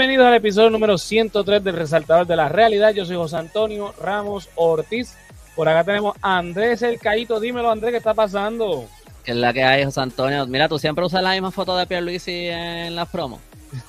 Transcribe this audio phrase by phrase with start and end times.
[0.00, 2.94] Bienvenidos al episodio número 103 del Resaltador de la Realidad.
[2.94, 5.14] Yo soy José Antonio Ramos Ortiz.
[5.54, 7.38] Por acá tenemos a Andrés El Caíto.
[7.38, 8.86] Dímelo, Andrés, ¿qué está pasando?
[9.22, 10.46] Que es la que hay, José Antonio.
[10.46, 13.40] Mira, tú siempre usas la misma foto de Pierluisi en las promos.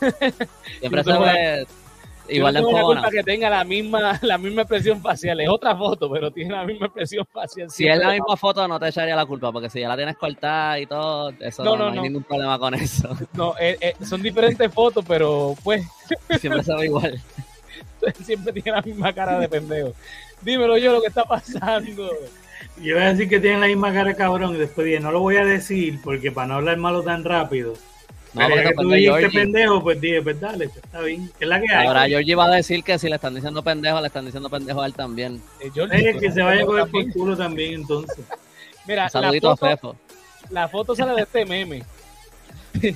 [0.82, 1.68] Siempre se ve
[2.32, 5.40] igual de no tengo culpa que tenga la misma, la misma expresión facial.
[5.42, 7.70] Es otra foto, pero tiene la misma expresión facial.
[7.70, 10.18] Si es la misma foto, no te echaría la culpa, porque si ya la tienes
[10.18, 13.10] cortada y todo, eso no, no, hay ningún problema con eso.
[13.34, 15.86] No, eh, eh, son diferentes fotos, pero pues.
[16.40, 17.22] Siempre se ve igual.
[18.24, 19.94] Siempre tiene la misma cara de pendejo.
[20.42, 22.10] Dímelo yo lo que está pasando.
[22.82, 25.20] Yo voy a decir que tienen la misma cara cabrón y después dije, no lo
[25.20, 27.74] voy a decir porque para no hablar malo tan rápido.
[28.34, 31.30] No, porque que tú dijiste pendejo, pues dije, pues dale, pues está bien.
[31.38, 31.88] ¿Qué es la que hay?
[31.88, 34.82] Ahora Georgie va a decir que si le están diciendo pendejo, le están diciendo pendejo
[34.82, 35.42] a él también.
[35.60, 38.26] Eh, es que se vaya a coger por culo también, entonces.
[38.88, 39.96] Mira, saludito la foto, a Fefo.
[40.50, 41.84] La foto sale de este meme.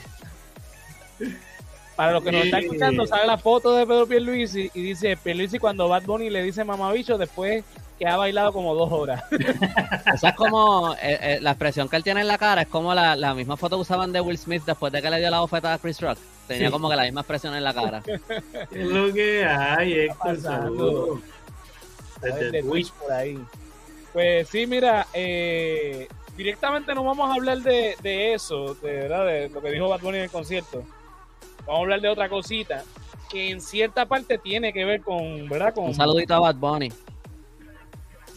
[1.95, 5.59] Para los que nos están escuchando, sale la foto de Pedro Pierluisi y dice Pierluisi
[5.59, 7.63] cuando Bad Bunny le dice mamabicho, después
[7.97, 9.23] que ha bailado como dos horas.
[10.13, 12.93] Esa es como, eh, eh, la expresión que él tiene en la cara es como
[12.93, 15.39] la, la, misma foto que usaban de Will Smith después de que le dio la
[15.39, 16.17] bofeta a Chris Rock.
[16.47, 18.03] Tenía como que la misma expresión en la cara.
[18.71, 21.19] es lo que hay, Héctor, saludos.
[22.21, 23.39] Desde Twitch por ahí.
[24.13, 29.49] Pues sí, mira, eh, directamente no vamos a hablar de, de eso, de verdad, de
[29.49, 30.83] lo que dijo Bad Bunny en el concierto.
[31.65, 32.83] Vamos a hablar de otra cosita
[33.29, 35.73] que en cierta parte tiene que ver con, ¿verdad?
[35.73, 36.91] Con, Un saludito a Bad Bunny.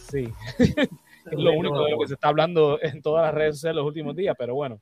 [0.09, 0.27] Sí.
[0.57, 0.87] es
[1.31, 4.15] lo único de lo que se está hablando en todas las redes sociales los últimos
[4.15, 4.79] días, pero bueno.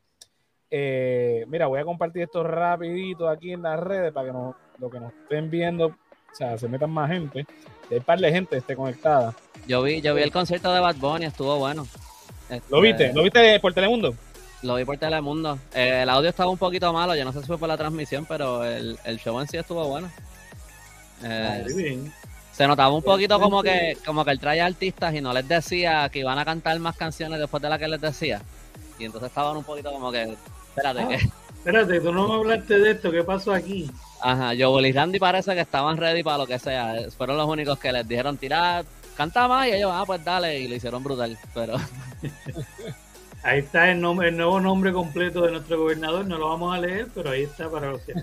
[0.70, 4.90] Eh, mira, voy a compartir esto rapidito aquí en las redes para que no, lo
[4.90, 7.46] que nos estén viendo, o sea, se metan más gente,
[7.90, 9.34] hay par de gente esté conectada.
[9.66, 11.88] Yo vi, yo vi el concierto de Bad Bunny, estuvo bueno.
[12.70, 13.06] ¿Lo viste?
[13.06, 14.14] Este, ¿Lo viste por Telemundo?
[14.62, 15.58] Lo vi por Telemundo.
[15.74, 18.26] Eh, el audio estaba un poquito malo, yo no sé si fue por la transmisión,
[18.26, 20.10] pero el, el show en sí estuvo bueno.
[21.24, 22.12] Eh, bien
[22.58, 26.10] se notaba un poquito como que, como que él traía artistas y no les decía
[26.10, 28.42] que iban a cantar más canciones después de las que les decía.
[28.98, 30.36] Y entonces estaban un poquito como que,
[30.70, 31.18] espérate, ah,
[31.56, 33.92] Espérate, tú no me hablaste de esto, ¿qué pasó aquí?
[34.22, 36.96] Ajá, Joel y Randy parece que estaban ready para lo que sea.
[37.16, 38.86] Fueron los únicos que les dijeron tirar,
[39.16, 41.76] canta más y ellos, ah, pues dale, y lo hicieron brutal, pero...
[43.44, 46.82] Ahí está el, nombre, el nuevo nombre completo de nuestro gobernador, no lo vamos a
[46.82, 48.14] leer, pero ahí está para los que...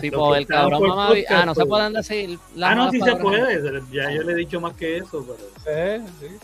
[0.00, 1.10] Tipo el cabrón mamá...
[1.28, 2.38] Ah, no se pueden decir...
[2.62, 5.24] ah, no, sí se puede, ya yo le he dicho más que eso,
[5.64, 6.00] pero...
[6.00, 6.36] Sí, sí.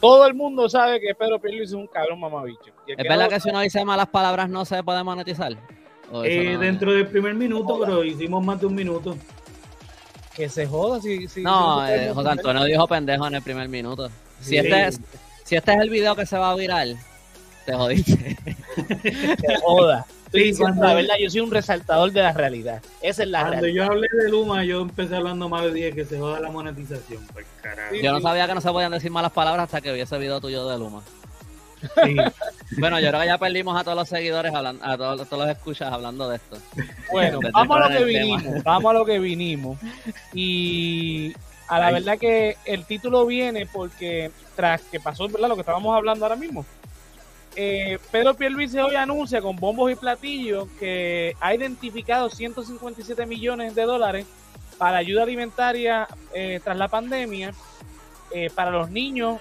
[0.00, 2.72] Todo, el mundo sabe que Pedro Pierluisi es un cabrón mamabicho.
[2.86, 5.56] ¿Es verdad que si uno dice malas palabras no se puede monetizar?
[6.24, 9.16] Eh, dentro del primer minuto, pero hicimos más de un minuto.
[10.34, 11.26] Que se joda si...
[11.42, 14.08] no, eh, José Antonio dijo pendejo en el primer minuto.
[14.40, 15.00] Si, este es,
[15.44, 16.86] si este es el video que se va a virar
[17.64, 18.36] te jodiste.
[18.76, 20.06] Te joda.
[20.32, 22.80] Sí, la verdad, yo soy un resaltador de la realidad.
[23.02, 26.04] Esa es la Cuando yo hablé de Luma, yo empecé hablando mal de dije que
[26.04, 27.26] se joda la monetización.
[27.32, 27.46] Pues,
[28.00, 30.40] yo no sabía que no se podían decir malas palabras hasta que vi ese video
[30.40, 31.02] tuyo de Luma.
[32.78, 35.56] bueno, yo creo que ya perdimos a todos los seguidores, hablando, a todos, todos los
[35.56, 36.58] escuchas hablando de esto.
[37.10, 38.62] Bueno, vamos a lo que vinimos.
[38.62, 39.78] Vamos a lo que vinimos.
[40.32, 41.34] Y
[41.66, 45.48] a la verdad que el título viene porque tras que pasó ¿verdad?
[45.48, 46.66] lo que estábamos hablando ahora mismo,
[47.56, 53.82] eh, Pedro Pierluisi hoy anuncia con bombos y platillos que ha identificado 157 millones de
[53.82, 54.26] dólares
[54.78, 57.52] para ayuda alimentaria eh, tras la pandemia
[58.32, 59.40] eh, para los niños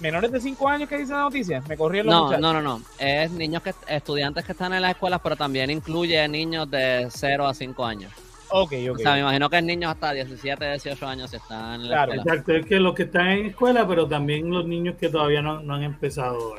[0.00, 1.62] menores de 5 años que dice la noticia.
[1.68, 2.80] Me corrió no, no, no, no.
[2.98, 7.46] Es niños que estudiantes que están en las escuelas, pero también incluye niños de 0
[7.46, 8.12] a 5 años.
[8.50, 8.96] Ok, ok.
[8.96, 12.14] O sea, me imagino que es niños hasta 17, 18 años están en la claro,
[12.14, 15.60] Exacto, es que los que están en escuela, pero también los niños que todavía no,
[15.60, 16.56] no han empezado.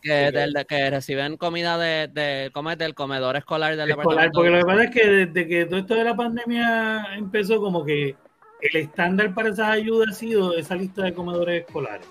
[0.00, 4.64] Que, que reciben comida de, de comer del comedor escolar del escolar, Porque lo que
[4.64, 8.16] pasa es que desde que todo esto de la pandemia empezó, como que
[8.60, 12.06] el estándar para esas ayudas ha sido esa lista de comedores escolares.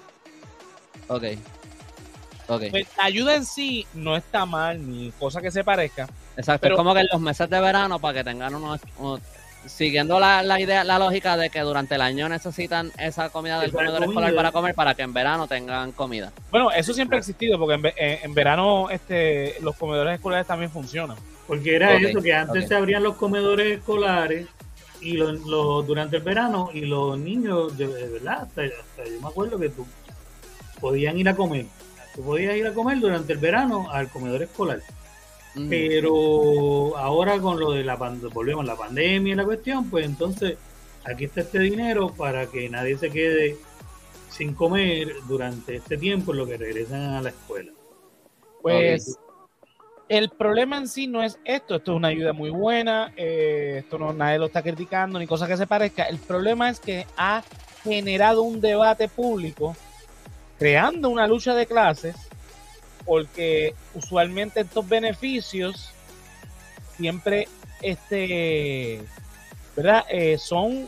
[1.08, 1.24] Ok.
[2.50, 2.70] Okay.
[2.70, 6.08] Pues la ayuda en sí no está mal, ni cosa que se parezca.
[6.38, 8.80] Exacto, es como que en los meses de verano, para que tengan unos
[9.68, 13.72] siguiendo la, la, idea, la lógica de que durante el año necesitan esa comida del
[13.72, 16.32] comedor escolar para comer para que en verano tengan comida.
[16.52, 21.18] Bueno, eso siempre ha existido porque en, en, verano este, los comedores escolares también funcionan.
[21.48, 24.48] Porque era eso, que antes se abrían los comedores escolares
[25.02, 29.70] y lo, durante el verano y los niños, de, verdad, hasta, yo me acuerdo que
[29.70, 29.86] tú
[30.80, 31.66] podían ir a comer.
[32.16, 34.82] Tú podías ir a comer durante el verano al comedor escolar.
[35.70, 40.58] Pero ahora con lo de la volvemos a la pandemia y la cuestión, pues entonces
[41.04, 43.58] aquí está este dinero para que nadie se quede
[44.30, 47.72] sin comer durante este tiempo en lo que regresan a la escuela.
[48.62, 49.18] Pues
[50.10, 53.98] el problema en sí no es esto, esto es una ayuda muy buena, eh, esto
[53.98, 56.04] no nadie lo está criticando ni cosa que se parezca.
[56.04, 57.44] El problema es que ha
[57.84, 59.76] generado un debate público,
[60.60, 62.16] creando una lucha de clases,
[63.08, 65.92] porque usualmente estos beneficios
[66.98, 67.48] siempre
[67.82, 69.02] este,
[69.76, 70.04] ¿verdad?
[70.10, 70.88] Eh, son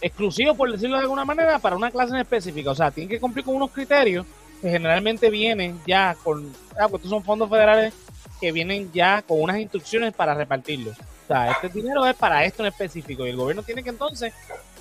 [0.00, 2.70] exclusivos, por decirlo de alguna manera, para una clase en específica.
[2.70, 4.24] O sea, tienen que cumplir con unos criterios
[4.60, 7.94] que generalmente vienen ya con, ah, pues estos son fondos federales
[8.40, 10.96] que vienen ya con unas instrucciones para repartirlos.
[10.98, 14.32] O sea, este dinero es para esto en específico y el gobierno tiene que entonces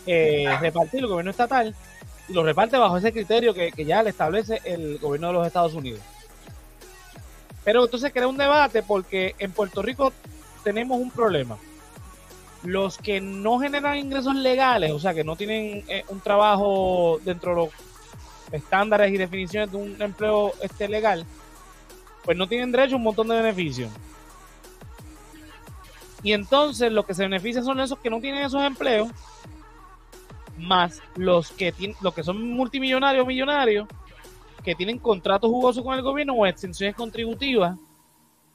[0.06, 1.76] eh, repartir el gobierno estatal
[2.30, 5.48] y lo reparte bajo ese criterio que, que ya le establece el gobierno de los
[5.48, 6.02] Estados Unidos.
[7.68, 10.14] Pero entonces crea un debate porque en Puerto Rico
[10.64, 11.58] tenemos un problema.
[12.64, 17.50] Los que no generan ingresos legales, o sea, que no tienen eh, un trabajo dentro
[17.50, 17.70] de los
[18.54, 21.26] estándares y definiciones de un empleo este legal,
[22.24, 23.92] pues no tienen derecho a un montón de beneficios.
[26.24, 29.10] Y entonces los que se benefician son esos que no tienen esos empleos,
[30.58, 33.90] más los que los que son multimillonarios millonarios,
[34.68, 37.80] que tienen contratos jugosos con el gobierno o extensiones contributivas,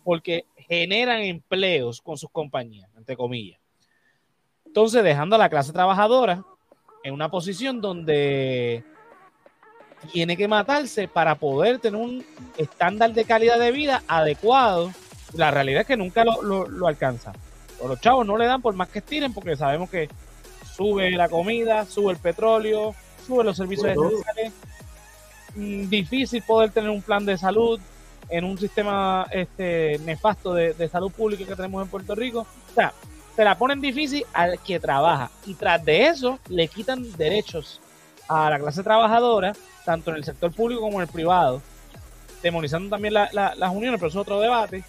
[0.04, 3.58] porque generan empleos con sus compañías, entre comillas.
[4.66, 6.44] Entonces, dejando a la clase trabajadora
[7.02, 8.84] en una posición donde
[10.12, 12.22] tiene que matarse para poder tener un
[12.58, 14.92] estándar de calidad de vida adecuado.
[15.32, 17.32] La realidad es que nunca lo, lo, alcanza.
[17.88, 20.10] los chavos no le dan por más que estiren porque sabemos que
[20.76, 22.94] sube la comida, sube el petróleo,
[23.26, 24.52] sube los servicios esenciales.
[25.54, 27.80] Mm, difícil poder tener un plan de salud
[28.28, 32.46] en un sistema este, nefasto de, de salud pública que tenemos en Puerto Rico.
[32.70, 32.92] O sea,
[33.36, 35.30] se la ponen difícil al que trabaja.
[35.46, 37.80] Y tras de eso, le quitan derechos
[38.28, 39.52] a la clase trabajadora
[39.84, 41.60] tanto en el sector público como en el privado,
[42.42, 44.84] demonizando también las uniones, pero eso es otro debate.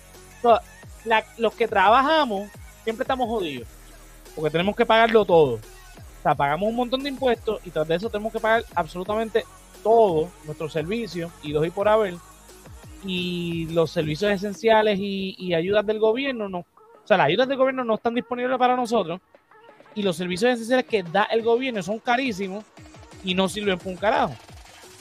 [1.38, 2.50] los que trabajamos
[2.84, 3.68] siempre estamos jodidos,
[4.36, 5.56] porque tenemos que pagarlo todo.
[5.56, 9.46] O sea, pagamos un montón de impuestos y tras de eso tenemos que pagar absolutamente
[9.84, 12.16] todo nuestros servicios y dos y por haber.
[13.06, 17.84] Y los servicios esenciales y, ayudas del gobierno, no, o sea, las ayudas del gobierno
[17.84, 19.20] no están disponibles para nosotros.
[19.94, 22.64] Y los servicios esenciales que da el gobierno son carísimos
[23.24, 24.34] y no sirven para un carajo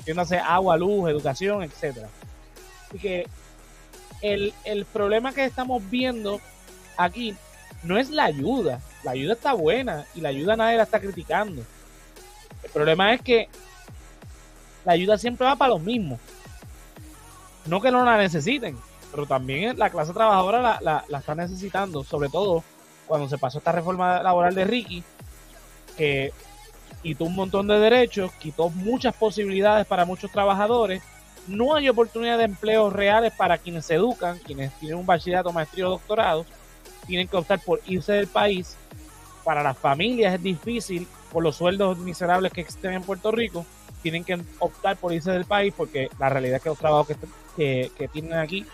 [0.03, 2.09] entiéndase agua, luz, educación, etcétera.
[2.89, 3.29] Así que
[4.21, 6.41] el, el problema que estamos viendo
[6.97, 7.37] aquí
[7.85, 8.81] no es la ayuda.
[9.05, 11.63] La ayuda está buena y la ayuda nadie la está criticando.
[12.65, 13.49] El problema es que
[14.85, 16.19] la ayuda siempre va para los mismos.
[17.67, 18.77] No que no la necesiten,
[19.11, 22.65] pero también la clase trabajadora la, la, está necesitando, sobre todo
[23.07, 25.05] cuando se pasó esta reforma laboral de Ricky,
[25.97, 26.33] que
[27.03, 31.03] quitó un montón de derechos, quitó muchas posibilidades para muchos trabajadores.
[31.47, 35.89] No hay oportunidad de empleos reales para quienes se educan, quienes tienen un bachillerato, maestría
[35.89, 36.47] o doctorado.
[37.07, 38.77] Tienen que optar por irse del país.
[39.45, 43.67] Para las familias es difícil por los sueldos miserables que existen en Puerto Rico.
[44.03, 47.17] Tienen que optar por irse del país porque la realidad es que los trabajos
[47.57, 48.67] que, tienen aquí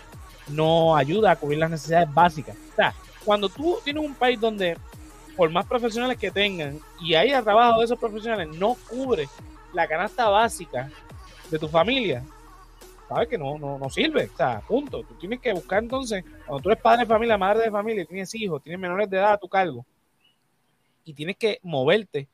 [0.47, 2.55] no ayuda a cubrir las necesidades básicas.
[2.73, 2.93] O sea,
[3.23, 4.77] cuando tú tienes un país donde
[5.37, 9.27] por más profesionales que tengan y haya trabajo de esos profesionales, no cubre
[9.73, 10.89] la canasta básica
[11.49, 12.23] de tu familia,
[13.07, 14.29] sabes que no, no, no sirve.
[14.33, 15.03] O sea, punto.
[15.03, 18.33] Tú tienes que buscar entonces, cuando tú eres padre de familia, madre de familia, tienes
[18.35, 19.85] hijos, tienes menores de edad a tu cargo,
[21.09, 22.27] y tienes que moverte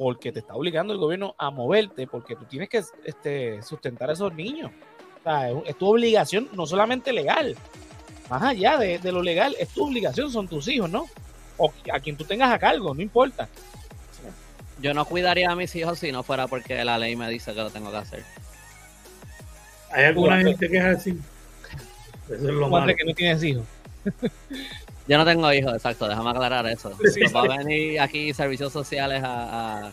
[0.00, 4.14] porque te está obligando el gobierno a moverte, porque tú tienes que este, sustentar a
[4.14, 4.72] esos niños.
[5.20, 7.54] O sea, es, tu obligación, no solamente legal,
[8.30, 11.06] más allá de, de, lo legal, es tu obligación, son tus hijos, ¿no?
[11.58, 13.46] o a quien tú tengas a cargo, no importa.
[14.80, 17.60] Yo no cuidaría a mis hijos si no fuera porque la ley me dice que
[17.60, 18.24] lo tengo que hacer.
[19.92, 21.18] ¿Hay alguna gente que es así?
[22.24, 22.96] Eso es lo malo.
[22.96, 23.66] que no tienes hijos.
[25.10, 26.96] Yo no tengo hijos, exacto, déjame aclarar eso.
[27.12, 29.90] Sí, Va a venir aquí servicios sociales a,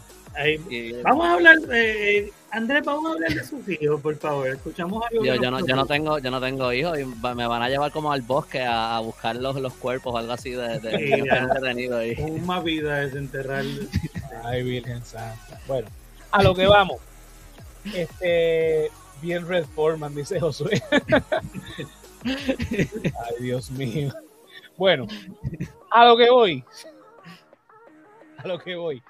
[1.01, 4.47] vamos a hablar, eh, Andrés, vamos a hablar de sus hijos, por favor.
[4.49, 5.25] Escuchamos algo.
[5.25, 7.91] Yo, yo, no, yo, no, tengo, yo no tengo hijos y me van a llevar
[7.91, 12.59] como al bosque a, buscar los, los cuerpos o algo así de, de sí, Una
[12.59, 13.65] vida desenterrar.
[14.43, 15.59] Ay, Virgen Santa.
[15.67, 15.87] Bueno,
[16.29, 16.97] a lo que vamos.
[17.91, 20.79] Este, bien Red Foreman, dice Josué.
[22.23, 24.13] Ay, Dios mío.
[24.77, 25.07] Bueno,
[25.91, 26.63] a lo que voy.
[28.37, 29.01] A lo que voy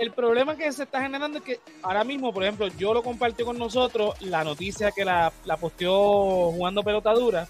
[0.00, 3.44] el problema que se está generando es que ahora mismo, por ejemplo, yo lo compartí
[3.44, 7.46] con nosotros, la noticia que la, la posteó jugando pelota dura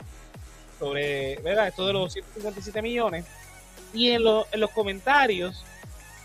[0.76, 1.68] sobre ¿verdad?
[1.68, 3.25] esto de los 157 millones.
[3.94, 5.64] Y en, en los comentarios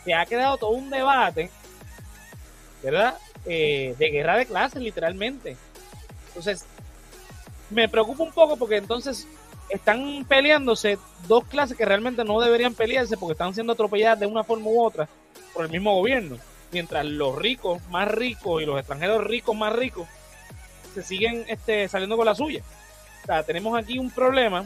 [0.03, 1.51] se ha quedado todo un debate,
[2.81, 3.19] ¿verdad?
[3.45, 5.55] Eh, de guerra de clases, literalmente.
[6.29, 6.65] Entonces,
[7.69, 9.27] me preocupa un poco porque entonces
[9.69, 14.43] están peleándose dos clases que realmente no deberían pelearse porque están siendo atropelladas de una
[14.43, 15.07] forma u otra
[15.53, 16.37] por el mismo gobierno.
[16.71, 20.07] Mientras los ricos más ricos y los extranjeros ricos más ricos
[20.93, 22.63] se siguen este, saliendo con la suya.
[23.23, 24.65] O sea, tenemos aquí un problema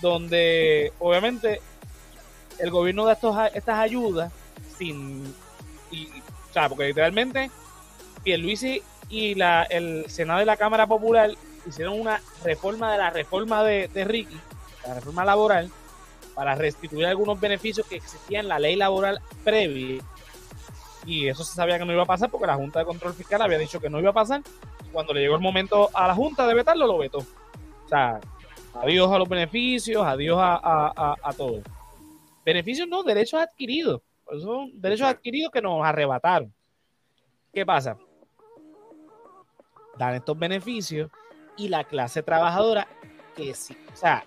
[0.00, 1.60] donde obviamente
[2.58, 4.32] el gobierno da estos, estas ayudas
[4.78, 5.34] sin...
[5.90, 7.50] Y, o sea, porque literalmente
[8.22, 11.30] Pierluisi y la, el Senado y la Cámara Popular
[11.66, 14.38] hicieron una reforma de la reforma de, de Ricky,
[14.86, 15.70] la reforma laboral,
[16.34, 20.02] para restituir algunos beneficios que existían en la ley laboral previa.
[21.06, 23.40] Y eso se sabía que no iba a pasar porque la Junta de Control Fiscal
[23.40, 24.42] había dicho que no iba a pasar.
[24.92, 27.18] Cuando le llegó el momento a la Junta de vetarlo, lo vetó.
[27.18, 28.20] O sea,
[28.74, 31.62] adiós a los beneficios, adiós a, a, a, todo.
[32.44, 34.02] Beneficios no, derechos adquiridos.
[34.42, 36.52] Son derechos adquiridos que nos arrebataron.
[37.54, 37.96] ¿Qué pasa?
[39.96, 41.10] Dan estos beneficios
[41.56, 42.86] y la clase trabajadora
[43.36, 43.76] que sí.
[43.92, 44.24] O sea,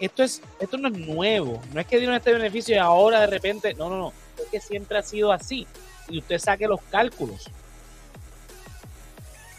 [0.00, 1.60] esto, es, esto no es nuevo.
[1.72, 3.74] No es que dieron este beneficio y ahora de repente.
[3.74, 4.12] No, no, no.
[4.38, 5.66] Es que siempre ha sido así.
[6.08, 7.50] Y usted saque los cálculos.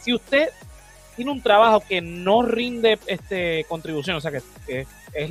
[0.02, 0.50] Si usted
[1.16, 5.30] tiene un trabajo que no rinde este contribución, o sea que, es,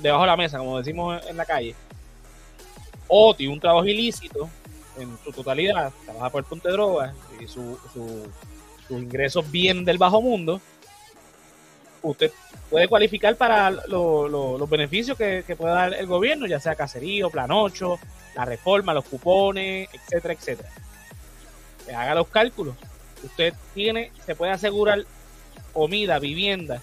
[0.00, 1.74] debajo de la mesa, como decimos en la calle,
[3.08, 4.48] o tiene un trabajo ilícito
[4.98, 9.98] en su totalidad, trabaja por el punto de drogas y su, sus ingresos vienen del
[9.98, 10.60] bajo mundo,
[12.04, 12.30] usted
[12.70, 17.98] puede cualificar para los beneficios que, puede dar el gobierno, ya sea caserío, plan 8,
[18.36, 20.68] la reforma, los cupones, etcétera, etcétera.
[21.96, 22.74] haga los cálculos.
[23.22, 25.04] Usted tiene, se puede asegurar
[25.72, 26.80] comida, vivienda,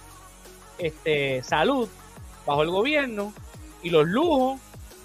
[0.77, 1.87] este, salud
[2.45, 3.33] bajo el gobierno
[3.83, 4.59] y los lujos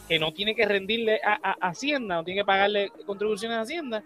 [0.09, 4.03] que no tiene que rendirle a, Hacienda, no tiene que pagarle contribuciones a Hacienda,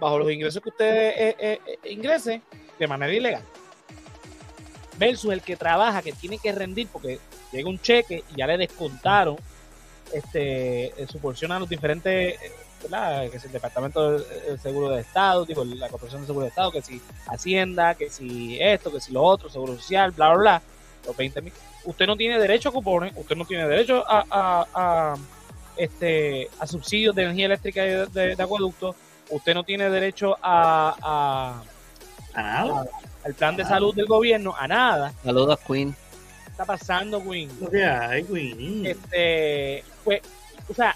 [0.00, 2.42] bajo los ingresos que usted eh, eh, eh, ingrese
[2.78, 3.44] de manera ilegal
[5.02, 7.18] versus el que trabaja, que tiene que rendir porque
[7.50, 9.36] llega un cheque y ya le descontaron
[10.12, 12.38] este, su porción a los diferentes,
[12.82, 13.28] ¿verdad?
[13.28, 16.70] que es el Departamento del Seguro de Estado, digo, la Corporación de Seguro de Estado,
[16.70, 20.62] que si Hacienda, que si esto, que si lo otro, Seguro Social, bla, bla, bla,
[21.04, 21.52] los 20 mil.
[21.84, 24.24] Usted no tiene derecho a cupones, usted no tiene derecho a,
[24.72, 25.16] a,
[25.76, 28.94] este, a subsidios de energía eléctrica de, de, acueducto,
[29.30, 31.62] usted no tiene derecho a, a,
[33.24, 35.12] al plan de salud del gobierno, a nada.
[35.24, 35.94] Saludos, Queen.
[36.44, 37.50] ¿Qué está pasando, Queen?
[37.70, 38.86] ¿Qué hay, Queen?
[38.86, 40.22] Este, pues,
[40.68, 40.94] o sea,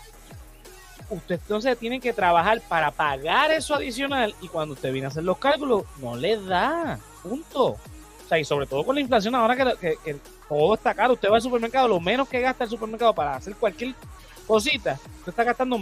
[1.10, 5.24] usted entonces tiene que trabajar para pagar eso adicional y cuando usted viene a hacer
[5.24, 6.98] los cálculos, no le da.
[7.22, 7.66] Punto.
[7.66, 10.16] O sea, y sobre todo con la inflación ahora que, que,
[10.48, 11.14] todo está caro.
[11.14, 13.94] Usted va al supermercado, lo menos que gasta el supermercado para hacer cualquier
[14.46, 15.78] cosita, usted está gastando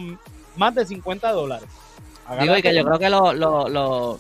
[0.56, 1.68] más de 50 dólares.
[2.40, 4.18] Digo, y que yo creo que lo, lo,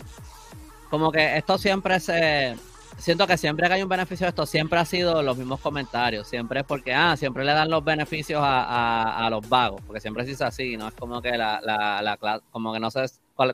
[0.90, 2.56] como que esto siempre se
[2.98, 6.26] siento que siempre que hay un beneficio de esto, siempre ha sido los mismos comentarios.
[6.28, 10.24] Siempre es porque, ah, siempre le dan los beneficios a, a, los vagos, porque siempre
[10.24, 10.88] se dice así, ¿no?
[10.88, 13.04] Es como que la, la, la clase, como que no sé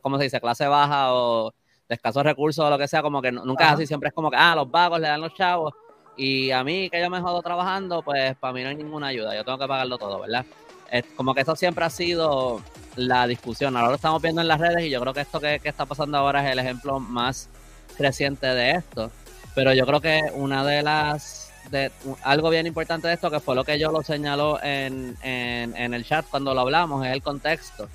[0.03, 1.53] cómo se dice, clase baja o
[1.89, 4.31] de escasos recursos o lo que sea, como que nunca es así, siempre es como
[4.31, 5.75] que, ah, los vagos le dan los chavos.
[6.17, 9.35] Y a mí, que yo me jodo trabajando, pues para mí no hay ninguna ayuda,
[9.35, 10.45] yo tengo que pagarlo todo, ¿verdad?
[10.91, 12.61] Es como que eso siempre ha sido
[12.97, 13.77] la discusión.
[13.77, 16.19] Ahora lo estamos viendo en las redes y yo creo que esto que, está pasando
[16.19, 17.49] ahora es el ejemplo más
[17.97, 19.11] creciente de esto.
[19.55, 21.93] Pero yo creo que una de las de
[22.23, 26.05] algo bien importante de esto, que fue lo que yo lo señaló en, en, el
[26.05, 27.89] chat cuando lo hablamos, es el contexto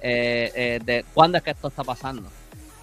[0.00, 2.28] eh, eh, de cuándo es que esto está pasando.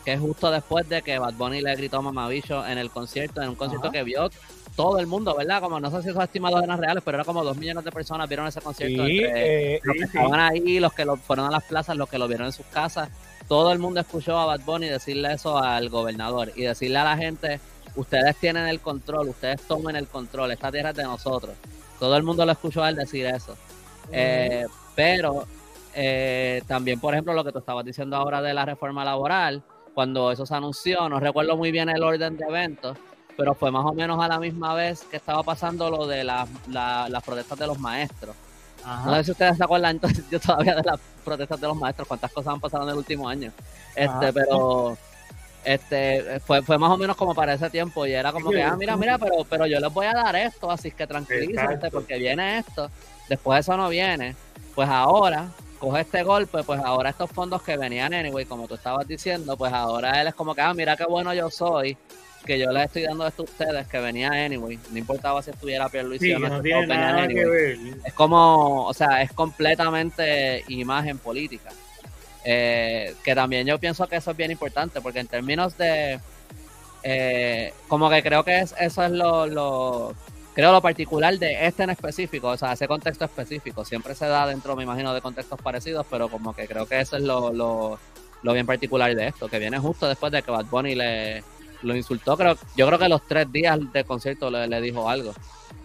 [0.06, 3.42] Que es justo después de que Bad Bunny le gritó a Mamabicho en el concierto,
[3.42, 4.30] en un concierto que vio
[4.78, 5.60] todo el mundo, ¿verdad?
[5.60, 8.30] Como no sé si esos estimados eran reales, pero era como dos millones de personas
[8.30, 9.06] vieron ese concierto.
[9.08, 12.28] Eh, los que estaban ahí, los que lo, fueron a las plazas, los que lo
[12.28, 13.10] vieron en sus casas.
[13.48, 17.18] Todo el mundo escuchó a Bad Bunny decirle eso al gobernador y decirle a la
[17.18, 17.60] gente,
[17.96, 21.56] ustedes tienen el control, ustedes tomen el control, esta tierra es de nosotros.
[22.00, 23.58] Todo el mundo lo escuchó a él decir eso.
[24.12, 25.48] Eh, pero
[25.96, 29.64] eh, también, por ejemplo, lo que tú estabas diciendo ahora de la reforma laboral,
[29.96, 32.96] cuando eso se anunció, no recuerdo muy bien el orden de eventos,
[33.38, 36.50] pero fue más o menos a la misma vez que estaba pasando lo de las
[37.24, 38.36] protestas de los maestros.
[39.06, 42.08] No sé si ustedes se acuerdan entonces yo todavía de las protestas de los maestros,
[42.08, 43.52] cuántas cosas han pasado en el último año.
[43.96, 44.98] Este, pero
[45.64, 48.76] este fue, fue más o menos como para ese tiempo y era como que, ah,
[48.76, 52.60] mira, mira, pero, pero yo les voy a dar esto, así que tranquilízate porque viene
[52.60, 52.90] esto,
[53.28, 54.36] después eso no viene,
[54.74, 59.08] pues ahora coge este golpe, pues ahora estos fondos que venían anyway, como tú estabas
[59.08, 61.98] diciendo, pues ahora él es como que, ah, mira qué bueno yo soy,
[62.48, 65.90] que yo les estoy dando esto a ustedes, que venía anyway, no importaba si estuviera
[65.90, 67.78] Pierluisi sí, o no, no tiene nada que ver.
[68.04, 71.70] Es como, o sea, es completamente imagen política.
[72.44, 76.20] Eh, que también yo pienso que eso es bien importante, porque en términos de,
[77.04, 80.14] Eh, como que creo que es, eso es lo,
[80.54, 83.86] creo lo particular de este en específico, o sea, ese contexto específico.
[83.86, 87.16] Siempre se da dentro, me imagino, de contextos parecidos, pero como que creo que eso
[87.16, 87.98] es lo, lo,
[88.44, 91.44] lo bien particular de esto, que viene justo después de que Bad Bunny le
[91.82, 92.38] lo insultó.
[92.38, 95.34] Creo, yo creo que los tres días de concierto le, dijo algo.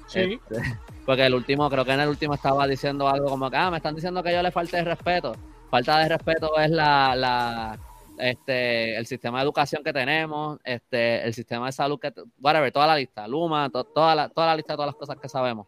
[0.07, 0.41] Sí.
[0.51, 0.63] Este,
[1.07, 3.79] porque el último, creo que en el último estaba diciendo algo como que, ah, me
[3.79, 5.35] están diciendo que yo le falte de respeto.
[5.71, 7.79] Falta de respeto es la, la
[8.19, 12.87] este, el sistema de educación que tenemos, este, el sistema de salud que, whatever, toda
[12.87, 15.67] la lista, Luma, toda, la, toda la lista de todas las cosas que sabemos.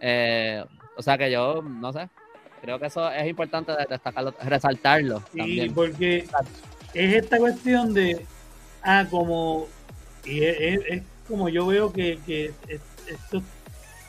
[0.00, 0.64] Eh,
[0.96, 2.08] o sea que yo, no sé,
[2.60, 5.22] creo que eso es importante destacarlo, resaltarlo.
[5.32, 6.26] Sí, porque
[6.94, 8.26] es esta cuestión de,
[8.82, 9.68] ah, como,
[10.24, 12.52] y es, como yo veo que, que
[13.06, 13.42] estos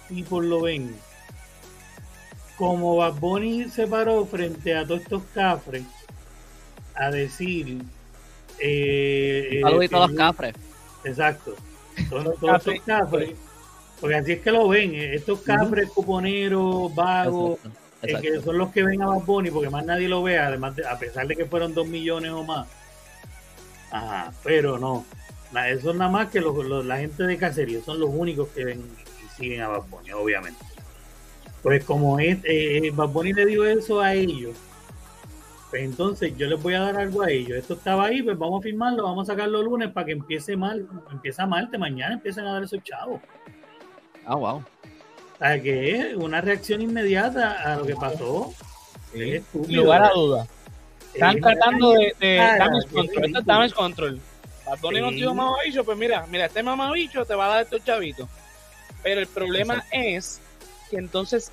[0.07, 0.95] tipos lo ven.
[2.57, 5.83] Como Bad Bunny se paró frente a todos estos cafres
[6.95, 7.81] a decir.
[8.59, 10.53] Eh, eh todos los cafres.
[11.03, 11.55] Exacto.
[12.09, 13.31] Son todos estos cafres.
[13.99, 14.93] Porque así es que lo ven.
[14.93, 17.59] Eh, estos cafres, cuponeros, vagos.
[18.03, 20.73] Eh, que son los que ven a Bad Bunny porque más nadie lo ve, además
[20.89, 22.67] a pesar de que fueron dos millones o más.
[23.91, 25.05] Ajá, pero no.
[25.67, 29.35] Eso es nada más que la gente de cacería, son los únicos que ven y
[29.35, 30.63] siguen a Bad Bunny, obviamente.
[31.61, 34.55] Pues como es, eh, Bad Bunny le dio eso a ellos,
[35.69, 37.57] pues entonces yo les voy a dar algo a ellos.
[37.57, 40.55] Esto estaba ahí, pues vamos a firmarlo, vamos a sacarlo el lunes para que empiece
[40.55, 43.21] mal, empieza martes, mañana empiecen a dar esos chavos.
[44.25, 44.55] Ah, wow.
[44.55, 44.63] O
[45.37, 48.53] sea, que es una reacción inmediata a lo que pasó.
[49.67, 50.47] Lugar a duda.
[51.13, 53.25] Están tratando de, de damage control.
[53.25, 54.21] Esto es damage control.
[54.65, 58.29] Bad no tiene mamabicho, pues mira, mira, este mamabicho te va a dar estos chavitos.
[59.03, 60.39] Pero el problema es
[60.89, 61.51] que entonces,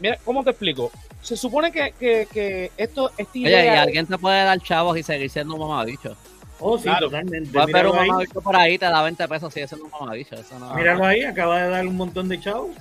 [0.00, 0.90] mira, ¿cómo te explico?
[1.22, 3.58] se supone que, que, que esto, esta idea...
[3.58, 6.16] Oye, y alguien te puede dar chavos y seguir siendo un mamabicho.
[6.58, 7.56] Oh, sí, totalmente.
[7.56, 10.34] Va a ver un mamabicho por ahí, te da 20 pesos, sigue siendo un mamabicho.
[10.34, 10.74] Eso no...
[10.74, 12.76] Míralo ahí, acaba de dar un montón de chavos.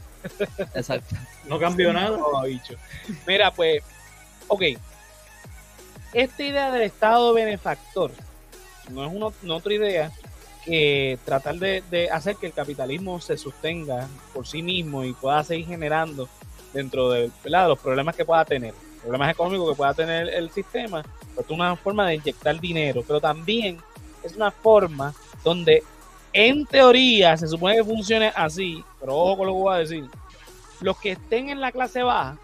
[0.75, 1.15] Exacto.
[1.47, 2.17] no cambió nada.
[2.17, 2.75] Mamabicho.
[3.27, 3.83] Mira, pues,
[4.47, 4.63] ok.
[6.13, 8.11] Esta idea del Estado benefactor
[8.89, 10.11] no es una, no otra idea
[10.65, 15.43] que tratar de, de hacer que el capitalismo se sostenga por sí mismo y pueda
[15.43, 16.27] seguir generando
[16.73, 21.45] dentro de, los problemas que pueda tener, problemas económicos que pueda tener el sistema, pues
[21.45, 23.77] es una forma de inyectar dinero, pero también
[24.23, 25.83] es una forma donde
[26.33, 30.05] en teoría se supone que funcione así, pero ojo con lo que voy a decir,
[30.81, 32.37] los que estén en la clase baja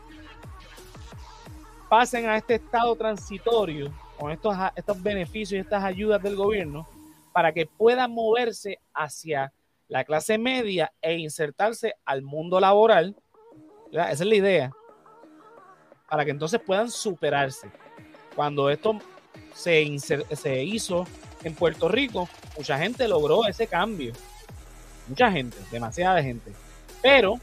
[1.90, 6.88] pasen a este estado transitorio con estos, estos beneficios y estas ayudas del gobierno
[7.34, 9.54] para que puedan moverse hacia
[9.88, 13.16] la clase media e insertarse al mundo laboral
[13.92, 14.72] esa es la idea.
[16.10, 17.70] Para que entonces puedan superarse.
[18.36, 19.00] Cuando esto
[19.54, 21.06] se, se hizo
[21.44, 24.14] en Puerto Rico, mucha gente logró ese cambio.
[25.08, 26.52] Mucha gente, demasiada gente.
[27.02, 27.40] Pero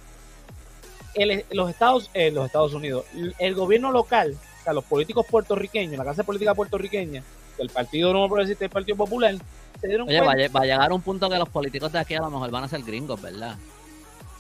[1.50, 3.04] los, Estados, eh, los Estados Unidos,
[3.38, 7.22] el gobierno local, o sea, los políticos puertorriqueños, la clase política puertorriqueña,
[7.58, 9.34] el Partido No Progresista y el Partido Popular,
[9.80, 10.48] se dieron Oye, cuenta.
[10.48, 12.68] Va, a llegar un punto que los políticos de aquí a lo mejor van a
[12.68, 13.56] ser gringos, ¿verdad?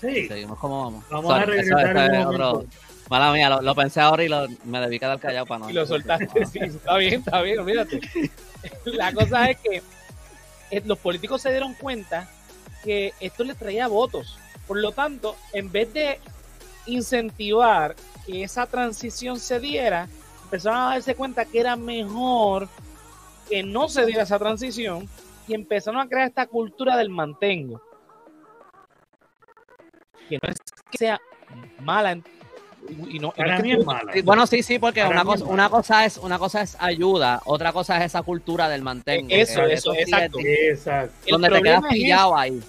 [0.00, 0.26] Sí.
[0.28, 1.04] Seguimos como vamos.
[1.10, 2.64] Vamos a regresar otro...
[3.10, 5.70] Mala mía, lo, pensé ahora y lo, me debí quedar callado para no.
[5.70, 8.00] Y lo soltaste, sí, está bien, está bien, mírate.
[8.86, 9.82] La cosa es que
[10.70, 12.28] eh, los políticos se dieron cuenta
[12.82, 14.38] que esto les traía votos.
[14.66, 16.18] Por lo tanto, en vez de
[16.86, 17.94] incentivar
[18.26, 20.08] que esa transición se diera,
[20.44, 22.68] empezaron a darse cuenta que era mejor
[23.48, 25.08] que no se diera esa transición
[25.46, 27.82] y empezaron a crear esta cultura del mantengo
[30.28, 30.56] que no es
[30.90, 31.20] que sea
[31.80, 32.18] mala
[33.08, 34.12] y no, es mala.
[34.24, 37.96] Bueno, sí, sí, porque una cosa, una cosa es una cosa es ayuda, otra cosa
[37.98, 39.28] es esa cultura del mantengo.
[39.30, 40.38] Eso, eso, exacto.
[41.26, 42.62] Donde te quedas pillado ahí.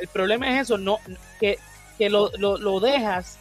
[0.00, 0.98] El problema es eso, no
[1.38, 1.58] que,
[1.98, 3.38] que lo, lo, lo, dejas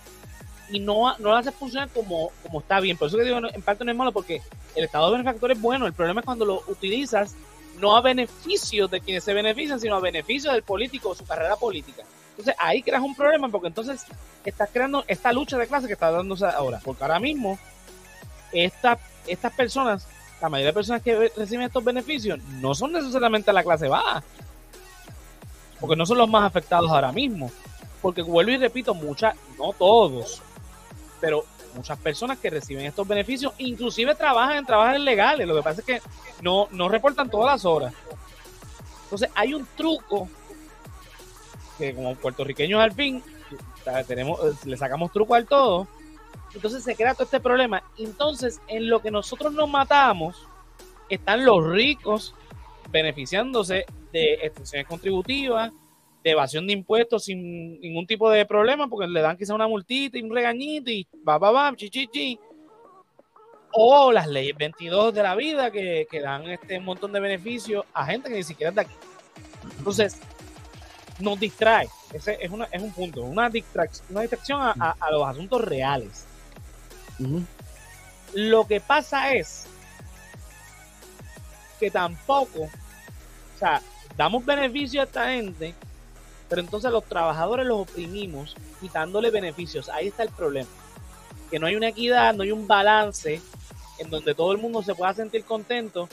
[0.70, 2.98] y no, no lo haces funcionar como, como está bien.
[2.98, 4.42] Por eso que digo, en parte no es malo, porque
[4.76, 5.86] el estado de benefactor es bueno.
[5.86, 7.36] El problema es cuando lo utilizas
[7.80, 11.56] no a beneficio de quienes se benefician, sino a beneficio del político o su carrera
[11.56, 12.04] política.
[12.32, 14.06] Entonces ahí creas un problema porque entonces
[14.44, 16.80] estás creando esta lucha de clase que está dándose ahora.
[16.84, 17.60] Porque ahora mismo
[18.52, 18.98] esta,
[19.28, 20.08] estas personas,
[20.42, 24.24] la mayoría de personas que reciben estos beneficios, no son necesariamente la clase baja.
[25.80, 27.52] Porque no son los más afectados ahora mismo.
[28.02, 30.42] Porque vuelvo y repito, muchas, no todos,
[31.24, 35.48] pero muchas personas que reciben estos beneficios, inclusive trabajan en trabajos legales.
[35.48, 36.02] Lo que pasa es que
[36.42, 37.94] no, no reportan todas las horas.
[39.06, 40.28] Entonces hay un truco
[41.78, 43.24] que como puertorriqueños al fin,
[44.06, 45.88] tenemos, le sacamos truco al todo,
[46.54, 47.84] entonces se crea todo este problema.
[47.98, 50.46] Entonces, en lo que nosotros nos matamos,
[51.08, 52.36] están los ricos
[52.92, 55.72] beneficiándose de extensiones contributivas,
[56.24, 60.18] de evasión de impuestos sin ningún tipo de problema, porque le dan quizá una multita
[60.18, 62.40] y un regañito y va, va, va, chi, chi, chi.
[63.74, 68.06] O las leyes 22 de la vida que, que dan este montón de beneficios a
[68.06, 68.94] gente que ni siquiera es de aquí.
[69.78, 70.20] Entonces,
[71.20, 71.90] nos distrae.
[72.12, 76.26] Ese es, una, es un punto, una distracción, una distracción a, los asuntos reales.
[78.34, 79.66] Lo que pasa es
[81.80, 83.82] que tampoco, o sea,
[84.16, 85.74] damos beneficio a esta gente,
[86.54, 89.90] pero entonces los trabajadores los oprimimos quitándole beneficios.
[89.90, 90.70] Ahí está el problema.
[91.50, 93.42] Que no hay una equidad, no hay un balance
[93.98, 96.08] en donde todo el mundo se pueda sentir contento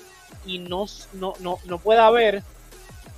[0.47, 2.43] y no, no, no, no pueda haber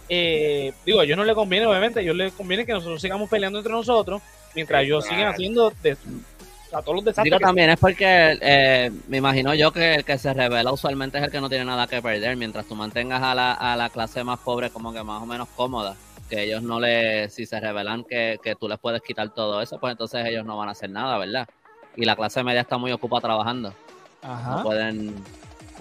[0.08, 3.30] eh, digo, a ellos no le conviene, obviamente, a ellos les conviene que nosotros sigamos
[3.30, 4.20] peleando entre nosotros,
[4.56, 5.96] mientras ellos siguen haciendo de,
[6.72, 7.40] a todos los desastres.
[7.40, 11.30] también es porque eh, me imagino yo que el que se revela usualmente es el
[11.30, 14.40] que no tiene nada que perder, mientras tú mantengas a la, a la clase más
[14.40, 15.94] pobre como que más o menos cómoda,
[16.32, 19.78] que ellos no le, si se revelan que, que tú les puedes quitar todo eso,
[19.78, 21.46] pues entonces ellos no van a hacer nada, ¿verdad?
[21.94, 23.74] Y la clase media está muy ocupada trabajando.
[24.22, 24.56] Ajá.
[24.56, 25.14] No pueden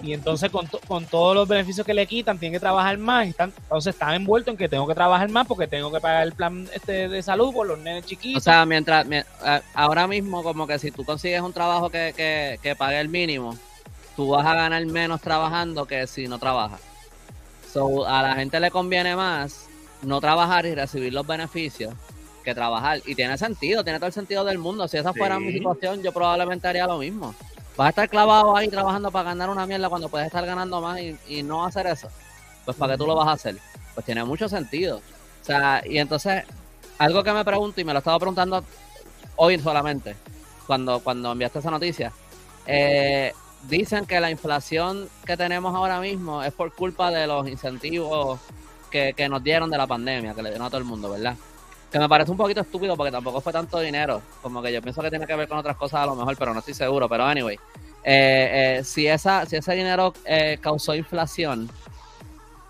[0.02, 3.26] y entonces con, con, todos los beneficios que le quitan, tienen que trabajar más.
[3.26, 6.24] Y están, entonces están envueltos en que tengo que trabajar más porque tengo que pagar
[6.24, 8.42] el plan este de salud por los nenes chiquitos.
[8.42, 9.06] O sea, mientras,
[9.74, 13.56] ahora mismo como que si tú consigues un trabajo que, que, que pague el mínimo,
[14.16, 16.80] tú vas a ganar menos trabajando que si no trabajas.
[17.72, 19.68] So, a la gente le conviene más
[20.02, 21.94] no trabajar y recibir los beneficios
[22.44, 23.00] que trabajar.
[23.06, 24.86] Y tiene sentido, tiene todo el sentido del mundo.
[24.88, 27.34] Si esa fuera mi situación, yo probablemente haría lo mismo
[27.76, 31.00] vas a estar clavado ahí trabajando para ganar una mierda cuando puedes estar ganando más
[31.00, 32.08] y, no hacer eso.
[32.64, 33.56] Pues ¿para qué tú lo vas a hacer?
[33.94, 34.98] Pues tiene mucho sentido.
[34.98, 36.44] O sea, y entonces,
[36.98, 38.62] algo que me pregunto y me lo estaba preguntando
[39.36, 40.14] hoy solamente,
[40.66, 42.12] cuando, cuando enviaste esa noticia,
[42.66, 43.32] eh,
[43.68, 48.38] dicen que la inflación que tenemos ahora mismo es por culpa de los incentivos
[48.92, 51.34] que, que nos dieron de la pandemia, que le dieron a todo el mundo, ¿verdad?
[51.90, 54.22] Que me parece un poquito estúpido porque tampoco fue tanto dinero.
[54.40, 56.54] Como que yo pienso que tiene que ver con otras cosas a lo mejor, pero
[56.54, 57.08] no estoy seguro.
[57.08, 57.56] Pero anyway,
[58.04, 61.68] eh, eh, si, esa, si ese dinero eh, causó inflación,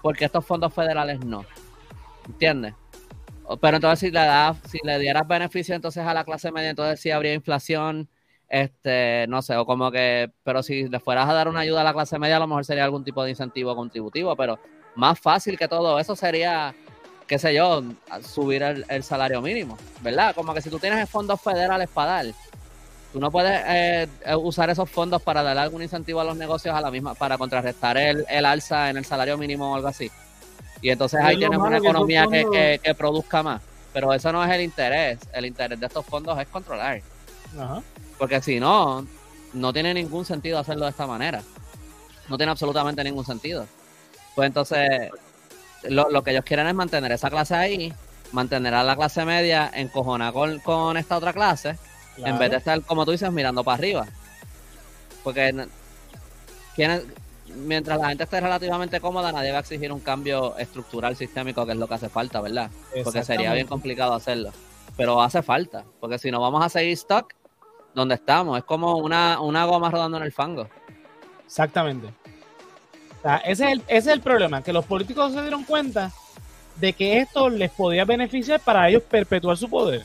[0.02, 1.44] porque estos fondos federales no?
[2.26, 2.74] ¿Entiendes?
[3.60, 7.00] Pero entonces si le da, si le dieras beneficio entonces a la clase media, entonces
[7.00, 8.08] sí habría inflación,
[8.48, 11.84] este, no sé, o como que, pero si le fueras a dar una ayuda a
[11.84, 14.58] la clase media, a lo mejor sería algún tipo de incentivo contributivo, pero
[14.94, 16.74] más fácil que todo eso sería
[17.32, 17.82] qué sé yo,
[18.28, 20.34] subir el, salario mínimo, ¿verdad?
[20.34, 22.34] Como que si tú tienes fondos federales para dar,
[23.10, 26.80] tú no puedes eh, usar esos fondos para dar algún incentivo a los negocios a
[26.82, 30.10] la misma, para contrarrestar el, alza en el salario mínimo o algo así.
[30.82, 33.62] Y entonces ahí tienes una economía que, que, produzca más.
[33.94, 35.18] Pero eso no es el interés.
[35.32, 37.00] El interés de estos fondos es controlar.
[38.18, 39.06] Porque si no,
[39.54, 41.40] no tiene ningún sentido hacerlo de esta manera.
[42.28, 43.66] No tiene absolutamente ningún sentido.
[44.34, 45.10] Pues entonces,
[45.84, 47.92] lo, que ellos quieren es mantener esa clase ahí,
[48.32, 51.76] mantener a la clase media encojona con, con esta otra clase,
[52.16, 54.06] en vez de estar, como tú dices, mirando para arriba.
[55.22, 55.66] Porque
[57.54, 61.72] mientras la gente esté relativamente cómoda, nadie va a exigir un cambio estructural sistémico, que
[61.72, 62.70] es lo que hace falta, ¿verdad?
[63.04, 64.50] Porque sería bien complicado hacerlo.
[64.96, 67.34] Pero hace falta, porque si no vamos a seguir stock
[67.94, 70.68] donde estamos, es como una, una goma rodando en el fango.
[71.44, 72.21] Exactamente
[73.24, 76.12] ese, es el, ese es el problema, que los políticos se dieron cuenta
[76.76, 80.04] de que esto les podía beneficiar para ellos perpetuar su poder.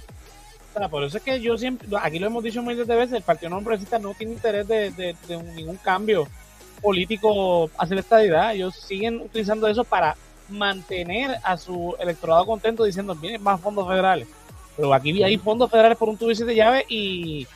[0.92, 3.62] por eso es que yo siempre, aquí lo hemos dicho muchas veces, el Partido No
[3.62, 5.16] Progresista no tiene interés de,
[5.56, 6.28] ningún cambio
[6.82, 8.54] político hacia la estadidad.
[8.54, 10.16] Ellos siguen utilizando eso para
[10.50, 14.28] mantener a su electorado contento diciendo, vienen más fondos federales.
[14.76, 17.48] Pero aquí hay fondos federales por un tubo de llave y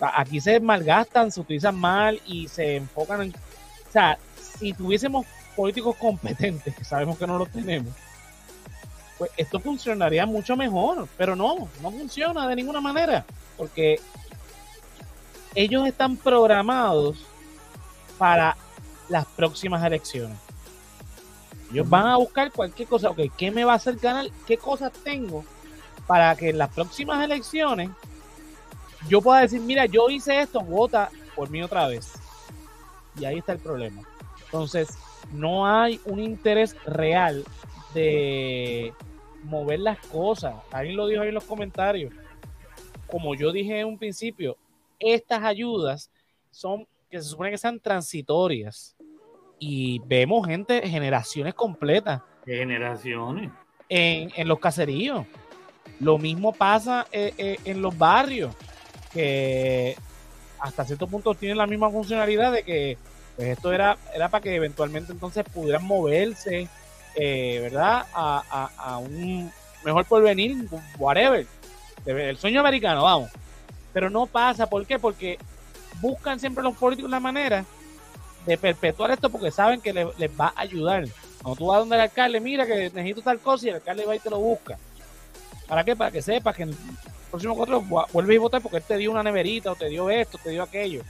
[0.00, 3.30] aquí se malgastan, se utilizan mal y se enfocan en...
[3.30, 4.18] O sea,
[4.58, 7.92] si tuviésemos políticos competentes, que sabemos que no los tenemos,
[9.18, 13.24] pues esto funcionaría mucho mejor, pero no, no funciona de ninguna manera,
[13.56, 14.00] porque
[15.54, 17.18] ellos están programados
[18.16, 18.56] para
[19.08, 20.38] las próximas elecciones.
[21.72, 24.26] Ellos van a buscar cualquier cosa, ok, ¿qué me va a hacer ganar?
[24.46, 25.44] ¿Qué cosas tengo
[26.06, 27.90] para que en las próximas elecciones
[29.08, 32.12] yo pueda decir, mira, yo hice esto, vota por mí otra vez?
[33.18, 34.07] Y ahí está el problema.
[34.48, 34.88] Entonces,
[35.30, 37.44] no hay un interés real
[37.94, 38.94] de
[39.42, 40.54] mover las cosas.
[40.72, 42.12] Alguien lo dijo ahí en los comentarios.
[43.06, 44.56] Como yo dije en un principio,
[44.98, 46.10] estas ayudas
[46.50, 48.96] son que se supone que sean transitorias.
[49.58, 52.22] Y vemos gente, generaciones completas.
[52.44, 53.50] Generaciones.
[53.88, 55.26] En, en los caseríos.
[56.00, 58.54] Lo mismo pasa eh, eh, en los barrios,
[59.12, 59.96] que
[60.60, 62.98] hasta cierto punto tienen la misma funcionalidad de que
[63.38, 66.68] pues esto era, era para que eventualmente entonces pudieran moverse
[67.14, 68.04] eh, ¿verdad?
[68.12, 69.52] A, a, un
[69.84, 71.46] mejor porvenir, whatever.
[72.04, 73.30] El sueño americano, vamos.
[73.92, 74.98] Pero no pasa, ¿por qué?
[74.98, 75.38] Porque
[76.00, 77.64] buscan siempre los políticos la manera
[78.44, 81.04] de perpetuar esto porque saben que les, va a ayudar.
[81.40, 84.16] Cuando tú vas donde el alcalde, mira que necesito tal cosa y el alcalde va
[84.16, 84.76] y te lo busca.
[85.68, 85.94] ¿Para qué?
[85.94, 86.76] Para que sepas que en el
[87.30, 90.38] próximo cuatro vuelves a votar porque él te dio una neverita o te dio esto,
[90.42, 91.02] te dio aquello.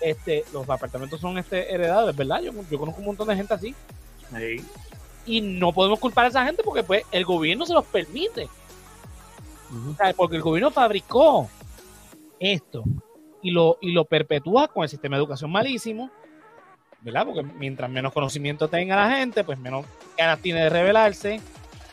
[0.00, 2.42] Este, los apartamentos son este, heredados, ¿verdad?
[2.42, 3.74] Yo, yo conozco un montón de gente así.
[5.26, 8.48] Y no podemos culpar a esa gente porque pues el gobierno se los permite.
[10.16, 11.48] Porque el gobierno fabricó
[12.38, 12.84] esto
[13.42, 16.10] y lo, y lo perpetúa con el sistema de educación malísimo,
[17.02, 17.26] ¿verdad?
[17.26, 19.84] Porque mientras menos conocimiento tenga la gente, pues menos
[20.16, 21.40] ganas tiene de rebelarse.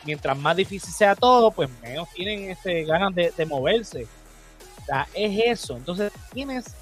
[0.04, 4.06] Mientras más difícil sea todo, pues menos tienen este, ganas de, moverse.
[4.80, 5.76] O sea, es eso.
[5.76, 6.74] Entonces tienes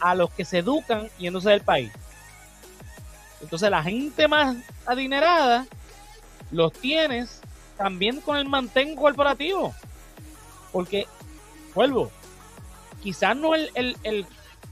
[0.00, 1.92] a los que se educan yéndose del país.
[3.42, 4.56] Entonces la gente más
[4.86, 5.66] adinerada
[6.50, 7.40] los tienes
[7.76, 9.74] también con el mantén corporativo.
[10.72, 11.06] Porque,
[11.74, 12.10] vuelvo,
[13.02, 13.70] quizás no el,
[14.02, 14.26] el,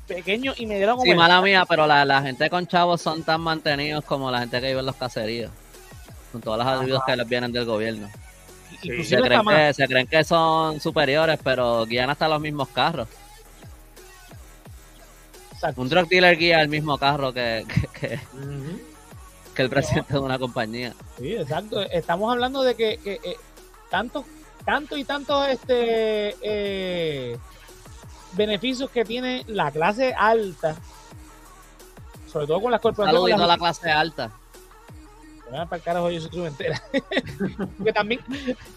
[0.06, 4.30] pequeño y mediano Sí, mala mía, pero la, gente con chavos son tan mantenidos como
[4.30, 5.50] la gente que vive en los caseríos.
[6.32, 8.10] Con todas las ayudas que les vienen del gobierno.
[8.82, 13.08] Se, creen que, se, creen que, son superiores, pero guían hasta los mismos carros.
[15.77, 17.64] Un drug dealer guía el mismo carro que,
[18.00, 18.20] que,
[19.62, 20.94] el presidente de una compañía.
[21.18, 21.81] Sí, exacto.
[21.83, 23.37] Estamos hablando de que, que eh,
[23.90, 24.24] tanto,
[24.64, 27.38] tanto y tanto este eh,
[28.33, 30.77] beneficios que tiene la clase alta,
[32.31, 33.20] sobre todo con las corporaciones.
[33.20, 34.31] Saludito a la clase alta.
[35.50, 36.83] Para el carajo, yo soy entera.
[37.85, 38.20] que también,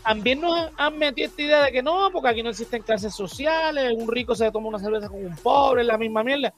[0.03, 3.93] también nos han metido esta idea de que no, porque aquí no existen clases sociales,
[3.97, 6.53] un rico se toma una cerveza con un pobre, la misma mierda.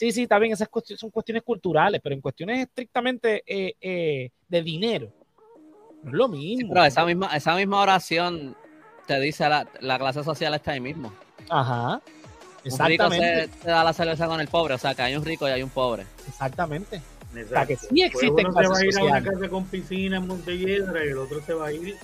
[0.00, 4.30] Sí, sí, está bien, esas cuestiones son cuestiones culturales, pero en cuestiones estrictamente eh, eh,
[4.48, 5.12] de dinero,
[6.02, 6.72] no es lo mismo.
[6.72, 8.56] pero esa misma, esa misma oración
[9.06, 11.12] te dice la, la clase social está ahí mismo.
[11.50, 12.00] Ajá.
[12.64, 13.04] Exactamente.
[13.04, 15.46] Un rico se, da la cerveza con el pobre, o sea, que hay un rico
[15.46, 16.06] y hay un pobre.
[16.26, 17.02] Exactamente.
[17.34, 20.16] O sea, que sí existen uno se va a ir a una casa con piscina
[20.16, 21.94] en Montelledra y el otro se va a ir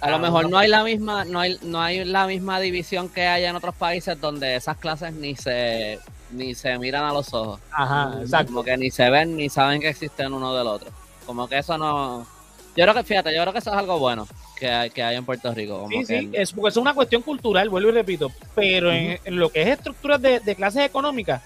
[0.00, 3.26] a lo mejor no hay la misma no hay no hay la misma división que
[3.26, 6.00] hay en otros países donde esas clases ni se
[6.32, 7.60] ni se miran a los ojos.
[7.72, 8.52] Ajá, exacto.
[8.52, 10.90] Como que ni se ven ni saben que existen uno del otro.
[11.26, 12.26] Como que eso no
[12.76, 14.26] Yo creo que fíjate, yo creo que eso es algo bueno
[14.60, 15.88] que hay, que hay en Puerto Rico.
[15.88, 19.62] sí, sí, es porque es una cuestión cultural, vuelvo y repito, pero en, lo que
[19.62, 21.42] es estructuras de, clases económicas,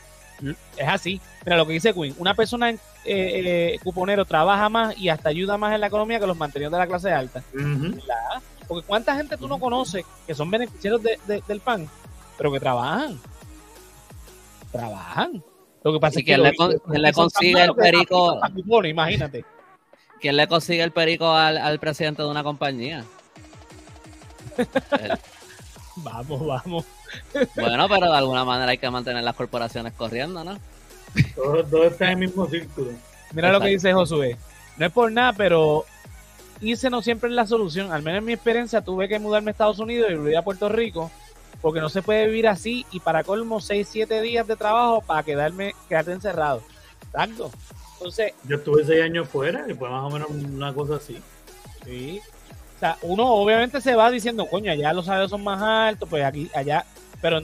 [0.76, 1.20] es así.
[1.44, 5.56] Mira lo que dice Quinn, una persona eh, eh, cuponero trabaja más y hasta ayuda
[5.56, 7.42] más en la economía que los mantenidos de la clase alta.
[8.66, 11.88] Porque cuánta gente tú no conoces que son beneficiarios del PAN,
[12.36, 13.20] pero que trabajan.
[14.74, 15.44] Trabajan.
[15.84, 16.52] Lo que pasa es que, le,
[16.98, 18.40] le consigue el perico.
[18.84, 19.44] imagínate.
[20.20, 23.04] ¿Quién le consigue el perico al, presidente de una compañía?
[25.96, 26.84] vamos, vamos.
[27.54, 30.58] Bueno, pero de alguna manera hay que mantener las corporaciones corriendo, ¿no?
[31.36, 32.90] Todo, está en el mismo círculo.
[33.32, 34.36] Mira lo que dice Josué.
[34.76, 35.84] No es por nada, pero
[36.60, 37.92] irse no siempre es la solución.
[37.92, 40.68] Al menos en mi experiencia tuve que mudarme a Estados Unidos y volver a Puerto
[40.68, 41.12] Rico
[41.60, 45.22] porque no se puede vivir así y para colmo 6, 7 días de trabajo para
[45.22, 46.62] quedarme, quedarte encerrado.
[47.06, 47.50] Exacto.
[48.44, 51.18] Yo estuve seis años fuera y fue más o menos una cosa así.
[51.84, 52.20] Sí.
[52.76, 56.24] O sea, uno obviamente se va diciendo, coño, allá los salarios son más altos, pues
[56.24, 56.84] aquí, allá,
[57.22, 57.40] pero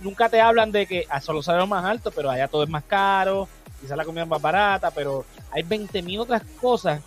[0.00, 2.68] nunca te hablan de que ah, son los salarios más altos, pero allá todo es
[2.68, 3.46] más caro,
[3.80, 7.00] quizás la comida es más barata, pero hay 20 mil otras cosas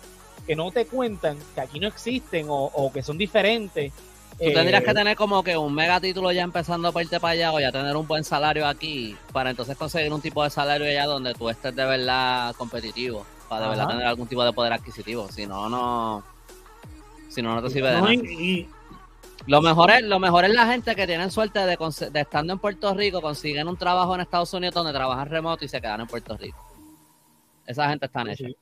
[0.46, 3.92] que no te cuentan, que aquí no existen o, o que son diferentes
[4.38, 7.32] Tú tendrías que eh, tener como que un mega título ya empezando a irte para
[7.32, 10.86] allá o ya tener un buen salario aquí para entonces conseguir un tipo de salario
[10.86, 14.72] allá donde tú estés de verdad competitivo, para de verdad tener algún tipo de poder
[14.72, 15.28] adquisitivo.
[15.32, 16.22] Si no, no.
[17.28, 18.68] Si no, no te sirve de nada.
[19.46, 21.76] Lo mejor, es, lo mejor es la gente que tienen suerte de,
[22.10, 25.68] de estando en Puerto Rico, consiguen un trabajo en Estados Unidos donde trabajan remoto y
[25.68, 26.58] se quedan en Puerto Rico.
[27.66, 28.56] Esa gente está en Sí,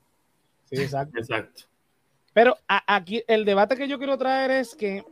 [0.64, 1.18] sí exacto.
[1.18, 1.62] exacto.
[2.32, 5.04] Pero aquí el debate que yo quiero traer es que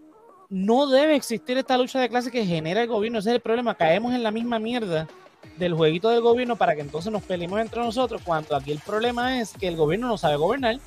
[0.50, 3.18] no debe existir esta lucha de clase que genera el gobierno.
[3.18, 3.74] Ese es el problema.
[3.74, 5.08] Caemos en la misma mierda
[5.56, 9.40] del jueguito del gobierno para que entonces nos peleemos entre nosotros, cuando aquí el problema
[9.40, 10.78] es que el gobierno no sabe gobernar.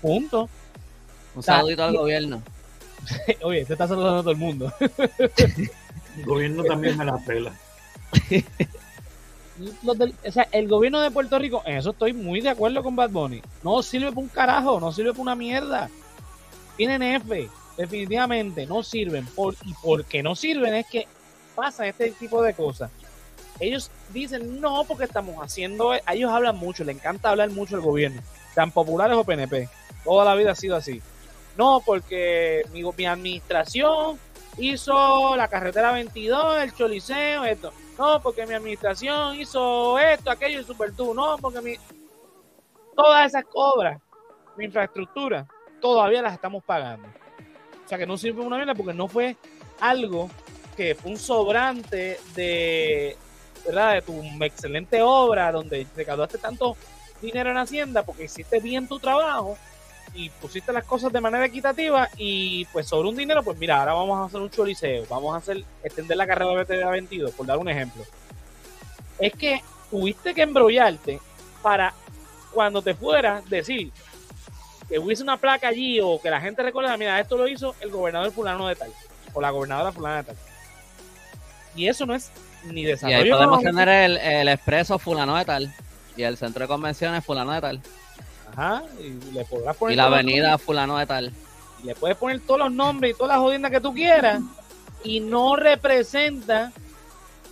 [0.00, 0.48] Punto.
[1.34, 2.42] Un saludito al gobierno.
[3.42, 4.72] Oye, se está saludando a todo el mundo.
[4.80, 7.52] el gobierno también me la pela.
[9.86, 13.10] o sea, el gobierno de Puerto Rico, en eso estoy muy de acuerdo con Bad
[13.10, 13.42] Bunny.
[13.62, 15.90] No sirve para un carajo, no sirve para una mierda.
[16.76, 19.26] Tienen F definitivamente no sirven.
[19.26, 21.06] Por, y porque no sirven es que
[21.54, 22.90] pasa este tipo de cosas.
[23.58, 28.22] Ellos dicen no porque estamos haciendo, ellos hablan mucho, le encanta hablar mucho el gobierno,
[28.54, 29.68] tan populares o PNP.
[30.04, 31.02] Toda la vida ha sido así.
[31.58, 34.18] No, porque mi, mi administración
[34.56, 37.72] hizo la carretera 22, el choliseo, esto.
[37.98, 41.74] No, porque mi administración hizo esto, aquello, el super No, porque mi...
[42.96, 44.00] Todas esas obras,
[44.56, 45.46] mi infraestructura,
[45.80, 47.08] todavía las estamos pagando.
[47.90, 49.36] O sea que no sirve una mierda porque no fue
[49.80, 50.30] algo
[50.76, 53.16] que fue un sobrante de,
[53.66, 53.94] ¿verdad?
[53.94, 56.76] de tu excelente obra donde recaudaste tanto
[57.20, 59.58] dinero en Hacienda porque hiciste bien tu trabajo
[60.14, 63.94] y pusiste las cosas de manera equitativa y pues sobre un dinero, pues mira, ahora
[63.94, 67.58] vamos a hacer un choliseo, vamos a hacer extender la carrera de 22, por dar
[67.58, 68.04] un ejemplo.
[69.18, 71.18] Es que tuviste que embrollarte
[71.60, 71.92] para
[72.52, 73.90] cuando te fueras decir
[74.90, 77.90] que hubiese una placa allí o que la gente recuerda, mira, esto lo hizo el
[77.90, 78.92] gobernador fulano de tal
[79.32, 80.36] o la gobernadora fulana de tal.
[81.76, 82.30] Y eso no es
[82.64, 83.18] ni desarrollo.
[83.18, 85.74] Y ahí podemos tener el, el expreso fulano de tal
[86.16, 87.80] y el centro de convenciones fulano de tal.
[88.52, 89.94] Ajá, y le podrás poner.
[89.94, 91.32] Y la avenida fulano de tal.
[91.82, 94.40] Y le puedes poner todos los nombres y todas las jodiendas que tú quieras.
[95.04, 96.72] Y no representa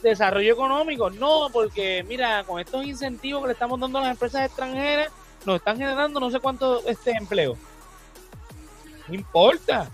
[0.03, 1.09] desarrollo económico.
[1.11, 5.13] No, porque mira, con estos incentivos que le estamos dando a las empresas extranjeras,
[5.45, 7.57] nos están generando no sé cuánto este empleo.
[9.09, 9.89] No importa.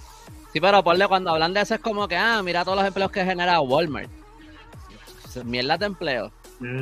[0.52, 3.10] Sí, pero ponle cuando hablan de eso es como que, ah, mira todos los empleos
[3.10, 4.10] que genera Walmart.
[5.44, 6.32] Mierda de empleo.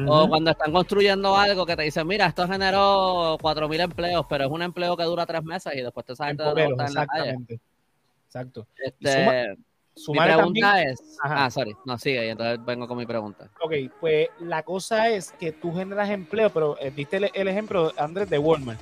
[0.07, 4.51] O cuando están construyendo algo que te dicen, mira, esto generó 4.000 empleos, pero es
[4.51, 7.38] un empleo que dura tres meses y después te salen de en la calle.
[8.27, 8.66] Exacto.
[8.77, 9.57] Este,
[10.09, 11.18] mi pregunta es...
[11.22, 11.74] Ah, sorry.
[11.85, 13.50] No, sigue entonces vengo con mi pregunta.
[13.61, 18.28] Ok, pues la cosa es que tú generas empleo, pero eh, diste el, ejemplo, Andrés,
[18.31, 18.81] de Walmart.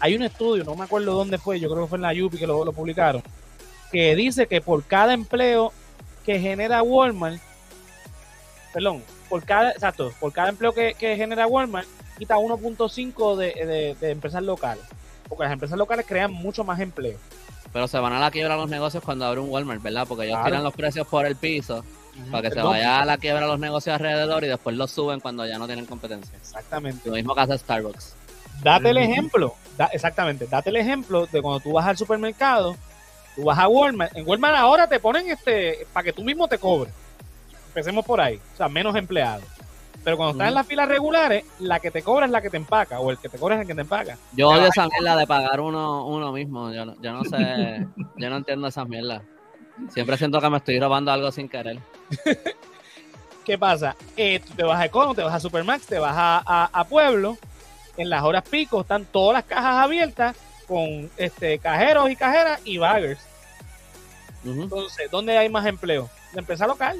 [0.00, 2.38] Hay un estudio, no me acuerdo dónde fue, yo creo que fue en la UPI
[2.38, 3.22] que lo, lo publicaron,
[3.92, 5.72] que dice que por cada empleo
[6.24, 7.40] que genera Walmart,
[8.72, 14.42] perdón, por cada, exacto, por cada empleo que, genera Walmart, quita 1.5 de, de, empresas
[14.42, 14.84] locales.
[15.26, 17.16] Porque las empresas locales crean mucho más empleo.
[17.72, 20.06] Pero se van a la quiebra los negocios cuando abre un Walmart, ¿verdad?
[20.06, 21.84] Porque ellos tiran los precios por el piso
[22.30, 25.46] para que se vaya a la quiebra los negocios alrededor y después los suben cuando
[25.46, 26.36] ya no tienen competencia.
[26.36, 27.08] Exactamente.
[27.08, 28.14] Lo mismo que hace Starbucks.
[28.62, 29.56] Date el ejemplo,
[29.92, 32.76] exactamente, date el ejemplo de cuando tú vas al supermercado,
[33.34, 36.58] tú vas a Walmart, en Walmart ahora te ponen este, para que tú mismo te
[36.58, 36.92] cobres.
[37.68, 38.38] Empecemos por ahí.
[38.52, 39.44] O sea, menos empleados.
[40.04, 42.56] Pero cuando estás en las filas regulares, la que te cobra es la que te
[42.56, 44.18] empaca, o el que te cobra es el que te empaca.
[44.32, 46.72] Yo odio esa mierda de pagar uno, uno mismo.
[46.72, 47.86] Yo, yo no sé,
[48.16, 49.22] yo no entiendo esas mierdas.
[49.90, 51.78] Siempre siento que me estoy robando algo sin querer.
[53.44, 53.96] ¿Qué pasa?
[54.16, 57.36] Eh, te vas a Econo, te vas a Supermax, te vas a, a, Pueblo.
[57.96, 60.36] En las horas pico están todas las cajas abiertas
[60.66, 63.20] con este cajeros y cajeras y baggers.
[64.44, 66.08] Entonces, ¿dónde hay más empleo?
[66.32, 66.98] De empresa local.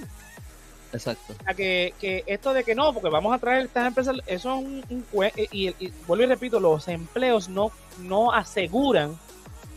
[0.93, 1.35] Exacto.
[1.57, 5.05] que, que esto de que no, porque vamos a traer estas empresas, eso es un,
[5.23, 5.75] eh, y,
[6.07, 9.19] vuelvo y repito, los empleos no, no aseguran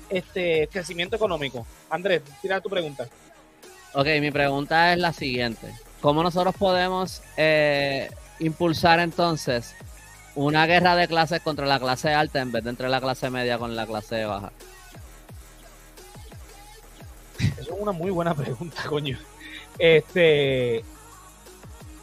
[0.09, 1.65] este crecimiento económico.
[1.89, 3.07] Andrés, tira tu pregunta.
[3.93, 5.73] Ok, mi pregunta es la siguiente.
[6.01, 9.73] ¿Cómo nosotros podemos eh, impulsar entonces
[10.35, 13.57] una guerra de clases contra la clase alta en vez de entre la clase media
[13.57, 14.51] con la clase baja?
[17.39, 19.17] Eso es una muy buena pregunta, coño.
[19.79, 20.83] Este,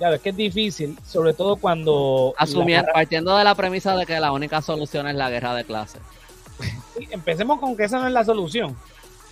[0.02, 2.34] Claro, es que es difícil, sobre todo cuando...
[2.36, 6.02] Asumir, partiendo de la premisa de que la única solución es la guerra de clases.
[7.12, 8.76] empecemos con que esa no es la solución.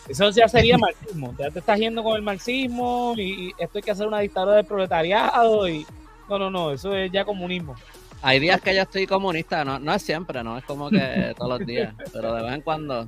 [0.09, 1.35] Eso ya sería marxismo.
[1.37, 4.65] Ya te estás yendo con el marxismo y, esto hay que hacer una dictadura del
[4.65, 5.85] proletariado y...
[6.29, 7.75] No, no, no, eso es ya comunismo.
[8.23, 11.59] Hay días que yo estoy comunista, no, no es siempre, no es como que todos
[11.59, 13.07] los días, pero de vez en cuando.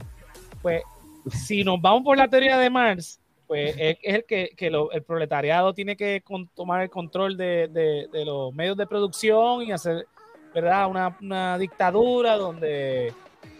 [0.62, 0.82] Pues
[1.30, 3.20] si nos vamos por la teoría de Marx,
[3.52, 6.24] pues es, el que, el proletariado tiene que
[6.54, 10.06] tomar el control de, los medios de producción y hacer
[10.54, 10.88] verdad
[11.20, 13.12] una, dictadura donde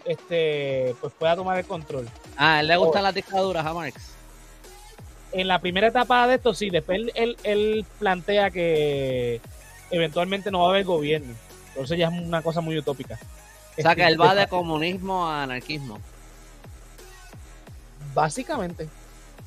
[0.05, 2.09] este pues pueda tomar el control.
[2.37, 4.15] Ah, él le gustan las dictaduras a Marx.
[5.31, 9.41] En la primera etapa de esto sí, después él, él plantea que
[9.91, 11.35] eventualmente no va a haber gobierno.
[11.67, 13.19] Entonces ya es una cosa muy utópica.
[13.77, 15.99] O sea que él va de comunismo a anarquismo.
[18.15, 18.89] Básicamente.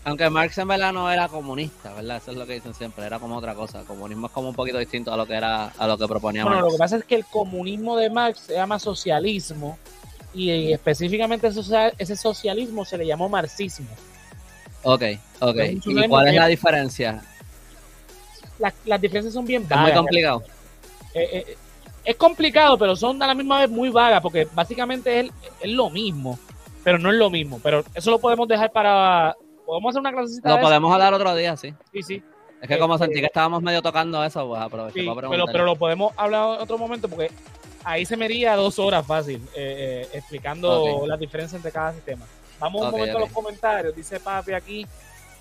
[0.07, 2.19] Aunque Marx en verdad no era comunista, ¿verdad?
[2.19, 3.81] Eso es lo que dicen siempre, era como otra cosa.
[3.81, 6.45] El comunismo es como un poquito distinto a lo que era, a lo que proponía
[6.45, 9.77] bueno, lo que pasa es que el comunismo de Marx se llama socialismo
[10.33, 13.89] y específicamente ese socialismo se le llamó marxismo.
[14.85, 15.03] Ok,
[15.41, 15.57] ok.
[15.85, 17.21] ¿Y cuál es la diferencia?
[18.85, 19.89] las diferencias son bien vagas.
[19.89, 20.45] Es muy complicado.
[21.15, 21.57] Eh, eh,
[22.05, 25.91] es complicado, pero son a la misma vez muy vagas porque básicamente es, es lo
[25.91, 26.39] mismo,
[26.85, 27.59] pero no es lo mismo.
[27.61, 29.35] Pero eso lo podemos dejar para
[29.67, 30.49] podemos hacer una clasecita.
[30.49, 31.75] Lo podemos hablar otro día, sí.
[31.93, 32.23] Sí, sí.
[32.63, 35.31] Es que como este, sentí que estábamos medio tocando eso, pues aproveché para preguntar.
[35.31, 37.31] Pero, pero lo podemos hablar en otro momento porque
[37.85, 42.25] ahí se me iría dos horas fácil eh, eh, explicando la diferencia entre cada sistema.
[42.59, 43.95] Vamos un momento a los comentarios.
[43.95, 44.87] Dice Papi aquí,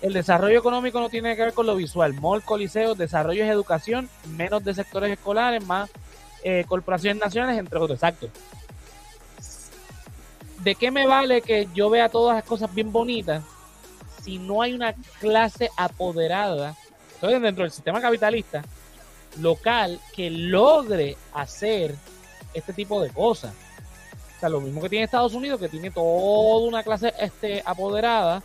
[0.02, 2.12] el desarrollo económico no tiene que ver con lo visual.
[2.14, 5.90] Mall, coliseos, desarrollo es educación, menos de sectores escolares, más
[6.44, 7.96] eh, corporaciones nacionales, entre otros.
[7.96, 8.28] Exacto.
[10.62, 13.42] ¿De qué me vale que yo vea todas las cosas bien bonitas
[14.26, 16.74] si no hay una clase apoderada?
[17.14, 18.62] Entonces, dentro del sistema capitalista
[19.40, 21.94] local que logre hacer
[22.52, 23.54] este tipo de cosas.
[24.36, 28.42] O sea, lo mismo que tiene Estados Unidos, que tiene toda una clase este, apoderada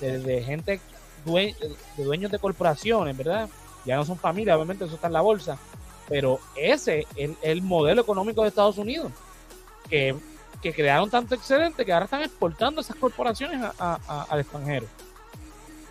[0.00, 0.80] de, gente
[1.24, 1.54] de
[1.96, 3.48] dueños de corporaciones, ¿verdad?
[3.86, 5.56] Ya no son familias, obviamente eso está en la bolsa,
[6.06, 9.10] pero ese es el, modelo económico de Estados Unidos,
[9.88, 10.14] que,
[10.60, 14.86] crearon tanto excedente que ahora están exportando esas corporaciones al extranjero.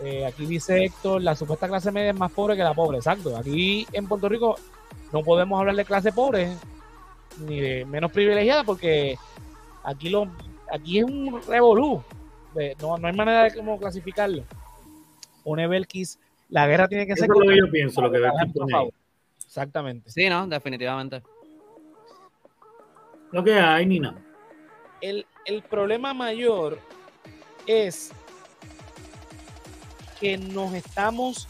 [0.03, 3.37] Eh, aquí dice Héctor, la supuesta clase media es más pobre que la pobre, exacto.
[3.37, 4.55] Aquí en Puerto Rico
[5.11, 6.49] no podemos hablar de clase pobre
[7.39, 9.15] ni de menos privilegiada porque
[9.83, 10.27] aquí lo
[10.71, 12.03] aquí es un revolú
[12.81, 14.43] no, no hay manera de cómo clasificarlo.
[15.43, 17.27] Pone Belkis, la guerra tiene que ser.
[17.27, 18.19] lo que yo pienso, lo que
[19.45, 20.09] Exactamente.
[20.09, 21.21] Sí, no, definitivamente.
[23.31, 24.15] Lo que hay, Nina.
[25.01, 26.79] El, el problema mayor
[27.67, 28.11] es
[30.23, 31.49] que nos estamos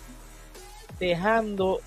[1.00, 1.82] dejando, o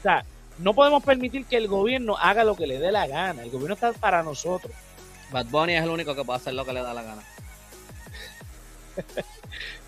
[0.00, 0.24] sea,
[0.58, 3.42] no podemos permitir que el gobierno haga lo que le dé la gana.
[3.42, 4.72] El gobierno está para nosotros.
[5.32, 7.22] Bad Bunny es el único que puede hacer lo que le da la gana.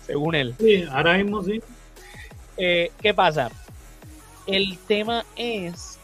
[0.05, 0.53] Según él.
[0.59, 1.61] Sí, ahora mismo sí.
[2.57, 3.49] Eh, ¿Qué pasa?
[4.45, 5.97] El tema es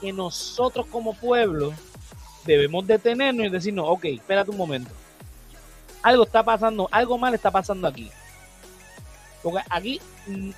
[0.00, 1.72] que nosotros como pueblo
[2.44, 4.90] debemos detenernos y decirnos, ok, espérate un momento.
[6.02, 8.10] Algo está pasando, algo mal está pasando aquí.
[9.50, 10.54] Porque aquí un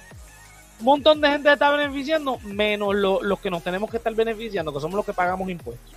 [0.80, 4.97] montón de gente está beneficiando, menos los que nos tenemos que estar beneficiando, que somos
[4.97, 5.93] los que pagamos impuestos.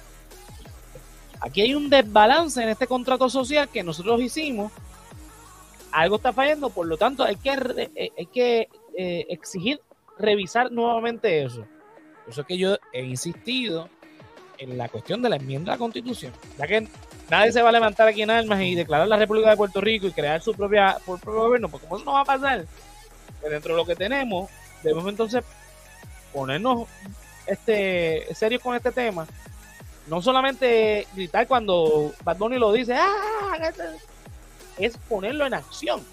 [1.39, 4.71] Aquí hay un desbalance en este contrato social que nosotros hicimos
[5.91, 7.51] algo está fallando, por lo tanto hay que,
[7.95, 8.11] eh,
[8.97, 9.79] eh, exigir
[10.17, 11.65] revisar nuevamente eso.
[12.23, 13.89] Por eso es que yo he insistido
[14.57, 16.87] en la cuestión de la enmienda a la Constitución, ya que
[17.29, 20.07] nadie se va a levantar aquí en armas y declarar la República de Puerto Rico
[20.07, 22.65] y crear su propia propio gobierno, porque eso no va a pasar,
[23.39, 24.49] pues dentro de lo que tenemos,
[24.83, 25.43] debemos entonces
[26.31, 26.87] ponernos
[27.45, 29.27] este serios con este tema.
[30.07, 33.71] No solamente gritar cuando Bad Bunny lo dice, ¡ah!
[34.77, 36.03] es ponerlo en acción.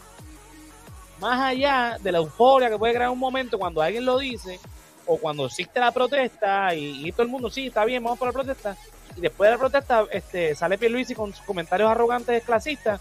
[1.18, 4.58] Más allá de la euforia que puede crear un momento cuando alguien lo dice
[5.06, 8.32] o cuando existe la protesta y, todo el mundo, sí, está bien, vamos por la
[8.32, 8.76] protesta.
[9.16, 13.00] Y después de la protesta este, sale Pierluisi con sus comentarios arrogantes clasistas,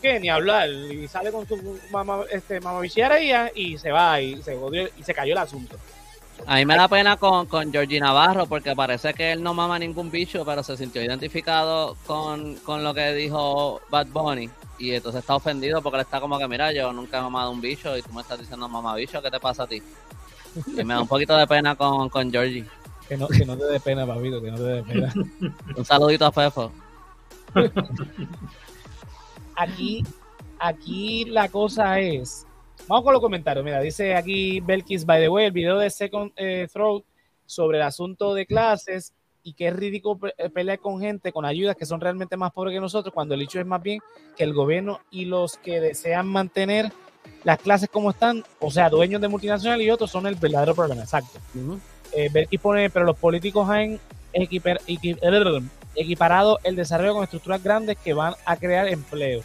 [0.00, 2.60] que ni hablar, y sale con su mamá, este,
[3.54, 4.58] y se va y se,
[4.96, 5.76] y se cayó el asunto.
[6.46, 9.78] A mí me da pena con, con Georgie Navarro porque parece que él no mama
[9.78, 15.20] ningún bicho, pero se sintió identificado con, con lo que dijo Bad Bunny y entonces
[15.20, 18.02] está ofendido porque él está como que, mira, yo nunca he mamado un bicho y
[18.02, 19.80] tú me estás diciendo mamá bicho, ¿qué te pasa a ti?
[20.66, 22.64] Y me da un poquito de pena con, con Georgie.
[23.12, 25.12] Que no, que no te dé pena, papito, que no te dé pena.
[25.76, 26.72] un saludito a Fefo.
[29.54, 30.02] aquí,
[30.58, 32.46] aquí la cosa es.
[32.88, 33.62] Vamos con los comentarios.
[33.66, 37.04] Mira, dice aquí Belkis, by the way, el video de Second eh, Throat
[37.44, 41.76] sobre el asunto de clases y que es ridículo eh, pelear con gente con ayudas
[41.76, 44.00] que son realmente más pobres que nosotros, cuando el hecho es más bien
[44.38, 46.90] que el gobierno y los que desean mantener
[47.44, 51.02] las clases como están, o sea, dueños de multinacionales y otros son el verdadero problema,
[51.02, 51.38] exacto.
[51.54, 51.78] Uh
[52.60, 53.98] pone, pero los políticos han
[55.94, 59.44] equiparado el desarrollo con estructuras grandes que van a crear empleos.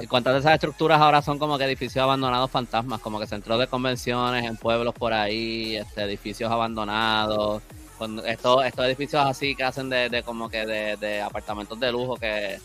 [0.00, 3.58] ¿Y cuántas de esas estructuras ahora son como que edificios abandonados fantasmas, como que centros
[3.58, 7.62] de convenciones en pueblos por ahí, este, edificios abandonados,
[8.24, 12.58] estos, estos edificios así que hacen de, como que de, apartamentos de lujo que...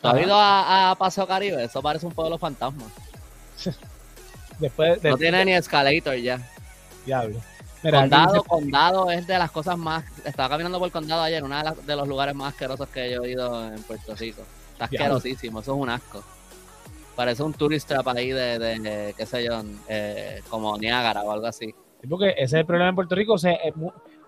[0.00, 1.64] ¿Tú has ido a, Paseo Caribe?
[1.64, 2.84] Eso parece un pueblo fantasma.
[4.58, 6.40] Después, no tiene ni escalator ya.
[7.04, 7.40] Diablo.
[7.82, 10.04] Condado, condado es de las cosas más...
[10.24, 13.30] Estaba caminando por el condado ayer, uno de, los lugares más asquerosos que yo he
[13.30, 14.42] ido en Puerto Rico.
[14.72, 16.22] Está asquerosísimo, eso es un asco.
[17.16, 21.74] Parece un tourist trap ahí de, qué sé yo, eh, como Niágara o algo así.
[22.08, 23.32] Porque ese es el problema en Puerto Rico.
[23.32, 23.72] O sea, eh,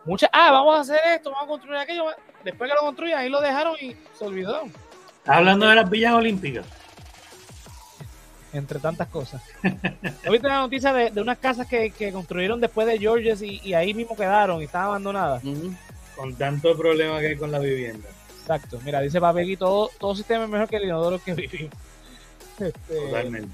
[0.04, 2.06] mucha, ah, vamos a hacer esto, vamos a construir aquello.
[2.44, 4.62] Después que lo construyan, ahí lo dejaron y se olvidó.
[5.24, 6.66] hablando de las villas olímpicas.
[8.52, 9.42] Entre tantas cosas.
[10.30, 14.60] ¿Viste la noticia de, unas casas que, construyeron después de Georges y, ahí mismo quedaron
[14.60, 15.42] y estaban abandonadas?
[16.16, 18.08] Con tanto problema que hay con la vivienda.
[18.40, 18.80] Exacto.
[18.84, 21.74] Mira, dice Papegui, todo, todo sistema es mejor que el inodoro que vivimos.
[22.60, 23.48] Este, Totalmente.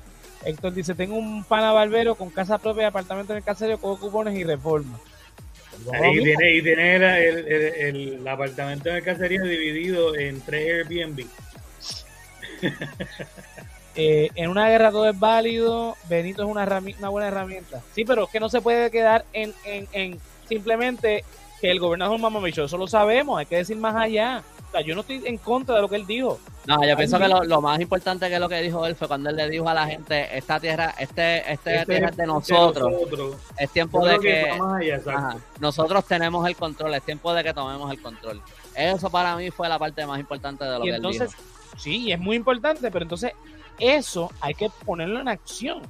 [0.44, 3.97] Héctor dice, tengo un pana barbero con casa propia y apartamento en el caserío con
[3.99, 4.99] cupones y reforma.
[6.11, 11.26] Y tiene, y tiene el, el, apartamento de cacería dividido en tres Airbnb.
[13.97, 16.64] Eh, en una guerra todo es válido, Benito es una,
[16.99, 17.82] una buena herramienta.
[17.94, 21.24] Sí, pero es que no se puede quedar en, en, en simplemente
[21.61, 24.42] que el gobernador es un mamabicho, eso lo sabemos, hay que decir más allá.
[24.68, 26.38] O sea, yo no estoy en contra de lo que él dijo.
[26.66, 29.36] No, yo pienso que lo, más importante que lo que dijo él fue cuando él
[29.36, 32.92] le dijo a la gente, esta tierra, este, este, este tierra es de nosotros.
[33.57, 34.59] Es tiempo de que,
[35.61, 38.42] nosotros tenemos el control, es tiempo de que tomemos el control.
[38.74, 41.24] Eso para mí fue la parte más importante de lo que él dijo.
[41.78, 43.32] Sí, es muy importante, pero entonces
[43.79, 45.83] eso hay que ponerlo en acción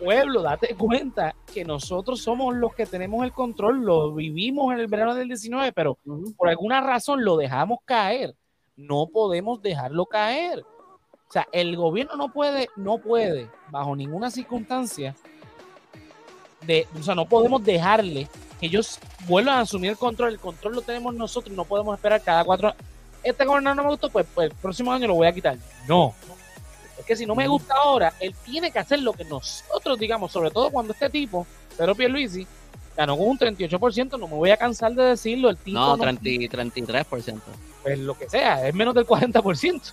[0.00, 4.86] pueblo, date cuenta que nosotros somos los que tenemos el control, lo vivimos en el
[4.86, 5.98] verano del 19, pero
[6.36, 8.34] por alguna razón lo dejamos caer.
[8.76, 10.60] No podemos dejarlo caer.
[10.62, 15.14] O sea, el gobierno no puede, no puede, bajo ninguna circunstancia,
[16.66, 18.26] de, o sea, no podemos dejarle
[18.58, 18.98] que ellos
[19.28, 20.30] vuelvan a asumir el control.
[20.30, 22.74] El control lo tenemos nosotros, no podemos esperar cada cuatro.
[23.22, 25.58] Este gobernador no me gustó, pues, pues el próximo año lo voy a quitar.
[25.86, 26.14] No,
[27.00, 30.30] es que si no me gusta ahora, él tiene que hacer lo que nosotros digamos,
[30.30, 31.46] sobre todo cuando este tipo,
[31.76, 32.46] Pedro Pierluisi,
[32.96, 35.78] ganó con un 38%, no me voy a cansar de decirlo, el tipo...
[35.78, 37.40] No, 33%.
[37.82, 39.92] Pues lo que sea, es menos del 40%.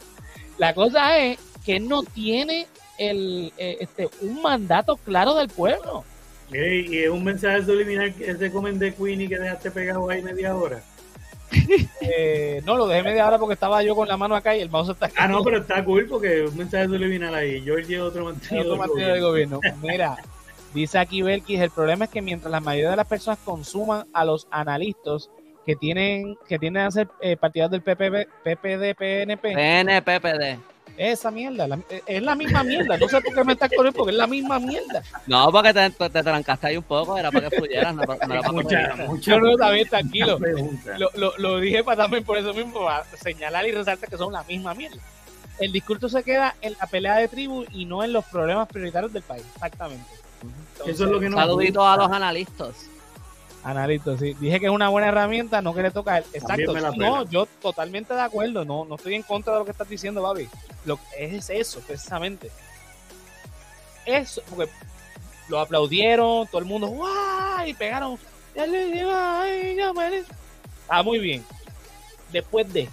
[0.57, 6.03] La cosa es que no tiene el, eh, este, un mandato claro del pueblo.
[6.51, 10.81] y es un mensaje subliminal ese comen de Queenie que dejaste pegado ahí media hora.
[12.01, 14.69] Eh, no, lo dejé media hora porque estaba yo con la mano acá y el
[14.69, 15.15] mouse está aquí.
[15.17, 17.61] Ah, no, pero está cool porque un mensaje subliminal ahí.
[17.61, 19.59] George otro mantenido, otro del gobierno.
[19.81, 20.17] Mira,
[20.73, 24.25] dice aquí Belkis, el problema es que mientras la mayoría de las personas consuman a
[24.25, 25.29] los analistas
[25.65, 29.53] que tienen que tienen a ser eh, partidos del PPD, PPD, PNP.
[29.53, 30.76] PNPPD.
[30.97, 31.67] Esa mierda,
[32.07, 32.97] es la misma mierda.
[32.97, 35.03] No sé por qué me estás corriendo, porque es la misma mierda.
[35.27, 38.41] No, porque te, te, trancaste ahí un poco, era para que fluyeras, no, no era
[38.41, 40.39] para mucha, mucha no, también, tranquilo.
[40.97, 44.33] Lo, lo, lo, dije para también por eso mismo, para señalar y resaltar que son
[44.33, 44.97] la misma mierda.
[45.59, 49.13] El discurso se queda en la pelea de tribu y no en los problemas prioritarios
[49.13, 49.45] del país.
[49.55, 50.05] Exactamente.
[50.85, 52.89] eso es lo que nos Saluditos a los analistas.
[53.67, 54.33] Analito, sí.
[54.39, 56.73] Dije que es una buena herramienta, no que le toca Exacto.
[56.95, 58.63] no, yo totalmente de acuerdo.
[58.63, 60.47] No, no estoy en contra de lo que estás diciendo, Babi.
[60.85, 62.49] Lo es eso, precisamente.
[64.05, 64.71] Eso, porque
[65.49, 67.67] lo aplaudieron, todo el mundo, ¡guau!
[67.67, 68.17] Y pegaron.
[70.87, 71.43] Ah, muy bien.
[72.31, 72.87] Después de,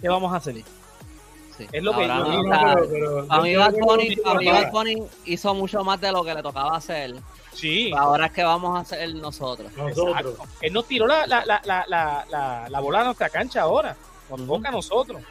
[0.00, 0.56] ¿qué vamos a hacer?
[1.56, 1.68] Sí.
[1.70, 2.12] Es lo que yo
[3.30, 7.14] A mí Bad Bunny hizo mucho más de lo que le tocaba hacer
[7.56, 7.90] Sí.
[7.96, 9.74] Ahora es que vamos a hacer nosotros.
[9.76, 10.38] Nosotros.
[10.60, 13.96] Él nos tiró la, la, la, la, la, bola a nuestra cancha ahora.
[14.28, 15.22] Nos toca a nosotros.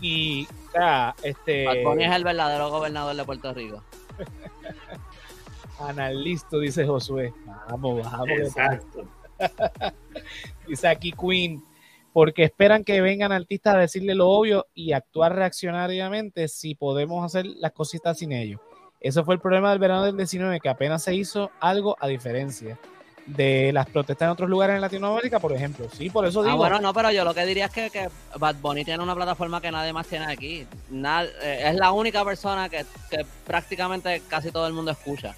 [0.00, 1.64] Y, o sea, este.
[1.64, 3.82] es el verdadero gobernador de Puerto Rico.
[5.78, 7.32] Analisto, dice Josué.
[7.70, 8.28] Vamos, vamos.
[8.28, 9.04] Exacto.
[10.66, 11.62] dice aquí Queen.
[12.12, 17.46] Porque esperan que vengan artistas a decirle lo obvio y actuar reaccionariamente si podemos hacer
[17.46, 18.60] las cositas sin ellos.
[19.02, 22.78] Eso fue el problema del verano del 19, que apenas se hizo algo a diferencia
[23.26, 25.86] de las protestas en otros lugares en Latinoamérica, por ejemplo.
[25.92, 26.54] Sí, por eso ah, digo.
[26.54, 29.14] Ah, bueno, no, pero yo lo que diría es que, que Bad Bunny tiene una
[29.14, 30.66] plataforma que nadie más tiene aquí.
[30.92, 32.84] Eh, es la única persona que,
[33.46, 35.34] prácticamente casi todo el mundo escucha.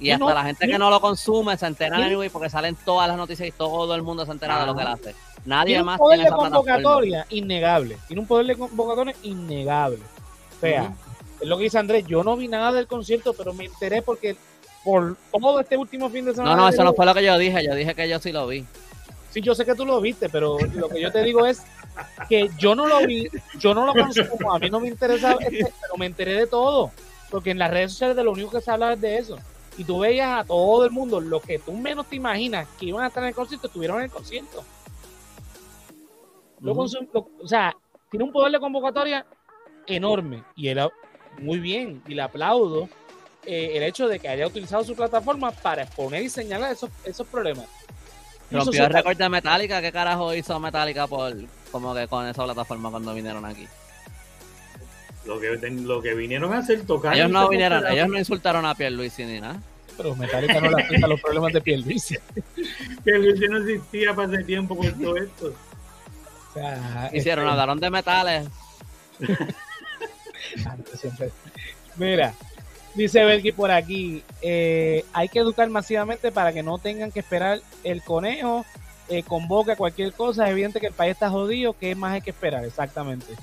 [0.00, 3.06] Y hasta la gente que no lo consume se entera de anyway porque salen todas
[3.06, 5.14] las noticias y todo el mundo se entera de lo que él hace.
[5.44, 7.98] Nadie más tiene un poder de convocatoria innegable.
[8.08, 10.00] Tiene un poder de convocatoria innegable.
[10.56, 10.94] O sea,
[11.44, 14.36] es lo que dice Andrés, yo no vi nada del concierto, pero me enteré porque
[14.82, 16.56] por todo este último fin de semana.
[16.56, 18.46] No, no, eso no fue lo que yo dije, yo dije que yo sí lo
[18.46, 18.64] vi.
[19.30, 21.62] Sí, yo sé que tú lo viste, pero lo que yo te digo es
[22.28, 23.28] que yo no lo vi,
[23.58, 26.92] yo no lo consumo, a mí no me interesa, este, pero me enteré de todo,
[27.30, 29.38] porque en las redes sociales de lo único que se habla es de eso.
[29.76, 33.04] Y tú veías a todo el mundo, lo que tú menos te imaginas que iban
[33.04, 34.64] a estar en el concierto, estuvieron en el concierto.
[36.62, 37.74] o sea,
[38.10, 39.26] tiene un poder de convocatoria
[39.86, 40.78] enorme y él
[41.40, 42.88] muy bien y le aplaudo
[43.46, 47.26] eh, el hecho de que haya utilizado su plataforma para exponer y señalar esos, esos
[47.26, 47.66] problemas.
[48.50, 49.80] Rompió el récord de Metallica.
[49.80, 51.34] ¿Qué carajo hizo Metallica por
[51.70, 53.66] como que con esa plataforma cuando vinieron aquí?
[55.26, 57.14] Lo que, lo que vinieron a hacer tocar.
[57.14, 59.60] Ellos no vinieron, ellos no insultaron a Pierluisi ni nada.
[59.96, 62.16] Pero Metallica no le afecta los problemas de Pierluisi.
[63.04, 65.54] Pierluisi no existía para ese tiempo con todo esto.
[67.12, 68.48] Hicieron, este, hablaron de metales.
[71.96, 72.34] Mira,
[72.94, 77.60] dice Belki por aquí, eh, hay que educar masivamente para que no tengan que esperar
[77.82, 78.64] el conejo,
[79.08, 82.30] eh, convoca cualquier cosa, es evidente que el país está jodido, ¿qué más hay que
[82.30, 82.64] esperar?
[82.64, 83.34] Exactamente.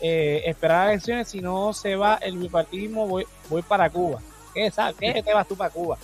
[0.00, 4.20] Eh, esperar elecciones, si no se va el bipartidismo, voy, voy para Cuba.
[4.54, 5.98] ¿Qué, ¿Qué te vas tú para Cuba?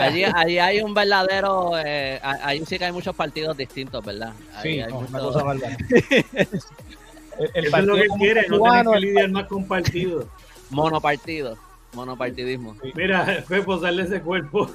[0.00, 1.72] Allí, allí, hay un verdadero.
[1.78, 4.32] Eh, ahí sí que hay muchos partidos distintos, ¿verdad?
[4.62, 5.76] sí, hay una cosa bárbara.
[7.38, 10.26] el, es lo que quiere, no tiene que lidiar más con partidos.
[10.70, 11.56] Monopartido,
[11.92, 12.76] monopartidismo.
[12.94, 14.68] Mira, Fefo, sale ese cuerpo.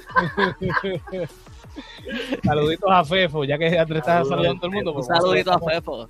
[2.44, 4.94] Saluditos a Fefo, ya que Andrés está saludando a todo el mundo.
[4.94, 6.08] Un saludito a Fefo.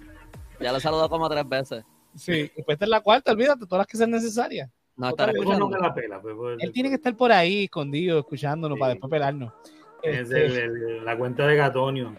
[0.59, 1.83] Ya lo saludó como tres veces.
[2.15, 4.69] Sí, pues esta es la cuarta, olvídate, todas las que sean necesarias.
[4.97, 5.69] No, está escuchando.
[5.69, 9.51] No la pela, pues, Él tiene que estar por ahí escondido, escuchándonos para después pelarnos.
[10.03, 10.67] Es este,
[11.03, 12.15] la cuenta de Gatonio.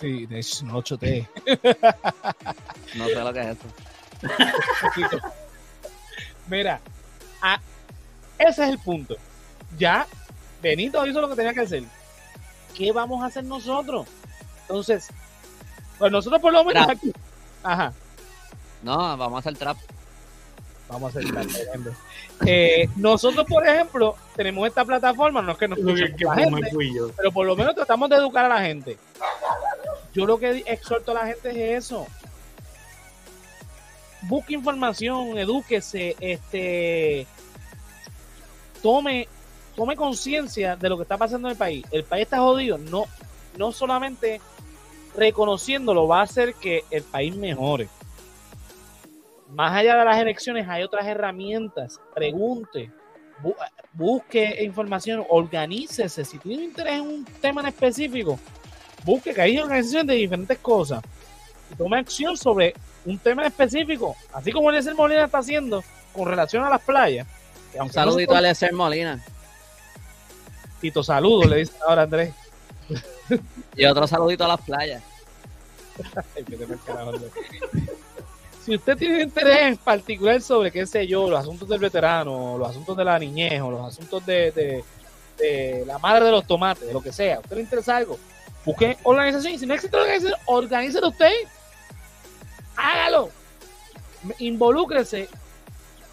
[0.00, 1.26] Sí, de 8T.
[2.94, 5.20] no sé lo que es eso.
[6.46, 6.80] Mira,
[8.38, 9.16] ese es el punto.
[9.76, 10.06] Ya
[10.62, 11.82] Benito hizo lo que tenía que hacer.
[12.76, 14.06] ¿Qué vamos a hacer nosotros?
[14.62, 15.08] Entonces,
[15.98, 17.12] pues nosotros por lo menos aquí.
[17.62, 17.92] Ajá.
[18.82, 19.76] No, vamos a hacer trap.
[20.88, 21.46] Vamos a hacer trap.
[22.46, 25.78] eh, nosotros, por ejemplo, tenemos esta plataforma, no es que nos
[27.16, 28.96] pero por lo menos tratamos de educar a la gente.
[30.14, 32.06] Yo lo que exhorto a la gente es eso.
[34.22, 37.26] Busque información, edúquese, este
[38.82, 39.28] tome
[39.76, 41.84] tome conciencia de lo que está pasando en el país.
[41.92, 43.06] El país está jodido, no
[43.56, 44.40] no solamente
[45.16, 47.88] reconociéndolo va a hacer que el país mejore.
[49.50, 52.00] Más allá de las elecciones hay otras herramientas.
[52.14, 52.90] Pregunte,
[53.92, 56.24] busque información, organícese.
[56.24, 58.38] Si tiene interés en un tema en específico,
[59.04, 61.02] busque que hay organizaciones de diferentes cosas
[61.72, 62.74] y tome acción sobre
[63.04, 65.82] un tema específico, así como Eliezer Molina está haciendo
[66.12, 67.26] con relación a las playas.
[67.74, 69.22] Un saludito a Eliezer Molina.
[70.80, 72.32] Tito, saludo, le dice ahora Andrés.
[73.76, 75.02] Y otro saludito a las playas.
[78.64, 82.70] si usted tiene interés en particular sobre, qué sé yo, los asuntos del veterano, los
[82.70, 84.84] asuntos de la niñez, o los asuntos de,
[85.86, 88.18] la madre de los tomates, de lo que sea, usted le interesa algo,
[88.64, 89.54] busque organización.
[89.54, 91.32] Y si no existe organización, organícelo usted.
[92.76, 93.30] Hágalo.
[94.38, 95.28] Involúcrese.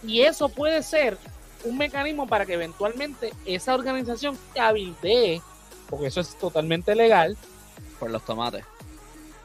[0.03, 1.17] Y eso puede ser
[1.63, 5.41] un mecanismo para que eventualmente esa organización cabildee,
[5.89, 7.37] porque eso es totalmente legal.
[7.99, 8.63] Por los tomates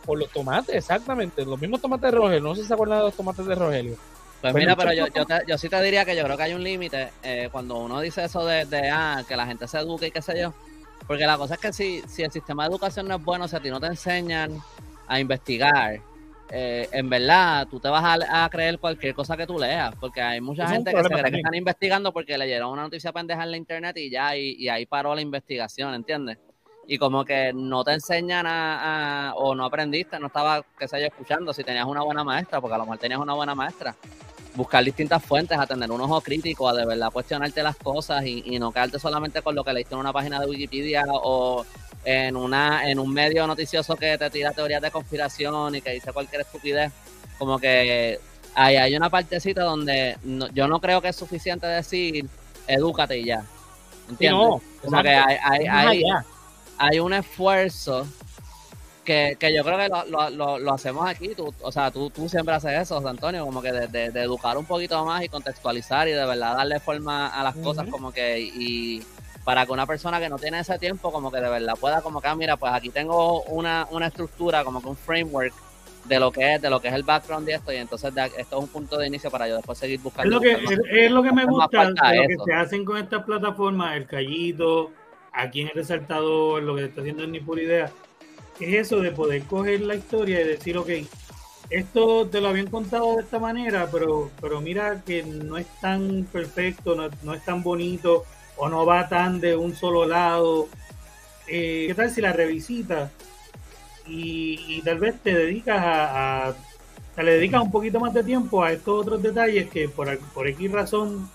[0.05, 1.44] por los tomates, exactamente.
[1.44, 2.40] Los mismos tomates de Rogelio.
[2.40, 3.96] No sé si se acuerdan de los tomates de Rogelio.
[4.40, 5.07] Pues, mira, pero yo,
[5.46, 8.24] yo, sí te diría que yo creo que hay un límite eh, cuando uno dice
[8.24, 10.55] eso de, ah, que la gente se eduque y qué sé yo.
[11.11, 13.56] Porque la cosa es que si, si el sistema de educación no es bueno, si
[13.56, 14.62] a ti no te enseñan
[15.08, 16.00] a investigar,
[16.52, 19.92] eh, en verdad tú te vas a, creer cualquier cosa que tú leas.
[19.96, 23.42] Porque hay mucha gente que se cree que están investigando porque leyeron una noticia pendeja
[23.42, 26.38] en la internet y ya, y, y ahí paró la investigación, ¿entiendes?
[26.86, 31.06] y como que no te enseñan a, o no aprendiste, no estaba, qué sé yo,
[31.06, 33.96] escuchando, si tenías una buena maestra, porque a lo mejor tenías una buena maestra,
[34.55, 38.59] buscar distintas fuentes, a tener un ojo crítico, a de verdad cuestionarte las cosas y,
[38.59, 41.64] no quedarte solamente con lo que leíste en una página de Wikipedia o
[42.05, 46.12] en, una, en un medio noticioso que te tira teorías de conspiración y que dice
[46.12, 46.92] cualquier estupidez,
[47.38, 48.18] como que
[48.55, 50.16] ahí hay una partecita donde
[50.53, 52.26] yo no creo que es suficiente decir,
[52.66, 53.44] edúcate y ya.
[54.09, 54.61] ¿Entiendes?
[54.82, 56.03] como que hay, hay,
[56.78, 58.07] hay un esfuerzo
[59.05, 61.34] que, yo creo que lo, hacemos aquí.
[61.34, 65.05] Tú, o sea, tú, tú siempre haces eso, Antonio, como que de, educar un poquito
[65.05, 69.03] más y contextualizar y de verdad darle forma a las cosas, como que y
[69.44, 72.20] para que una persona que no tiene ese tiempo, como que de verdad pueda, como
[72.20, 75.55] que, ah, mira, pues aquí tengo una, estructura, como que un framework
[76.05, 78.57] de lo que es, de lo que es el background de esto, y entonces esto
[78.57, 80.40] es un punto de inicio para yo después seguir buscando.
[80.40, 83.96] Es lo que, es, lo que me gusta lo que se hacen con estas plataformas,
[83.96, 84.90] el callito
[85.32, 87.90] aquí en el resaltador, lo que está haciendo es ni pura idea,
[88.61, 90.90] es eso de poder coger la historia y decir, ok,
[91.70, 96.26] esto te lo habían contado de esta manera, pero, pero mira que no es tan
[96.30, 98.24] perfecto, no, es tan bonito,
[98.56, 100.68] o no va tan de un solo lado.
[101.46, 103.11] Eh, ¿Qué tal si la revisitas
[104.06, 108.72] y, tal vez te dedicas a, a, le dedicas un poquito más de tiempo a
[108.72, 111.30] estos otros detalles que por, por X razón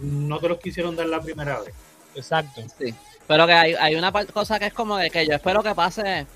[0.00, 1.74] no te los quisieron dar la primera vez?
[2.14, 2.62] Exacto.
[2.78, 2.94] Sí.
[3.26, 6.26] Pero que hay, hay una cosa que es como de que yo espero que pase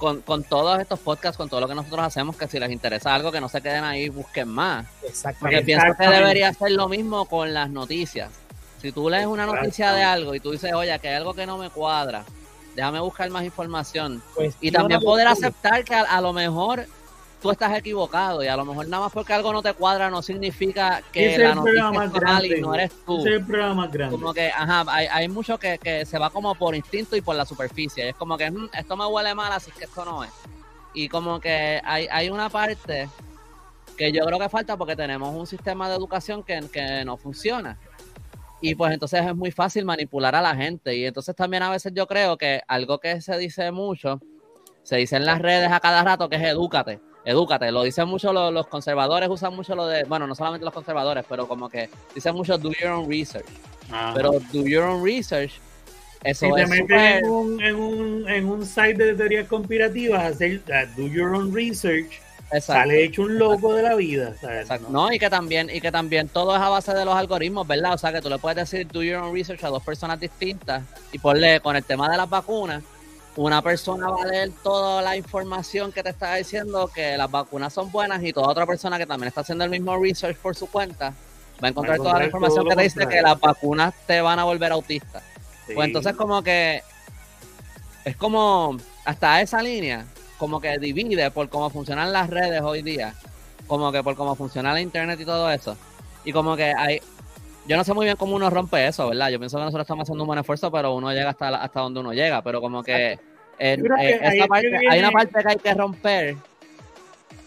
[0.00, 3.30] con, todos estos podcasts, con todo lo que nosotros hacemos, que si les interesa algo,
[3.30, 4.86] que no se queden ahí y busquen más.
[5.38, 8.30] Porque pienso que debería ser lo mismo con las noticias.
[8.80, 11.44] Si tú lees una noticia de algo y tú dices, oye, que hay algo que
[11.44, 12.24] no me cuadra,
[12.74, 14.22] déjame buscar más información.
[14.34, 16.86] Pues y también poder aceptar que a, lo mejor
[17.40, 20.22] tú estás equivocado y a lo mejor nada más porque algo no te cuadra no
[20.22, 23.20] significa que la noticia es mal y no eres tú.
[23.20, 24.16] es el problema más grande.
[24.16, 27.36] Como que, ajá, hay, hay mucho que, que, se va como por instinto y por
[27.36, 28.10] la superficie.
[28.10, 30.30] Es como que mm, esto me huele mal, así que esto no es.
[30.92, 33.08] Y como que hay, hay una parte
[33.96, 37.78] que yo creo que falta porque tenemos un sistema de educación que, que no funciona.
[38.60, 40.94] Y pues entonces es muy fácil manipular a la gente.
[40.94, 44.20] Y entonces también a veces yo creo que algo que se dice mucho,
[44.82, 47.00] se dice en las redes a cada rato, que es edúcate,
[47.30, 47.70] edúcate.
[47.72, 51.48] Lo dicen mucho los, conservadores, usan mucho lo de, bueno, no solamente los conservadores, pero
[51.48, 53.46] como que dicen mucho do your own research.
[54.14, 55.52] Pero do your own research,
[56.22, 60.62] eso si te metes en, un, en, un, en un site de teorías conspirativas, hacer
[60.96, 62.20] do your own research,
[62.58, 64.34] Sale hecho un loco de la vida.
[64.88, 65.12] ¿no?
[65.12, 67.94] y que también, y que también todo es a base de los algoritmos, ¿verdad?
[67.94, 70.82] O sea que tú le puedes decir do your own research a dos personas distintas
[71.12, 72.82] y ponle con el tema de las vacunas,
[73.36, 77.72] una persona va a leer toda la información que te está diciendo que las vacunas
[77.72, 80.66] son buenas y toda otra persona que también está haciendo el mismo research por su
[80.66, 81.14] cuenta
[81.62, 84.44] va a encontrar toda la información que te dice que las vacunas te van a
[84.44, 85.22] volver autista.
[85.72, 86.82] Pues entonces como que
[88.04, 90.06] es como hasta esa línea
[90.38, 93.14] como que divide por cómo funcionan las redes hoy día,
[93.66, 95.76] como que por cómo funciona la internet y todo eso.
[96.24, 97.00] Y como que hay,
[97.70, 99.30] yo no sé muy bien cómo uno rompe eso, ¿verdad?
[99.30, 102.00] Yo pienso que nosotros estamos haciendo un buen esfuerzo, pero uno llega hasta, hasta donde
[102.00, 103.16] uno llega, pero como que,
[103.60, 103.78] eh,
[104.90, 106.36] hay una parte que hay que romper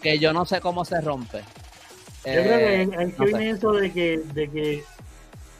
[0.00, 1.40] que yo no sé cómo se rompe.
[2.24, 4.82] Yo creo que eh, hay que viene eso de que, de que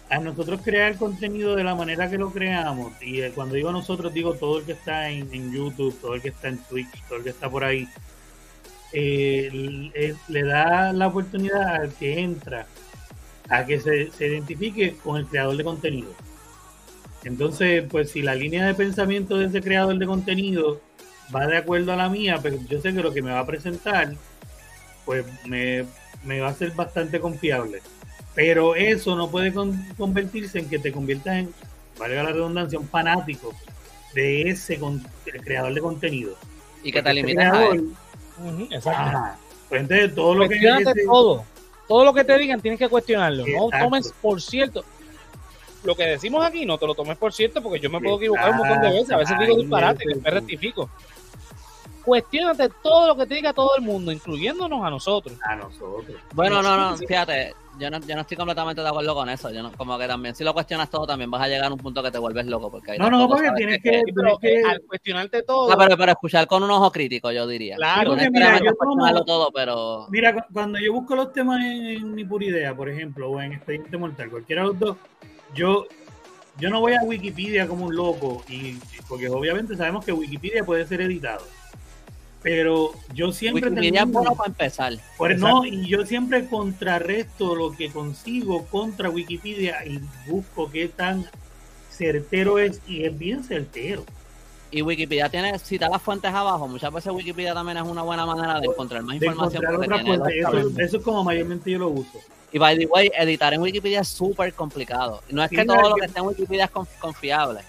[0.09, 4.15] a nosotros crear contenido de la manera que lo creamos, y eh, cuando digo nosotros,
[4.15, 7.25] digo todo el que está en, YouTube, todo el que está en Twitch, todo el
[7.25, 7.87] que está por ahí,
[8.95, 12.67] eh, le da la oportunidad al que entra
[13.57, 16.13] a que se, identifique con el creador de contenido.
[17.25, 20.81] Entonces, pues si la línea de pensamiento de ese creador de contenido
[21.35, 23.47] va de acuerdo a la mía, pero yo sé que lo que me va a
[23.47, 24.15] presentar,
[25.05, 25.85] pues me,
[26.25, 27.81] me va a ser bastante confiable.
[28.35, 29.53] Pero eso no puede
[29.97, 31.55] convertirse en que te conviertas en,
[31.99, 33.55] valga la redundancia, un fanático
[34.15, 34.79] de ese
[35.43, 36.37] creador de contenido.
[36.83, 37.89] Y que te limites a él.
[38.71, 39.19] exacto.
[39.69, 40.61] Pues entonces todo lo que
[41.07, 41.45] todo.
[41.89, 43.45] Todo lo que te digan tienes que cuestionarlo.
[43.47, 44.85] No tomes por cierto.
[45.83, 48.53] Lo que decimos aquí no te lo tomes por cierto porque yo me puedo equivocar
[48.53, 49.11] un montón de veces.
[49.11, 50.91] A veces digo disparate, después rectifico
[52.05, 55.37] cuestionate todo lo que te diga todo el mundo, incluyéndonos a nosotros.
[55.43, 56.17] A nosotros.
[56.35, 59.51] Bueno, no, no, fíjate, yo no, yo no estoy completamente de acuerdo con eso.
[59.51, 61.79] Yo no, como que también, si lo cuestionas todo, también vas a llegar a un
[61.79, 62.71] punto que te vuelves loco.
[62.71, 64.03] Porque no, no, porque tienes que,
[64.69, 65.71] al cuestionarte todo.
[65.71, 67.77] No, pero, pero, escuchar con un ojo crítico, yo diría.
[67.77, 68.73] Claro, no mira, yo
[69.25, 70.07] todo, pero.
[70.11, 73.97] Mira, cuando yo busco los temas en, mi pura idea, por ejemplo, o en Expediente
[73.97, 74.97] Mortal, cualquiera de los dos,
[75.55, 75.87] yo
[76.57, 78.79] yo no voy a Wikipedia como un loco, y
[79.09, 81.45] porque obviamente sabemos que Wikipedia puede ser editado
[82.45, 84.93] pero yo siempre Wikipedia bueno para empezar.
[85.39, 91.25] no, y yo siempre contrarresto lo que consigo contra Wikipedia y busco qué tan
[91.91, 94.05] certero es y es bien certero.
[94.71, 98.61] Y Wikipedia tiene, cita las fuentes abajo, muchas veces Wikipedia también es una buena manera
[98.61, 99.65] de encontrar más información.
[100.79, 102.19] eso, es como mayormente yo lo uso.
[102.53, 105.23] Y by the way, editar en Wikipedia es súper complicado.
[105.31, 106.71] No es que todo lo que está en Wikipedia es
[107.01, 107.61] confiable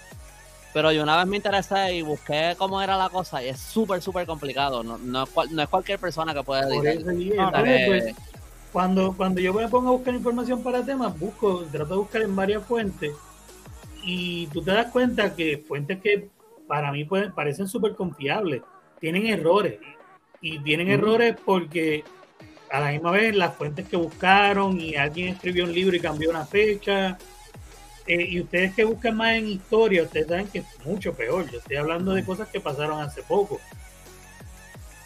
[0.76, 4.02] pero yo una vez me interesé y busqué cómo era la cosa y es súper,
[4.02, 4.82] súper complicado.
[4.82, 7.64] No, no, es cualquier persona que pueda editar.
[7.86, 8.14] Pues,
[8.70, 12.36] cuando, cuando yo me pongo a buscar información para temas, busco, trato de buscar en
[12.36, 13.14] varias fuentes
[14.04, 16.28] y tú te das cuenta que fuentes que
[16.68, 18.60] para mí pueden, parecen súper confiables
[19.00, 19.78] tienen errores
[20.42, 22.04] y tienen errores porque
[22.70, 26.28] a la misma vez las fuentes que buscaron y alguien escribió un libro y cambió
[26.28, 27.16] una fecha
[28.06, 31.50] eh, y ustedes que buscan más en historia, ustedes saben que es mucho peor.
[31.50, 33.60] Yo estoy hablando de cosas que pasaron hace poco.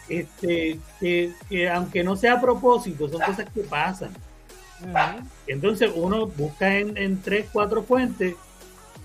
[0.07, 4.11] Este, que, aunque no sea a propósito, son cosas que pasan.
[5.47, 8.35] Entonces uno busca en, en, tres, cuatro fuentes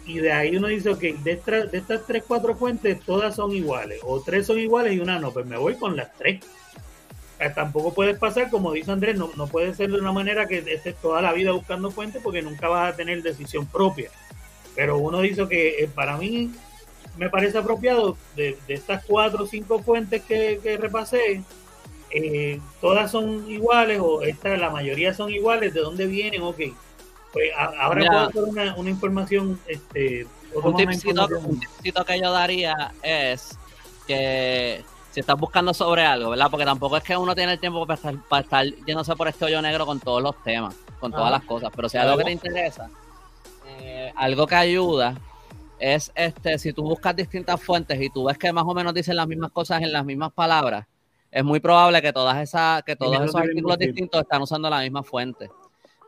[0.06, 1.36] y de ahí uno dice, ok, de,
[1.70, 5.32] de estas tres, cuatro fuentes todas son iguales, o tres son iguales y una no,
[5.32, 6.44] pues me voy con las tres.
[7.38, 10.58] Eh, tampoco puedes pasar, como dice Andrés, no, no puede ser de una manera que
[10.58, 14.10] estés toda la vida buscando fuentes porque nunca vas a tener decisión propia.
[14.74, 16.50] Pero uno dice que eh, para mí
[17.18, 21.42] me parece apropiado de, estas cuatro o cinco fuentes que, repasé,
[22.10, 26.42] eh, todas son iguales o esta, la mayoría son iguales, ¿de dónde vienen?
[26.42, 26.60] Ok,
[27.32, 29.60] pues ahora puedo hacer una, información.
[29.66, 33.58] Este, un tipcito que yo daría es
[34.06, 34.82] que
[35.16, 36.48] si estás buscando sobre algo, ¿verdad?
[36.50, 39.46] Porque tampoco es que uno tiene el tiempo para estar, para estar yéndose por este
[39.46, 41.72] hoyo negro con todos los temas, con todas las cosas.
[41.74, 42.90] Pero si hay algo que te interesa,
[43.66, 45.14] eh, algo que ayuda
[45.78, 49.16] es este, si tú buscas distintas fuentes y tú ves que más o menos dicen
[49.16, 50.84] las mismas cosas en las mismas palabras,
[51.30, 55.02] es muy probable que todas esas, que todos esos artículos distintos están usando la misma
[55.02, 55.48] fuente.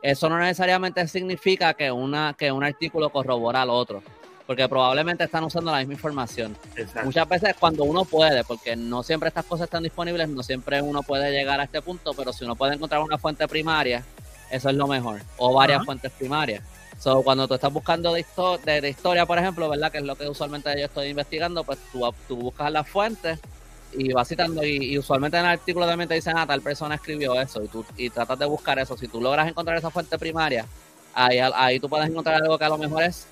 [0.03, 4.03] Eso no necesariamente significa que una, que un artículo corrobora al otro
[4.49, 6.57] porque probablemente están usando la misma información.
[7.03, 11.03] Muchas veces cuando uno puede, porque no siempre estas cosas están disponibles, no siempre uno
[11.03, 14.03] puede llegar a este punto, pero si uno puede encontrar una fuente primaria,
[14.49, 16.63] eso es lo mejor, o varias fuentes primarias.
[16.97, 18.25] So, cuando tú estás buscando de,
[18.65, 19.91] de, historia, por ejemplo, ¿verdad?
[19.91, 23.37] Que es lo que usualmente yo estoy investigando, pues tú, tú buscas las fuentes
[23.93, 27.39] y vas citando y, usualmente en el artículo también te dicen, ah, tal persona escribió
[27.39, 28.97] eso y tú y tratas de buscar eso.
[28.97, 30.65] Si tú logras encontrar esa fuente primaria,
[31.13, 33.27] ahí, ahí tú puedes encontrar algo que a lo mejor es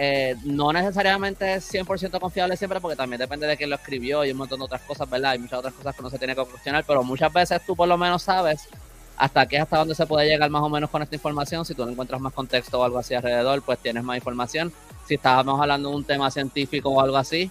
[0.00, 4.30] eh, no necesariamente es 100% confiable siempre porque también depende de quién lo escribió y
[4.30, 5.32] un montón de otras cosas, ¿verdad?
[5.32, 7.88] Hay muchas otras cosas que no se tiene que cuestionar, pero muchas veces tú por
[7.88, 8.68] lo menos sabes
[9.16, 11.64] hasta qué, hasta dónde se puede llegar más o menos con esta información.
[11.64, 14.72] Si tú no encuentras más contexto o algo así alrededor, pues tienes más información.
[15.08, 17.50] Si estábamos hablando de un tema científico o algo así,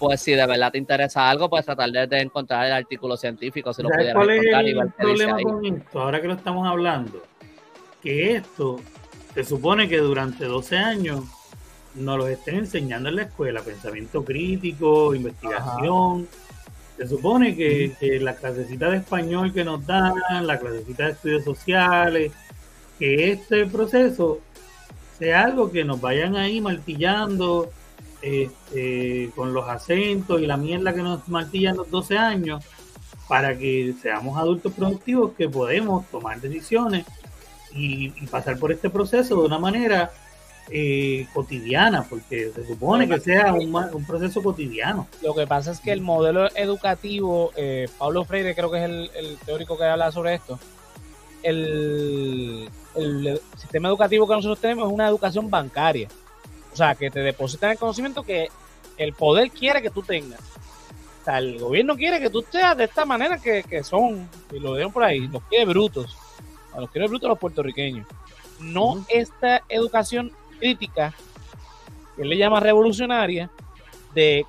[0.00, 3.82] pues si de verdad te interesa algo, pues tratar de, encontrar el artículo científico, si
[3.82, 6.00] lo pudieras ¿Cuál es el problema con esto?
[6.00, 7.22] Ahora que lo estamos hablando,
[8.02, 8.80] que esto
[9.34, 11.24] se supone que durante 12 años
[11.96, 16.28] nos lo estén enseñando en la escuela, pensamiento crítico, investigación.
[16.96, 21.44] Se supone que, que, la clasecita de español que nos dan, la clasecita de estudios
[21.44, 22.32] sociales,
[22.98, 24.40] que este proceso
[25.18, 27.70] sea algo que nos vayan ahí martillando
[28.22, 32.64] este, con los acentos y la mierda que nos martillan los 12 años
[33.28, 37.04] para que seamos adultos productivos que podemos tomar decisiones
[37.74, 40.10] y, pasar por este proceso de una manera
[40.70, 45.06] eh, cotidiana, porque se supone que sea un, proceso cotidiano.
[45.22, 49.38] Lo que pasa es que el modelo educativo, eh, Pablo Freire creo que es el,
[49.44, 50.58] teórico que habla sobre esto,
[51.42, 56.08] el, el sistema educativo que nosotros tenemos es una educación bancaria.
[56.72, 58.48] O sea, que te depositan el conocimiento que
[58.98, 60.40] el poder quiere que tú tengas.
[60.40, 64.74] O sea, el gobierno quiere que tú seas de esta manera que, son, y lo
[64.74, 66.16] dieron por ahí, los quiere brutos.
[66.74, 68.06] A los quiere brutos los puertorriqueños.
[68.60, 71.14] No esta educación crítica,
[72.14, 73.50] que él le llama revolucionaria,
[74.14, 74.44] de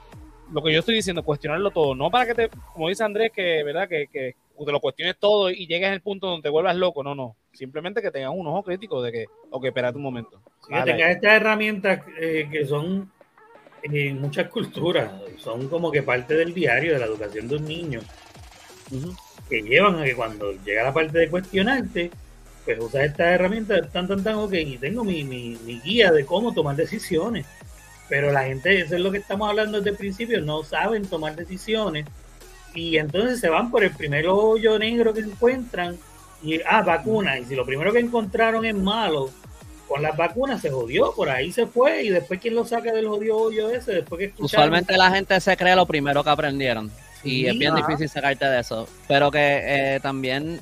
[0.51, 1.93] lo que yo estoy diciendo, cuestionarlo todo.
[1.95, 3.88] No para que te, como dice Andrés, que, ¿verdad?
[3.88, 4.36] que, que
[4.66, 7.03] te lo cuestiones todo y llegues al punto donde te vuelvas loco.
[7.03, 7.36] No, no.
[7.53, 11.34] Simplemente que tengas un ojo crítico de que, ok, espérate un momento que tenga estas
[11.34, 13.10] herramientas eh, que son
[13.84, 18.01] en muchas culturas, son como que parte del diario de la educación de un niño,
[19.47, 22.12] que llevan a que cuando llega la parte de cuestionarte,
[22.76, 26.26] pues usas estas herramientas tan, tan, tan, ok, y tengo mi, mi, mi guía de
[26.26, 27.45] cómo tomar decisiones.
[28.09, 31.36] Pero la gente, eso es lo que estamos hablando desde el principio, no saben tomar
[31.36, 32.05] decisiones.
[32.74, 35.97] Y entonces se van por el primer hoyo negro que encuentran
[36.43, 39.32] y, ah, vacuna, y si lo primero que encontraron es malo,
[39.88, 42.03] con las vacunas se jodió, por ahí se fue.
[42.03, 45.55] Y después quién lo saca del jodido hoyo ese, después que Usualmente la gente se
[45.57, 46.91] cree lo primero que aprendieron.
[47.24, 50.61] Y es bien difícil sacarte de eso, pero que eh, también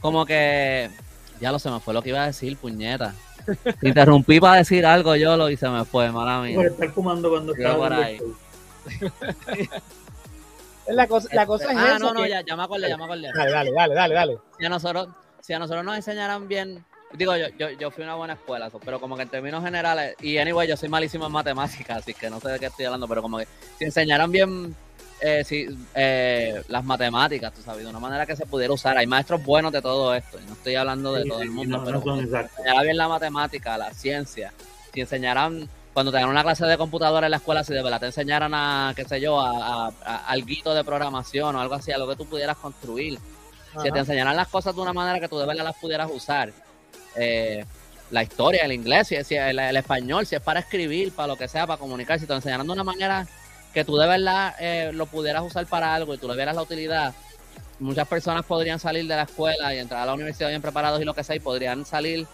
[0.00, 0.90] como que
[1.40, 3.14] ya lo se me fue lo que iba a decir, puñeta.
[3.82, 6.56] Interrumpí para decir algo yo lo y se me fue, mala mía.
[6.56, 8.20] Por estar fumando cuando estaba por ahí.
[10.88, 13.30] la cosa, la cosa es ah, no, no, ya, ya me acordé, ya me acordé.
[13.34, 14.38] Dale, dale, dale, dale, dale.
[14.58, 15.08] Si a nosotros,
[15.40, 18.70] si a nosotros nos enseñaran bien Digo, yo, yo, yo fui a una buena escuela,
[18.84, 22.28] pero como que en términos generales, y anyway, yo soy malísimo en matemáticas, así que
[22.28, 23.46] no sé de qué estoy hablando, pero como que
[23.78, 24.74] si enseñaran bien
[25.20, 28.98] eh, si, eh, las matemáticas, tú sabes, de una manera que se pudiera usar.
[28.98, 32.02] Hay maestros buenos de todo esto, y no estoy hablando de todo el mundo, pero
[32.02, 34.52] si enseñaran bien la matemática, la ciencia,
[34.92, 38.00] si enseñaran, cuando te dan una clase de computadora en la escuela, si de verdad
[38.00, 42.06] te enseñaran a, qué sé yo, a, a, de programación o algo así, a lo
[42.06, 43.18] que tú pudieras construir.
[43.82, 46.50] Si te enseñaran las cosas de una manera que tú de verdad las pudieras usar
[47.14, 47.64] eh,
[48.10, 51.66] la historia, el inglés, si, el, español, si es para escribir, para lo que sea,
[51.66, 53.26] para comunicar, si te enseñaron de una manera
[53.76, 56.62] que tú de verdad eh, lo pudieras usar para algo y tú le vieras la
[56.62, 57.12] utilidad,
[57.78, 61.04] muchas personas podrían salir de la escuela y entrar a la universidad bien preparados y
[61.04, 62.26] lo que sea, y podrían salir,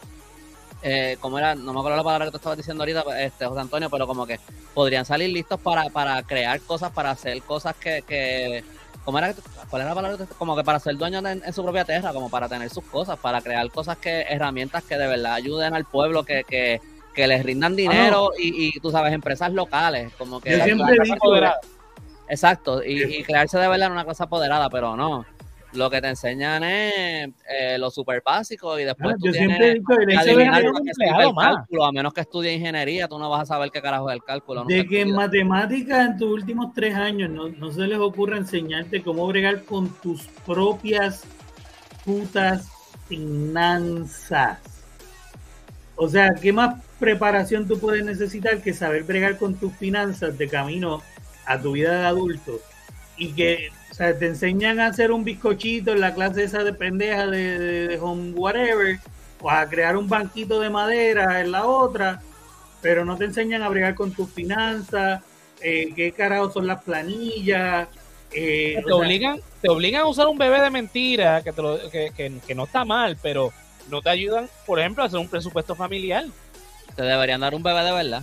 [0.84, 3.60] eh, como era, no me acuerdo la palabra que tú estabas diciendo ahorita, este, José
[3.60, 4.38] Antonio, pero como que
[4.72, 8.62] podrían salir listos para, para crear cosas, para hacer cosas que, que
[9.04, 9.34] ¿Cómo era,
[9.68, 10.26] ¿Cuál era la palabra?
[10.38, 13.40] Como que para ser dueño en, su propia tierra, como para tener sus cosas, para
[13.40, 16.80] crear cosas que, herramientas que de verdad ayuden al pueblo, que, que,
[17.14, 20.58] que les rindan dinero ah, y, y, tú sabes, empresas locales, como que...
[20.58, 20.96] Yo siempre
[22.28, 25.26] Exacto, y, y, crearse de verdad en una cosa apoderada, pero no.
[25.74, 30.62] Lo que te enseñan es eh, lo súper básico y después tú tienes que adivinar
[30.62, 33.70] lo que es el cálculo, a menos que estudie ingeniería, tú no vas a saber
[33.70, 34.64] qué carajo es el cálculo.
[34.64, 39.02] De que en matemáticas en tus últimos tres años no, no se les ocurra enseñarte
[39.02, 41.24] cómo bregar con tus propias
[42.04, 42.68] putas
[43.08, 44.71] finanzas.
[46.02, 50.48] O sea, ¿qué más preparación tú puedes necesitar que saber bregar con tus finanzas de
[50.48, 51.00] camino
[51.46, 52.60] a tu vida de adulto?
[53.16, 56.72] Y que o sea, te enseñan a hacer un bizcochito en la clase esa de
[56.72, 58.98] pendeja de, home whatever,
[59.40, 62.20] o a crear un banquito de madera en la otra,
[62.80, 65.22] pero no te enseñan a bregar con tus finanzas,
[65.60, 67.86] eh, qué carajo son las planillas.
[68.32, 72.84] Eh, te, obligan, te obligan a usar un bebé de mentira que, que, no está
[72.84, 73.52] mal, pero
[73.90, 76.24] no te ayudan, por ejemplo, a hacer un presupuesto familiar.
[76.94, 78.22] Te deberían dar un bebé de verdad.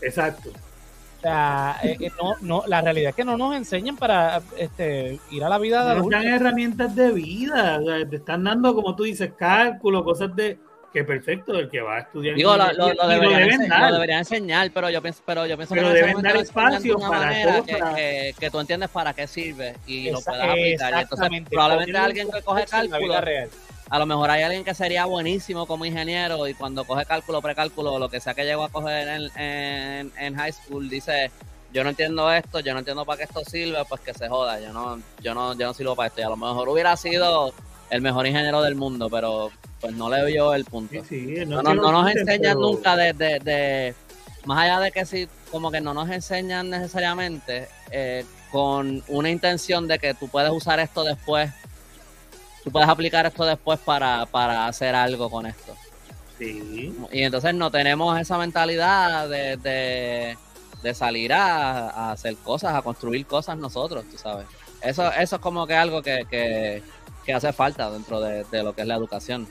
[0.00, 0.50] Exacto.
[0.50, 5.18] O sea, eh, eh, no, no, la realidad es que no nos enseñan para este,
[5.30, 7.80] ir a la vida de no dan herramientas de vida.
[8.10, 10.58] te están dando, como tú dices, cálculo, cosas de
[10.94, 12.36] que perfecto, el que va a estudiar.
[12.36, 16.22] Digo, lo, lo, lo, deberían enseñar, pero yo pienso, pero yo pienso pero que deben
[16.22, 17.94] dar espacio para cosas.
[17.96, 20.94] Que, que, tú entiendes para qué sirve y lo puedas aplicar.
[20.94, 23.14] Y entonces, probablemente alguien que coge cálculo,
[23.94, 27.96] a lo mejor hay alguien que sería buenísimo como ingeniero y cuando coge cálculo, precálculo
[28.00, 31.30] lo que sea que llegó a coger en, en, en high school, dice
[31.72, 34.58] yo no entiendo esto, yo no entiendo para qué esto sirve, pues que se joda,
[34.58, 36.22] yo no, yo no, yo no sirvo para esto.
[36.22, 37.54] Y a lo mejor hubiera sido
[37.88, 40.92] el mejor ingeniero del mundo, pero pues no le veo el punto.
[41.46, 43.94] no, nos enseñan nunca de, de,
[44.44, 49.86] más allá de que sí, como que no nos enseñan necesariamente eh, con una intención
[49.86, 51.52] de que tú puedes usar esto después,
[52.64, 55.76] tú puedes aplicar esto después para, para hacer algo con esto.
[56.38, 56.92] Sí.
[57.12, 60.36] Y entonces no tenemos esa mentalidad de,
[60.82, 64.46] de, salir a, a, hacer cosas, a construir cosas nosotros, tú sabes.
[64.82, 66.82] Eso, eso es como que algo que, que,
[67.24, 69.46] que hace falta dentro de, de lo que es la educación.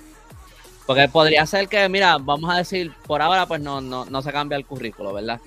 [0.86, 4.32] Porque podría ser que, mira, vamos a decir, por ahora pues no, no, no se
[4.32, 5.40] cambia el currículo, ¿verdad?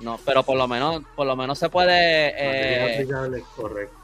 [0.00, 3.06] No, pero por lo menos, por lo menos se puede eh,
[3.54, 3.97] correcto.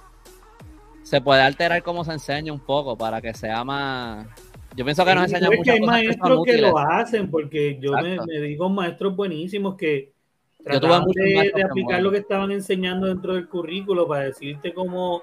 [1.15, 4.27] Se puede alterar cómo se enseña un poco para que sea más.
[4.75, 5.71] Yo pienso que nos enseñan mucho.
[5.71, 10.13] hay maestros que, lo hacen, porque yo me, digo maestros buenísimos que
[10.65, 15.23] trataban de, de aplicar lo que estaban enseñando dentro del currículo para decirte cómo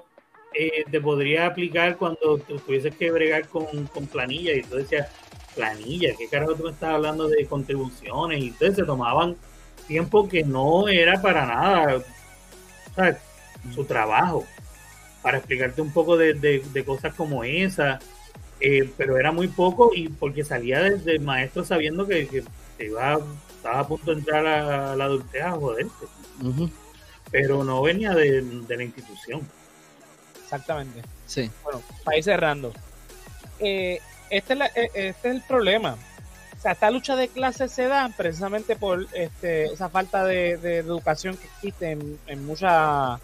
[0.54, 5.08] eh, te podría aplicar cuando tuvieses que bregar con, con planilla y tú decías,
[5.54, 8.42] planilla, ¿qué carajo tú me estás hablando de contribuciones?
[8.42, 9.36] Y entonces se tomaban
[9.86, 12.02] tiempo que no era para nada
[13.74, 14.46] su trabajo,
[15.22, 18.00] para explicarte un poco de, cosas como esa,
[18.60, 22.44] eh, pero era muy poco y porque salía del, maestro sabiendo que,
[22.78, 23.18] iba,
[23.56, 26.06] estaba a punto de entrar a, la adultez a joderte.
[27.30, 29.40] Pero no venía de, la institución.
[30.42, 31.02] Exactamente.
[31.26, 31.50] Sí.
[31.62, 32.72] Bueno, para ir cerrando.
[33.58, 35.96] Eh, este, e, este, es el problema.
[36.58, 41.36] O sea, esta lucha de clases se da precisamente por este, esa falta de, educación
[41.36, 43.18] que existe en, en, mucha,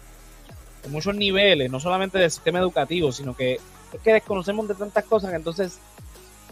[0.83, 3.59] en muchos niveles, no solamente del sistema educativo, sino que
[3.93, 5.79] es que desconocemos de tantas cosas que entonces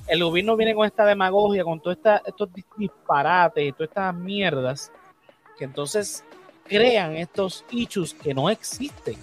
[0.07, 4.91] el gobierno viene con esta demagogia, con todos estos disparates y todas estas mierdas,
[5.57, 6.23] que entonces
[6.65, 9.17] crean estos issues que no existen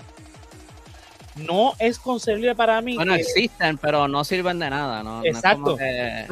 [1.36, 2.96] no es concebible para mí.
[2.96, 5.24] Bueno, existen, pero no sirven de nada, ¿no?
[5.24, 5.76] Exacto.
[5.76, 5.84] No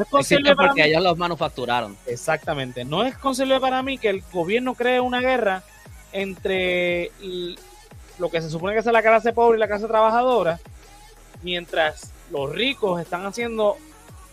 [0.03, 1.97] es, concebible porque ellos los manufacturaron.
[2.07, 2.85] Exactamente.
[2.85, 5.63] No es concebible para mí que el gobierno cree una guerra
[6.13, 7.11] entre
[8.19, 10.59] lo que se supone que es la clase pobre y la clase trabajadora,
[11.43, 13.77] mientras los ricos están haciendo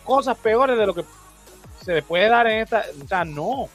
[0.03, 1.03] cosas peores de lo que
[1.83, 2.85] se les puede dar en esta.
[3.03, 3.69] O sea, no.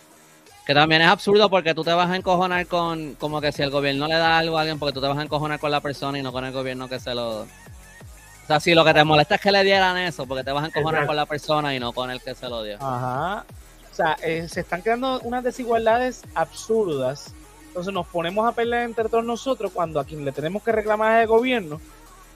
[0.67, 3.71] Que también es absurdo porque tú te vas a encojonar con, como que si el
[3.71, 6.19] gobierno le da algo a alguien, porque tú te vas a encojonar con la persona
[6.19, 7.43] y no con el gobierno que se lo...
[7.43, 10.65] O sea, si lo que te molesta es que le dieran eso, porque te vas
[10.65, 12.77] a encojonar con la persona y no con el que se lo dio.
[12.77, 13.45] Ajá.
[13.91, 17.33] O sea, eh, se están creando unas desigualdades absurdas.
[17.75, 21.17] Entonces nos ponemos a pelear entre todos nosotros cuando a quien le tenemos que reclamar
[21.17, 21.81] es el gobierno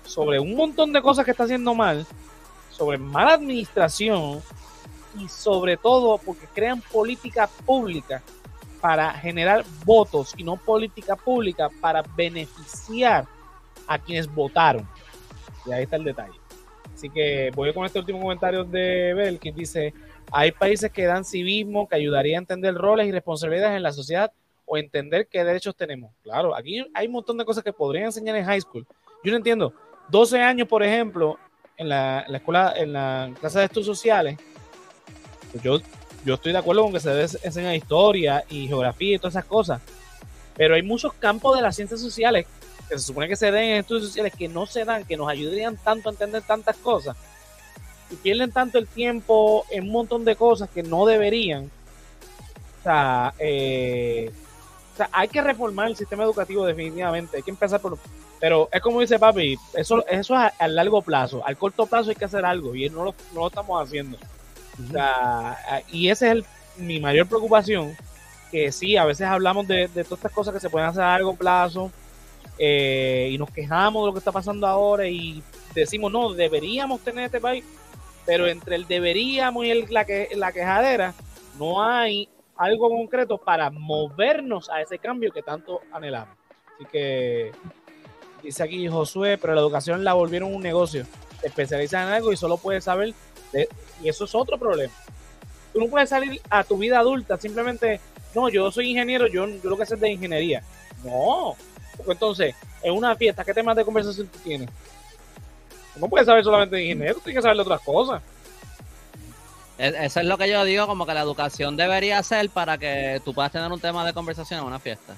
[0.05, 2.05] sobre un montón de cosas que está haciendo mal,
[2.71, 4.43] sobre mala administración,
[5.17, 8.23] y sobre todo porque crean política pública
[8.81, 13.27] para generar votos y no política pública para beneficiar
[13.87, 14.89] a quienes votaron.
[15.67, 16.39] Y ahí está el detalle.
[16.95, 19.95] Así que voy con este último comentario de Bel, que dice,
[20.33, 24.33] hay países que dan civismo, que ayudaría a entender roles y responsabilidades en la sociedad
[24.69, 26.13] o entender qué derechos tenemos.
[26.23, 28.87] Claro, aquí hay un montón de cosas que podrían enseñar en high school.
[29.25, 29.73] Yo no entiendo.
[30.11, 31.39] 12 años, por ejemplo,
[31.77, 34.39] en la, escuela, en la clase de estudios sociales,
[35.51, 35.79] pues yo,
[36.25, 39.45] yo estoy de acuerdo con que se debe enseñar historia y geografía y todas esas
[39.45, 39.83] cosas.
[40.57, 42.47] Pero hay muchos campos de las ciencias sociales
[42.89, 45.29] que se supone que se den en estudios sociales que no se dan, que nos
[45.29, 47.17] ayudarían tanto a entender tantas cosas.
[48.11, 51.71] Y pierden tanto el tiempo en un montón de cosas que no deberían.
[52.81, 54.33] O sea, eh,
[54.99, 57.39] sea, hay que reformar el sistema educativo definitivamente.
[57.39, 57.99] Hay que empezar por...
[58.41, 61.45] Pero es como dice papi, eso, eso es a, largo plazo.
[61.45, 64.17] Al corto plazo hay que hacer algo y no lo, no lo estamos haciendo
[65.91, 66.45] y esa es
[66.77, 67.97] mi mayor preocupación,
[68.51, 71.35] que sí, a veces hablamos de, todas estas cosas que se pueden hacer a largo
[71.35, 71.91] plazo
[72.59, 75.43] eh, y nos quejamos de lo que está pasando ahora y
[75.75, 77.65] decimos, no, deberíamos tener este país,
[78.25, 81.15] pero entre el deberíamos y el, la, que, la quejadera
[81.59, 82.29] no hay
[82.59, 86.37] algo concreto para movernos a ese cambio que tanto anhelamos.
[86.75, 87.53] Así que
[88.43, 91.07] dice aquí Josué, pero la educación la volvieron un negocio.
[91.41, 93.15] Se especializan en algo y solo puedes saber
[94.03, 94.93] y eso es otro problema.
[95.73, 98.01] tú no puedes salir a tu vida adulta simplemente,
[98.35, 100.63] no, yo soy ingeniero, yo, yo lo que sé es de ingeniería.
[101.05, 101.57] No,
[102.07, 104.69] entonces, en una fiesta, ¿qué temas de conversación tú tienes?
[105.97, 108.23] No puedes saber solamente de ingeniero, tienes que saber de otras cosas.
[109.79, 113.33] Eso es lo que yo digo, como que la educación debería ser para que tú
[113.33, 115.15] puedas tener un tema de conversación en una fiesta.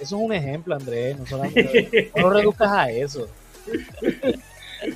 [0.00, 1.18] Eso es un ejemplo, Andrés.
[1.18, 3.28] No, solamente, no lo reduzcas a eso.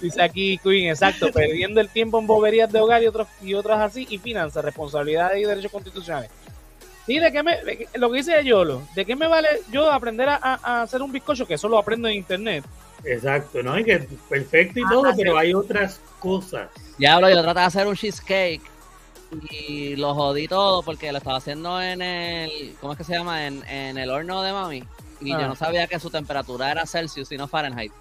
[0.00, 3.80] Dice aquí Queen, exacto, perdiendo el tiempo en boberías de hogar y otros y otras
[3.80, 6.30] así, y finanzas, responsabilidades y derechos constitucionales.
[7.04, 7.58] Sí, de qué me,
[7.96, 11.46] lo que dice Yolo, ¿de qué me vale yo aprender a, hacer un bizcocho?
[11.46, 12.64] Que eso lo aprendo en internet.
[13.04, 13.78] Exacto, ¿no?
[13.78, 16.70] Y que perfecto y ah, todo, pero hay otras cosas.
[16.98, 18.62] Ya hablo, yo traté de hacer un cheesecake
[19.50, 23.46] y lo jodí todo porque lo estaba haciendo en el, ¿cómo es que se llama?
[23.46, 24.84] En, el horno de mami.
[25.20, 25.48] Y yo ah.
[25.48, 27.92] no sabía que su temperatura era Celsius y no Fahrenheit.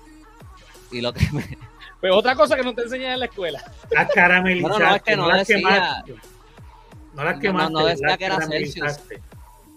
[0.91, 1.57] Y lo que me...
[1.99, 3.63] Pues otra cosa que no te enseñan en la escuela.
[3.91, 4.79] Las caramelizaste.
[4.79, 6.03] No, no, es que no, decía...
[7.13, 7.73] No las quemaste.
[7.73, 8.99] No, no decía que era Celsius.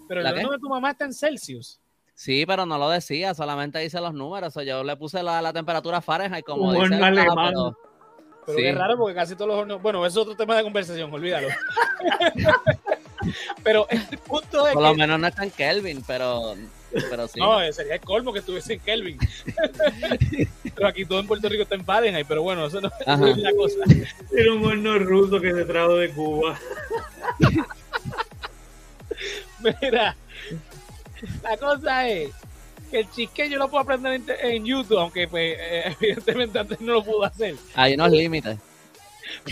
[0.07, 1.79] Pero el horno de tu mamá está en Celsius.
[2.13, 4.57] Sí, pero no lo decía, solamente dice los números.
[4.57, 6.85] O yo le puse la, la temperatura Fahrenheit como dice.
[6.85, 7.53] Horno alemán.
[7.53, 7.77] Pero
[8.55, 9.81] qué raro porque casi todos los hornos.
[9.81, 11.49] Bueno, eso es otro tema de conversación, olvídalo.
[13.63, 14.73] pero el punto es.
[14.73, 16.55] Por lo menos no está en Kelvin, pero.
[16.91, 17.39] Pero sí.
[17.39, 19.17] No, sería el colmo que estuviese en Kelvin.
[20.75, 23.53] pero aquí todo en Puerto Rico está en Fahrenheit, pero bueno, eso no, es la
[23.53, 23.79] cosa.
[24.31, 26.57] Era un horno ruso que se trajo de Cuba.
[29.81, 30.15] Mira,
[31.43, 32.31] la cosa es
[32.89, 36.93] que el chisque yo lo puedo aprender en, YouTube, aunque pues eh, evidentemente antes no
[36.93, 37.55] lo pudo hacer.
[37.75, 38.57] Hay unos límites.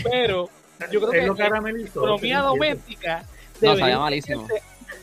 [0.02, 0.48] Pero
[0.90, 3.24] yo creo que la economía doméstica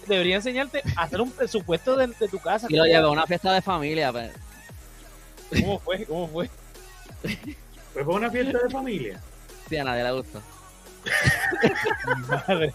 [0.08, 2.68] debería, enseñarte, a hacer un presupuesto de, tu casa.
[2.70, 4.12] Y lo llevo a una fiesta de familia.
[4.12, 4.32] Pues.
[5.62, 6.06] ¿Cómo fue?
[6.06, 6.50] ¿Cómo fue?
[7.94, 9.22] Pues fue una fiesta de familia.
[9.70, 10.42] Sí, a nadie le gustó.
[12.28, 12.74] Madre.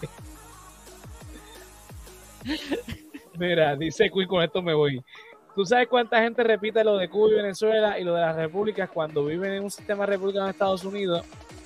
[3.37, 5.03] Mira, dice Queen, con esto me voy.
[5.55, 8.89] ¿Tú sabes cuánta gente repite lo de Cuba y Venezuela y lo de las repúblicas
[8.89, 11.25] cuando viven en un sistema republicano en Estados Unidos?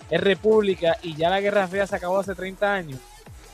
[0.10, 3.00] Es república y ya la Guerra Fría se acabó hace 30 años.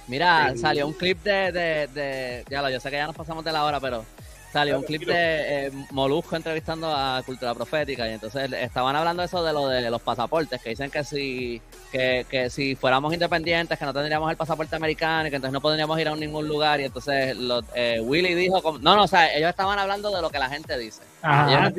[0.08, 3.46] Mira, salió un clip de, de, de, ya lo, yo sé que ya nos pasamos
[3.46, 4.04] de la hora, pero
[4.52, 9.44] salió un clip de eh, Molusco entrevistando a Cultura Profética y entonces estaban hablando eso
[9.44, 13.86] de lo de los pasaportes, que dicen que si, que, que si fuéramos independientes, que
[13.86, 16.86] no tendríamos el pasaporte americano y que entonces no podríamos ir a ningún lugar y
[16.86, 17.38] entonces
[17.76, 20.78] eh, Willy dijo, no, no, o sea, ellos estaban hablando de lo que la gente
[20.78, 21.02] dice.
[21.22, 21.72] Ah,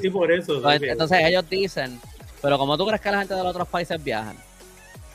[0.00, 0.70] sí, por eso.
[0.70, 2.00] Entonces, ellos dicen,
[2.42, 4.36] pero como tú crees que la gente de los otros países viajan,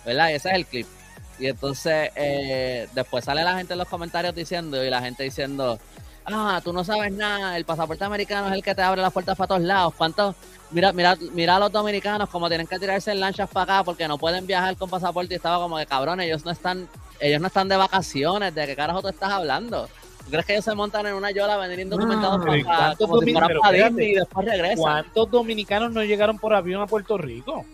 [0.05, 0.29] ¿verdad?
[0.29, 0.87] Y ese es el clip.
[1.39, 5.79] Y entonces eh, después sale la gente en los comentarios diciendo y la gente diciendo
[6.25, 9.37] ah, tú no sabes nada, el pasaporte americano es el que te abre las puertas
[9.37, 9.93] para todos lados.
[9.95, 10.35] ¿Cuántos?
[10.71, 14.07] Mira, mira, mira a los dominicanos como tienen que tirarse en lanchas para acá porque
[14.07, 16.87] no pueden viajar con pasaporte y estaba como de cabrón, ellos no están,
[17.19, 19.87] ellos no están de vacaciones, ¿de qué carajo tú estás hablando?
[20.25, 23.31] ¿Tú crees que ellos se montan en una yola a venir indocumentados para, como si
[23.31, 24.77] y después regresan?
[24.77, 27.65] ¿Cuántos dominicanos no llegaron por avión a Puerto Rico?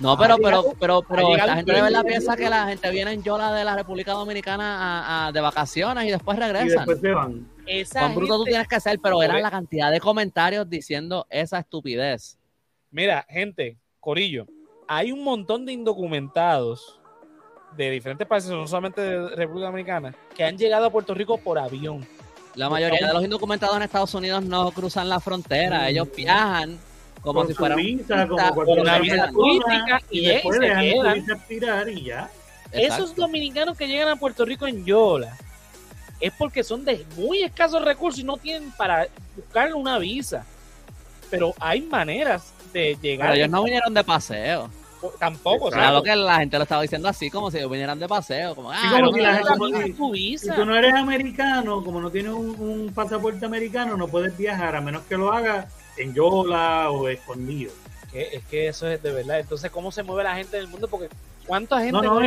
[0.00, 3.22] No, pero, pero, pero, pero la gente de verdad piensa que la gente viene en
[3.22, 6.68] yola de la República Dominicana a, de vacaciones y después regresan.
[6.68, 7.46] Y después se van.
[7.70, 12.36] Esa bruto tú tienes que hacer, pero era la cantidad de comentarios diciendo esa estupidez.
[12.90, 14.46] Mira, gente, Corillo,
[14.88, 16.98] hay un montón de indocumentados
[17.76, 21.60] de diferentes países, no solamente de República Dominicana, que han llegado a Puerto Rico por
[21.60, 22.04] avión.
[22.56, 26.76] La mayoría de los indocumentados en Estados Unidos no cruzan la frontera, ellos viajan
[27.20, 32.28] como si fueran una visa turística y, después se y ya.
[32.72, 35.36] Esos dominicanos que llegan a Puerto Rico en Yola
[36.20, 40.44] es porque son de muy escasos recursos y no tienen para buscar una visa.
[41.30, 43.28] Pero hay maneras de llegar.
[43.28, 44.70] Pero ellos no vinieron de paseo.
[45.18, 48.06] Tampoco, o sea, lo que la gente lo estaba diciendo así, como si vinieran de
[48.06, 48.54] paseo.
[48.54, 49.42] Como, ah, como si, la
[50.36, 54.82] si tú no eres americano, como no tienes un, pasaporte americano, no puedes viajar a
[54.82, 57.72] menos que lo hagas en Yola o escondido.
[58.12, 59.40] Es que eso es de verdad.
[59.40, 60.86] Entonces, ¿cómo se mueve la gente en el mundo?
[60.88, 61.08] Porque
[61.46, 62.20] ¿cuánta gente no, no,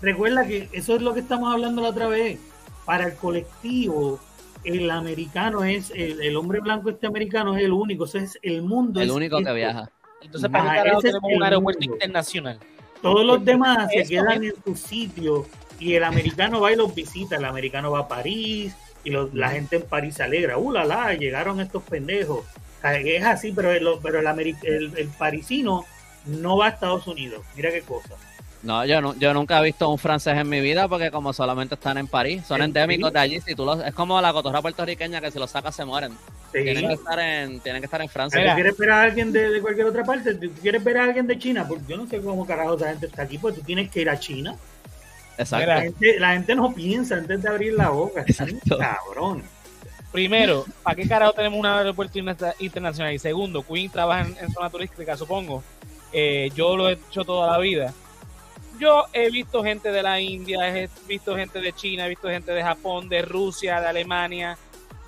[0.00, 2.40] recuerda que eso es lo que estamos hablando la otra vez
[2.84, 4.20] para el colectivo,
[4.64, 9.00] el americano es, el, hombre blanco este americano es el único, ese es el mundo.
[9.00, 9.90] El único que viaja.
[10.20, 12.58] Entonces, para qué tenemos un aeropuerto internacional.
[13.00, 15.46] Todos los demás se quedan en su sitio
[15.78, 17.36] y el americano va y los visita.
[17.36, 20.58] El americano va a París y la gente en París se alegra.
[20.58, 21.14] ¡Uh, la, la!
[21.14, 22.44] Llegaron estos pendejos.
[22.82, 25.84] Es así, pero, el, pero el, el parisino
[26.26, 27.44] no va a Estados Unidos.
[27.56, 28.16] Mira qué cosa.
[28.62, 31.76] No, yo, no, yo nunca he visto un francés en mi vida porque como solamente
[31.76, 33.40] están en París, son endémicos de allí.
[33.40, 36.12] Si tú los, es como la cotorra puertorriqueña que si los sacas se mueren.
[36.52, 38.40] Tienen, que estar en, tienen que estar en Francia.
[38.40, 41.38] Si quieres ver a alguien de, cualquier otra parte, si quieres ver a alguien de
[41.38, 44.02] China, pues yo no sé cómo carajo esa gente está aquí, pues tú tienes que
[44.02, 44.56] ir a China.
[45.38, 45.66] Exacto.
[45.66, 48.24] La gente, la gente no piensa antes de abrir la boca.
[48.26, 48.76] Exacto.
[48.76, 49.42] Cabrón.
[50.12, 52.18] Primero, ¿para qué carajo tenemos un aeropuerto
[52.58, 53.14] internacional?
[53.14, 55.62] Y segundo, Queen trabaja en, zona turística, supongo.
[56.12, 57.94] Eh, yo lo he hecho toda la vida.
[58.80, 62.50] Yo he visto gente de la India, he visto gente de China, he visto gente
[62.50, 64.56] de Japón, de Rusia, de Alemania,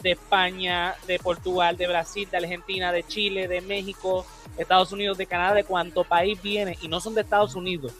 [0.03, 4.27] de España, de Portugal, de Brasil, de Argentina, de Chile, de México,
[4.59, 6.77] Estados Unidos, de Canadá, de cuánto país viene.
[6.83, 7.95] Y no son de Estados Unidos.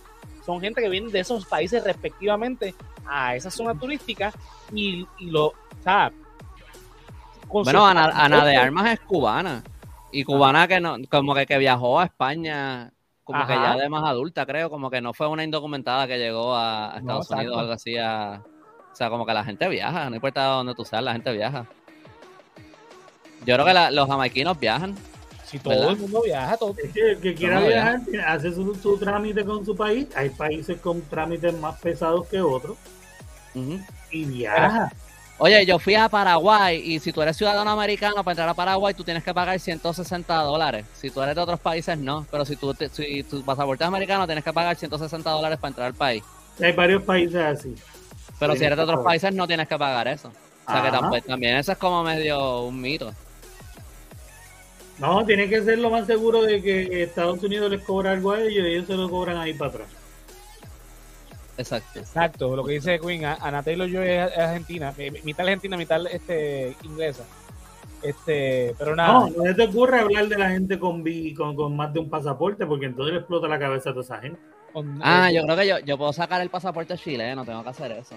[0.45, 2.75] Son gente que viene de esos países respectivamente
[3.07, 4.31] a esa zona turística
[4.75, 5.55] y, lo,
[7.49, 9.63] o bueno, Ana, de Armas es cubana.
[10.11, 12.93] Y cubana que no, como que, que viajó a España,
[13.25, 16.57] como que ya de más adulta, creo, como que no fue una indocumentada que llegó
[16.57, 17.97] a, Estados Unidos o algo así.
[17.97, 21.67] o sea, como que la gente viaja, no importa dónde tú seas, la gente viaja.
[23.45, 24.95] Yo creo que los jamaiquinos viajan.
[25.45, 26.75] Si todo el mundo viaja, todo.
[26.79, 30.09] el que quiera viajar, hace su, trámite con su país.
[30.17, 32.79] Hay países con trámites más pesados que otros.
[34.11, 34.91] Y viaja.
[35.39, 38.95] Oye, yo fui a Paraguay y si tú eres ciudadano americano para entrar a Paraguay
[38.95, 40.87] tú tienes que pagar 160 dólares.
[40.95, 44.27] Si tú eres de otros países no, pero si, tú si tu pasaporte es americano
[44.27, 46.23] tienes que pagar 160 dólares para entrar al país.
[46.61, 47.75] Hay varios países así.
[48.39, 50.31] Pero si eres de otros países no tienes que pagar eso.
[50.67, 53.13] O sea que también eso es como medio un mito.
[54.99, 58.41] No, tiene que ser lo más seguro de que Estados Unidos les cobra algo a
[58.41, 59.89] ellos y ellos se lo cobran ahí para atrás.
[61.63, 61.99] Exacto.
[61.99, 64.93] Exacto, lo que dice Queen, Ana Taylor yo es argentina,
[65.25, 67.25] mitad argentina, mitad este, inglesa.
[68.03, 69.13] Este, pero nada.
[69.13, 71.05] No, no te ocurre hablar de la gente con,
[71.37, 74.19] con, con más de un pasaporte, porque entonces le explota la cabeza a toda esa
[74.19, 74.41] gente.
[75.03, 78.17] ah, yo creo que yo, yo puedo sacar el pasaporte chileno, tengo que hacer eso.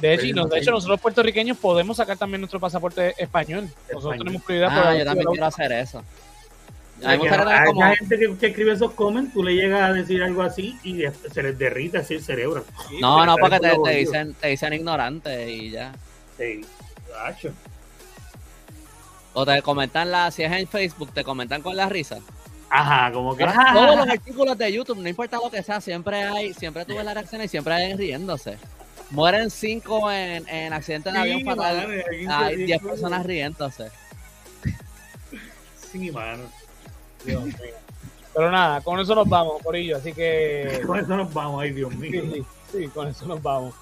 [0.00, 3.68] De hecho, de hecho, nosotros puertorriqueños podemos sacar también nuestro pasaporte español.
[3.92, 6.02] Nosotros tenemos prioridad ah, por yo también quiero hacer eso.
[7.04, 11.02] Hay, mucha gente que, escribe esos comments, tú le llegas a decir algo así y
[11.32, 12.64] se les derrite así el cerebro.
[13.00, 15.92] no, no, porque te, dicen, te dicen ignorante y ya.
[16.36, 16.62] Sí,
[19.32, 22.18] O te comentan la, si es en Facebook, te comentan con la risa.
[22.70, 23.44] Ajá, como que.
[23.44, 27.14] Todos los artículos de YouTube, no importa lo que sea, siempre hay, siempre tuve la
[27.14, 28.58] reacción y siempre hay riéndose.
[29.10, 32.04] Mueren cinco en, en accidentes de avión fatal.
[32.28, 33.90] Hay diez personas riéndose.
[35.90, 36.44] Sí, mano.
[37.24, 40.80] Pero nada, con eso nos vamos, por ello, así que...
[40.86, 42.22] con eso nos vamos, ay Dios mío.
[42.70, 43.74] Sí, con eso nos vamos.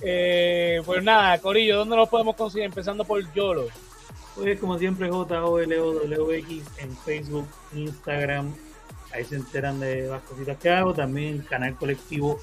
[0.00, 2.66] Eh, pues nada, Corillo, ¿dónde nos podemos conseguir?
[2.66, 3.66] Empezando por YOLO.
[4.34, 8.54] Pues como siempre, J-O-L-O-W-X en Facebook, Instagram.
[9.12, 10.94] Ahí se enteran de las cositas que hago.
[10.94, 12.38] También canal colectivo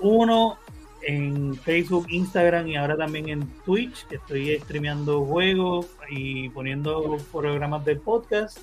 [0.00, 0.58] 1
[1.02, 4.06] en Facebook, Instagram y ahora también en Twitch.
[4.10, 8.58] Estoy streameando juegos y poniendo programas de podcast.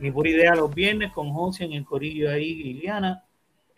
[0.00, 3.24] Mi pura idea los viernes con José en el corillo ahí, Liliana,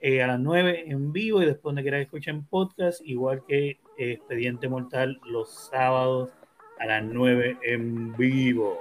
[0.01, 3.70] eh, a las 9 en vivo y después donde quiera que escuchen podcast, igual que
[3.98, 6.30] eh, Expediente Mortal los sábados
[6.78, 8.80] a las 9 en vivo.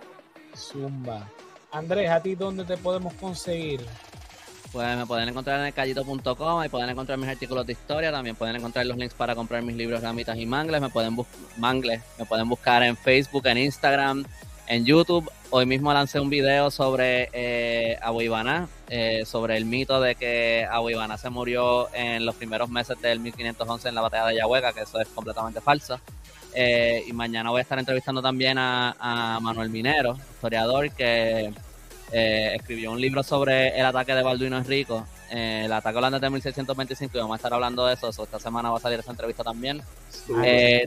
[0.56, 1.30] Zumba.
[1.72, 3.82] Andrés, ¿a ti dónde te podemos conseguir?
[4.72, 8.36] Pues me pueden encontrar en el callito.com, ahí pueden encontrar mis artículos de historia, también
[8.36, 11.18] pueden encontrar los links para comprar mis libros Ramitas y Mangles, me pueden,
[11.57, 14.26] mangles, me pueden buscar en Facebook, en Instagram,
[14.70, 15.30] en YouTube.
[15.50, 18.22] Hoy mismo lancé un video sobre eh, Abu
[18.88, 23.90] eh, sobre el mito de que Abu se murió en los primeros meses del 1511
[23.90, 26.00] en la batalla de Yahuega, que eso es completamente falso.
[26.54, 31.52] Eh, y mañana voy a estar entrevistando también a, Manuel Minero, historiador que
[32.12, 37.18] eh, escribió un libro sobre el ataque de Balduino Enrico, el ataque holandés de 1625,
[37.18, 38.10] y vamos a estar hablando de eso.
[38.10, 39.82] esta semana va a salir esa entrevista también.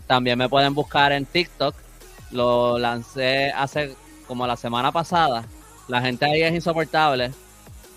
[0.06, 1.74] también me pueden buscar en TikTok
[2.32, 3.94] lo lancé hace
[4.26, 5.44] como la semana pasada.
[5.88, 7.30] La gente ahí es insoportable,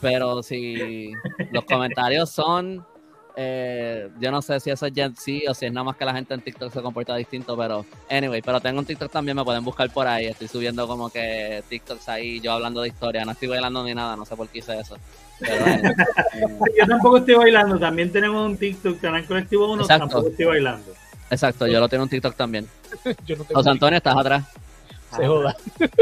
[0.01, 1.11] pero si
[1.51, 2.85] los comentarios son,
[3.37, 6.05] eh, yo no sé si eso es Gen Z o si es nada más que
[6.05, 9.43] la gente en TikTok se comporta distinto, pero anyway, pero tengo un TikTok también, me
[9.43, 10.27] pueden buscar por ahí.
[10.27, 14.15] Estoy subiendo como que TikToks ahí, yo hablando de historia, no estoy bailando ni nada,
[14.15, 14.97] no sé por qué hice eso.
[16.77, 21.04] yo tampoco estoy bailando, también tenemos un TikTok, canal colectivo 1, tampoco estoy bailando.
[21.29, 22.67] Exacto, yo lo tengo en TikTok también.
[23.53, 24.45] José Antonio, estás atrás.
[25.15, 25.55] Se joda.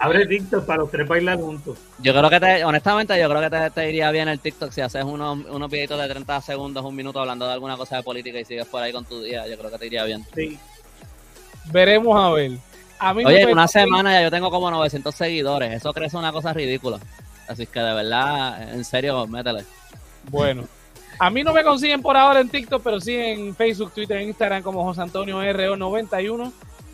[0.00, 1.76] Abre TikTok para los tres bailar juntos.
[1.98, 5.02] Yo creo que te, honestamente, yo creo que te, iría bien el TikTok si haces
[5.02, 8.44] unos, unos videitos de 30 segundos, un minuto hablando de alguna cosa de política y
[8.44, 9.48] sigues por ahí con tu día.
[9.48, 10.24] Yo creo que te iría bien.
[10.34, 10.56] Sí.
[11.72, 12.52] Veremos a ver.
[13.24, 15.72] Oye, en una semana ya yo tengo como 900 seguidores.
[15.72, 17.00] Eso crece una cosa ridícula.
[17.48, 19.64] Así que de verdad, en serio, métele.
[20.30, 20.64] Bueno.
[21.18, 24.62] A mí no me consiguen por ahora en TikTok, pero sí en Facebook, Twitter, Instagram
[24.62, 26.52] como José Antonio RO91.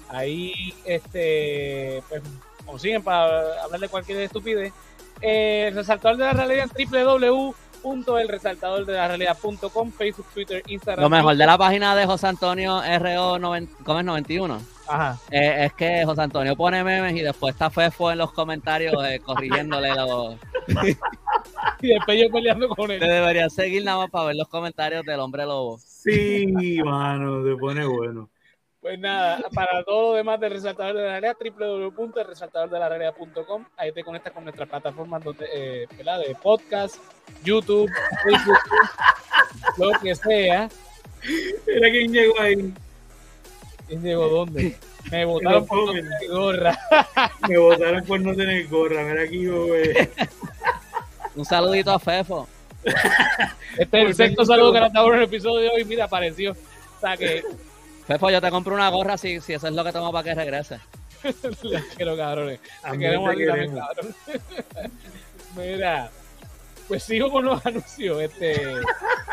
[0.09, 2.23] Ahí este, pues,
[2.65, 4.73] consiguen para hablar de cualquier estupidez.
[5.21, 11.03] Eh, el resaltador de la realidad en www.elresaltador de la realidad.com, Facebook, Twitter, Instagram.
[11.03, 15.19] Lo mejor de la página de José Antonio RO 91 Ajá.
[15.31, 19.21] Eh, es que José Antonio pone memes y después está Fefo en los comentarios eh,
[19.21, 20.37] corrigiéndole los.
[21.81, 23.01] y después yo peleando con él.
[23.01, 25.79] Te debería seguir nada más para ver los comentarios del hombre lobo.
[25.79, 28.31] Sí, mano, te pone bueno.
[28.85, 33.65] Pues nada, para todo lo demás del Resaltador de la Realidad, www.resaltadordelarealidad.com.
[33.79, 36.97] Ahí te conectas con nuestras plataformas donde, eh, de podcast,
[37.43, 37.91] YouTube,
[38.23, 38.59] Facebook,
[39.79, 40.69] lo que sea.
[41.67, 42.75] Mira quién llegó ahí.
[43.89, 44.77] ¿Quién llegó dónde?
[45.11, 46.79] Me votaron por no tener gorra.
[47.49, 49.03] Me votaron por no tener gorra.
[49.05, 49.95] Mira aquí, güey.
[51.37, 52.49] Un saludito a Fefo.
[53.79, 55.85] Este es el sexto saludo que le dado en el episodio de hoy.
[55.85, 56.53] Mira, apareció.
[56.53, 57.43] O sea que
[58.07, 60.35] Fefo, yo te compro una gorra si, si eso es lo que tomo para que
[60.35, 60.79] regrese.
[61.97, 62.61] quiero, cabrones.
[62.61, 64.15] Te queremos aquí también, cabrón.
[65.57, 66.11] Mira,
[66.87, 68.21] pues sigo con los anuncios.
[68.21, 68.61] Este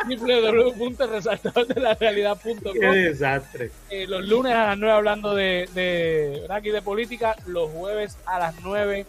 [0.08, 3.72] www.resaltadordelarealidad.com Qué desastre.
[3.90, 8.40] Eh, los lunes a las 9 hablando de, de, aquí de política, los jueves a
[8.40, 9.06] las 9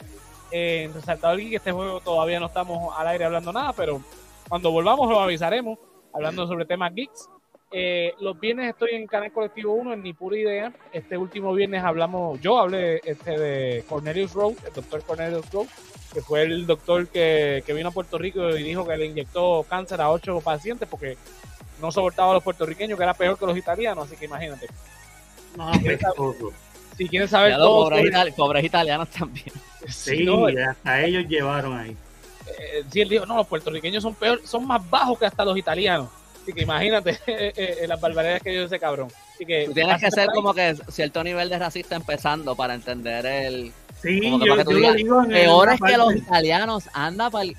[0.52, 4.02] eh, en Resaltador que Este juego todavía no estamos al aire hablando nada, pero
[4.48, 5.78] cuando volvamos lo avisaremos
[6.12, 7.28] hablando sobre temas geeks.
[7.74, 10.72] Eh, los viernes estoy en Canal Colectivo 1, en Ni Pura Idea.
[10.92, 15.66] Este último viernes hablamos, yo hablé este de Cornelius Rowe, el doctor Cornelius Rowe,
[16.12, 20.02] que fue el doctor que, vino a Puerto Rico y dijo que le inyectó cáncer
[20.02, 21.16] a ocho pacientes porque
[21.80, 24.66] no soportaba a los puertorriqueños, que era peor que los italianos, así que imagínate.
[25.56, 25.72] No,
[27.02, 27.90] si quieren saber todo.
[28.36, 29.46] Pobres, italianos también.
[29.88, 30.24] Sí,
[30.64, 31.96] hasta ellos llevaron ahí.
[32.46, 35.58] Eh, sí, él dijo, no, los puertorriqueños son peor, son más bajos que hasta los
[35.58, 36.08] italianos.
[36.40, 39.08] Así que imagínate eh, eh, las barbaridades que dio ese cabrón.
[39.34, 43.26] Así que, Tú tienes que ser como que cierto nivel de racista empezando para entender
[43.26, 43.72] el.
[44.00, 45.24] Sí, yo, lo digo.
[45.26, 47.50] Peor es que los italianos anda para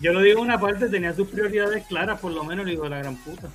[0.00, 2.88] Yo lo digo en una parte, tenía sus prioridades claras, por lo menos, le digo
[2.88, 3.48] la gran puta.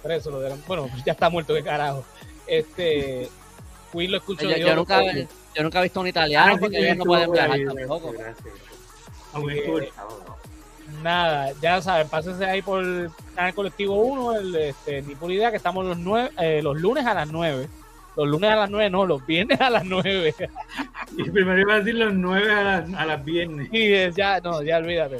[0.00, 2.04] Por eso lo de Bueno, ya está muerto de carajo.
[2.46, 3.28] Este.
[3.92, 5.00] Will lo escucho yo, yo, nunca,
[5.54, 8.12] yo nunca he visto un italiano ah, porque ellos no pueden viajar tampoco.
[11.02, 15.50] Nada, ya saben, pásense ahí por el canal colectivo 1, el, este, ni por idea
[15.50, 17.68] que estamos los, nueve, eh, los lunes a las 9.
[18.16, 20.34] Los lunes a las 9, no, los viernes a las 9.
[21.16, 23.68] y primero iba a decir los 9 a las, a las viernes.
[23.72, 25.18] Y ya, no, ya olvídate.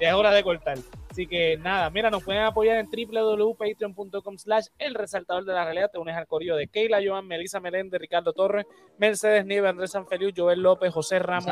[0.00, 0.78] Ya es hora de cortar.
[1.14, 5.88] Así que nada, mira, nos pueden apoyar en www.patreon.com slash el resaltador de la realidad.
[5.92, 8.66] Te unes al corillo de Keila, Joan, Melissa Meléndez, Ricardo Torres,
[8.98, 11.46] Mercedes Nieve, Andrés Sanfeliu, Joel López, José Ramos.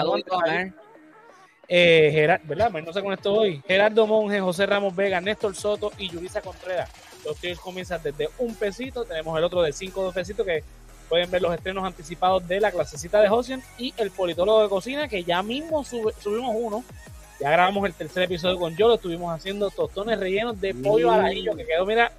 [1.68, 2.72] Eh, Gerard, ¿verdad?
[2.72, 3.62] Pues no se conectó hoy.
[3.64, 6.90] Gerardo Monge, José Ramos Vega, Néstor Soto y Yulisa Contreras.
[7.24, 9.04] Los tiers comienzan desde un pesito.
[9.04, 10.64] Tenemos el otro de cinco dos pesitos que
[11.08, 15.06] pueden ver los estrenos anticipados de la clasecita de Josian y el politólogo de cocina,
[15.06, 16.82] que ya mismo subimos uno.
[17.42, 21.24] Ya grabamos el tercer episodio con yo, lo estuvimos haciendo tostones rellenos de pollo al
[21.24, 22.12] ajillo, que quedó, mira,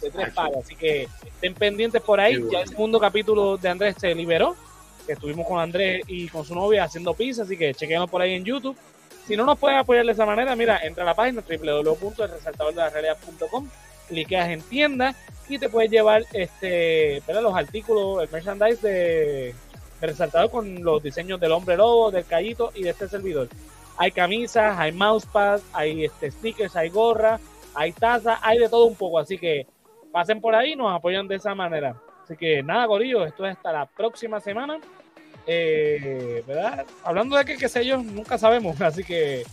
[0.00, 0.64] de tres pagas.
[0.64, 2.42] Así que estén pendientes por ahí.
[2.50, 4.56] Ya el segundo capítulo de Andrés se liberó
[5.06, 8.32] que estuvimos con Andrés y con su novia haciendo pizza, así que chequenos por ahí
[8.32, 8.74] en YouTube.
[9.26, 13.68] Si no nos pueden apoyar de esa manera, mira, entra a la página www.elresaltadordelarealidad.com,
[14.08, 15.14] cliqueas en tienda
[15.50, 19.54] y te puedes llevar este, los artículos, el merchandise de,
[20.00, 23.48] Resaltador con los diseños del hombre lobo, del callito y de este servidor.
[23.96, 27.38] Hay camisas, hay mousepads, hay este, stickers, hay gorra,
[27.74, 29.66] hay tazas, hay de todo un poco, así que
[30.12, 31.96] pasen por ahí y nos apoyan de esa manera.
[32.24, 34.78] Así que nada, Corillo, esto es hasta la próxima semana.
[35.46, 36.86] Eh, ¿Verdad?
[37.02, 38.80] Hablando de que, qué sé yo, nunca sabemos.
[38.80, 39.44] Así que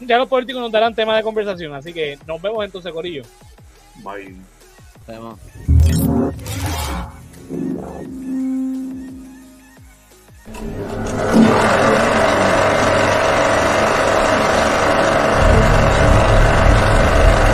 [0.00, 1.74] ya los políticos nos darán tema de conversación.
[1.74, 3.22] Así que nos vemos entonces, Corillo.
[4.02, 4.36] Bye.
[5.06, 5.40] Nos vemos.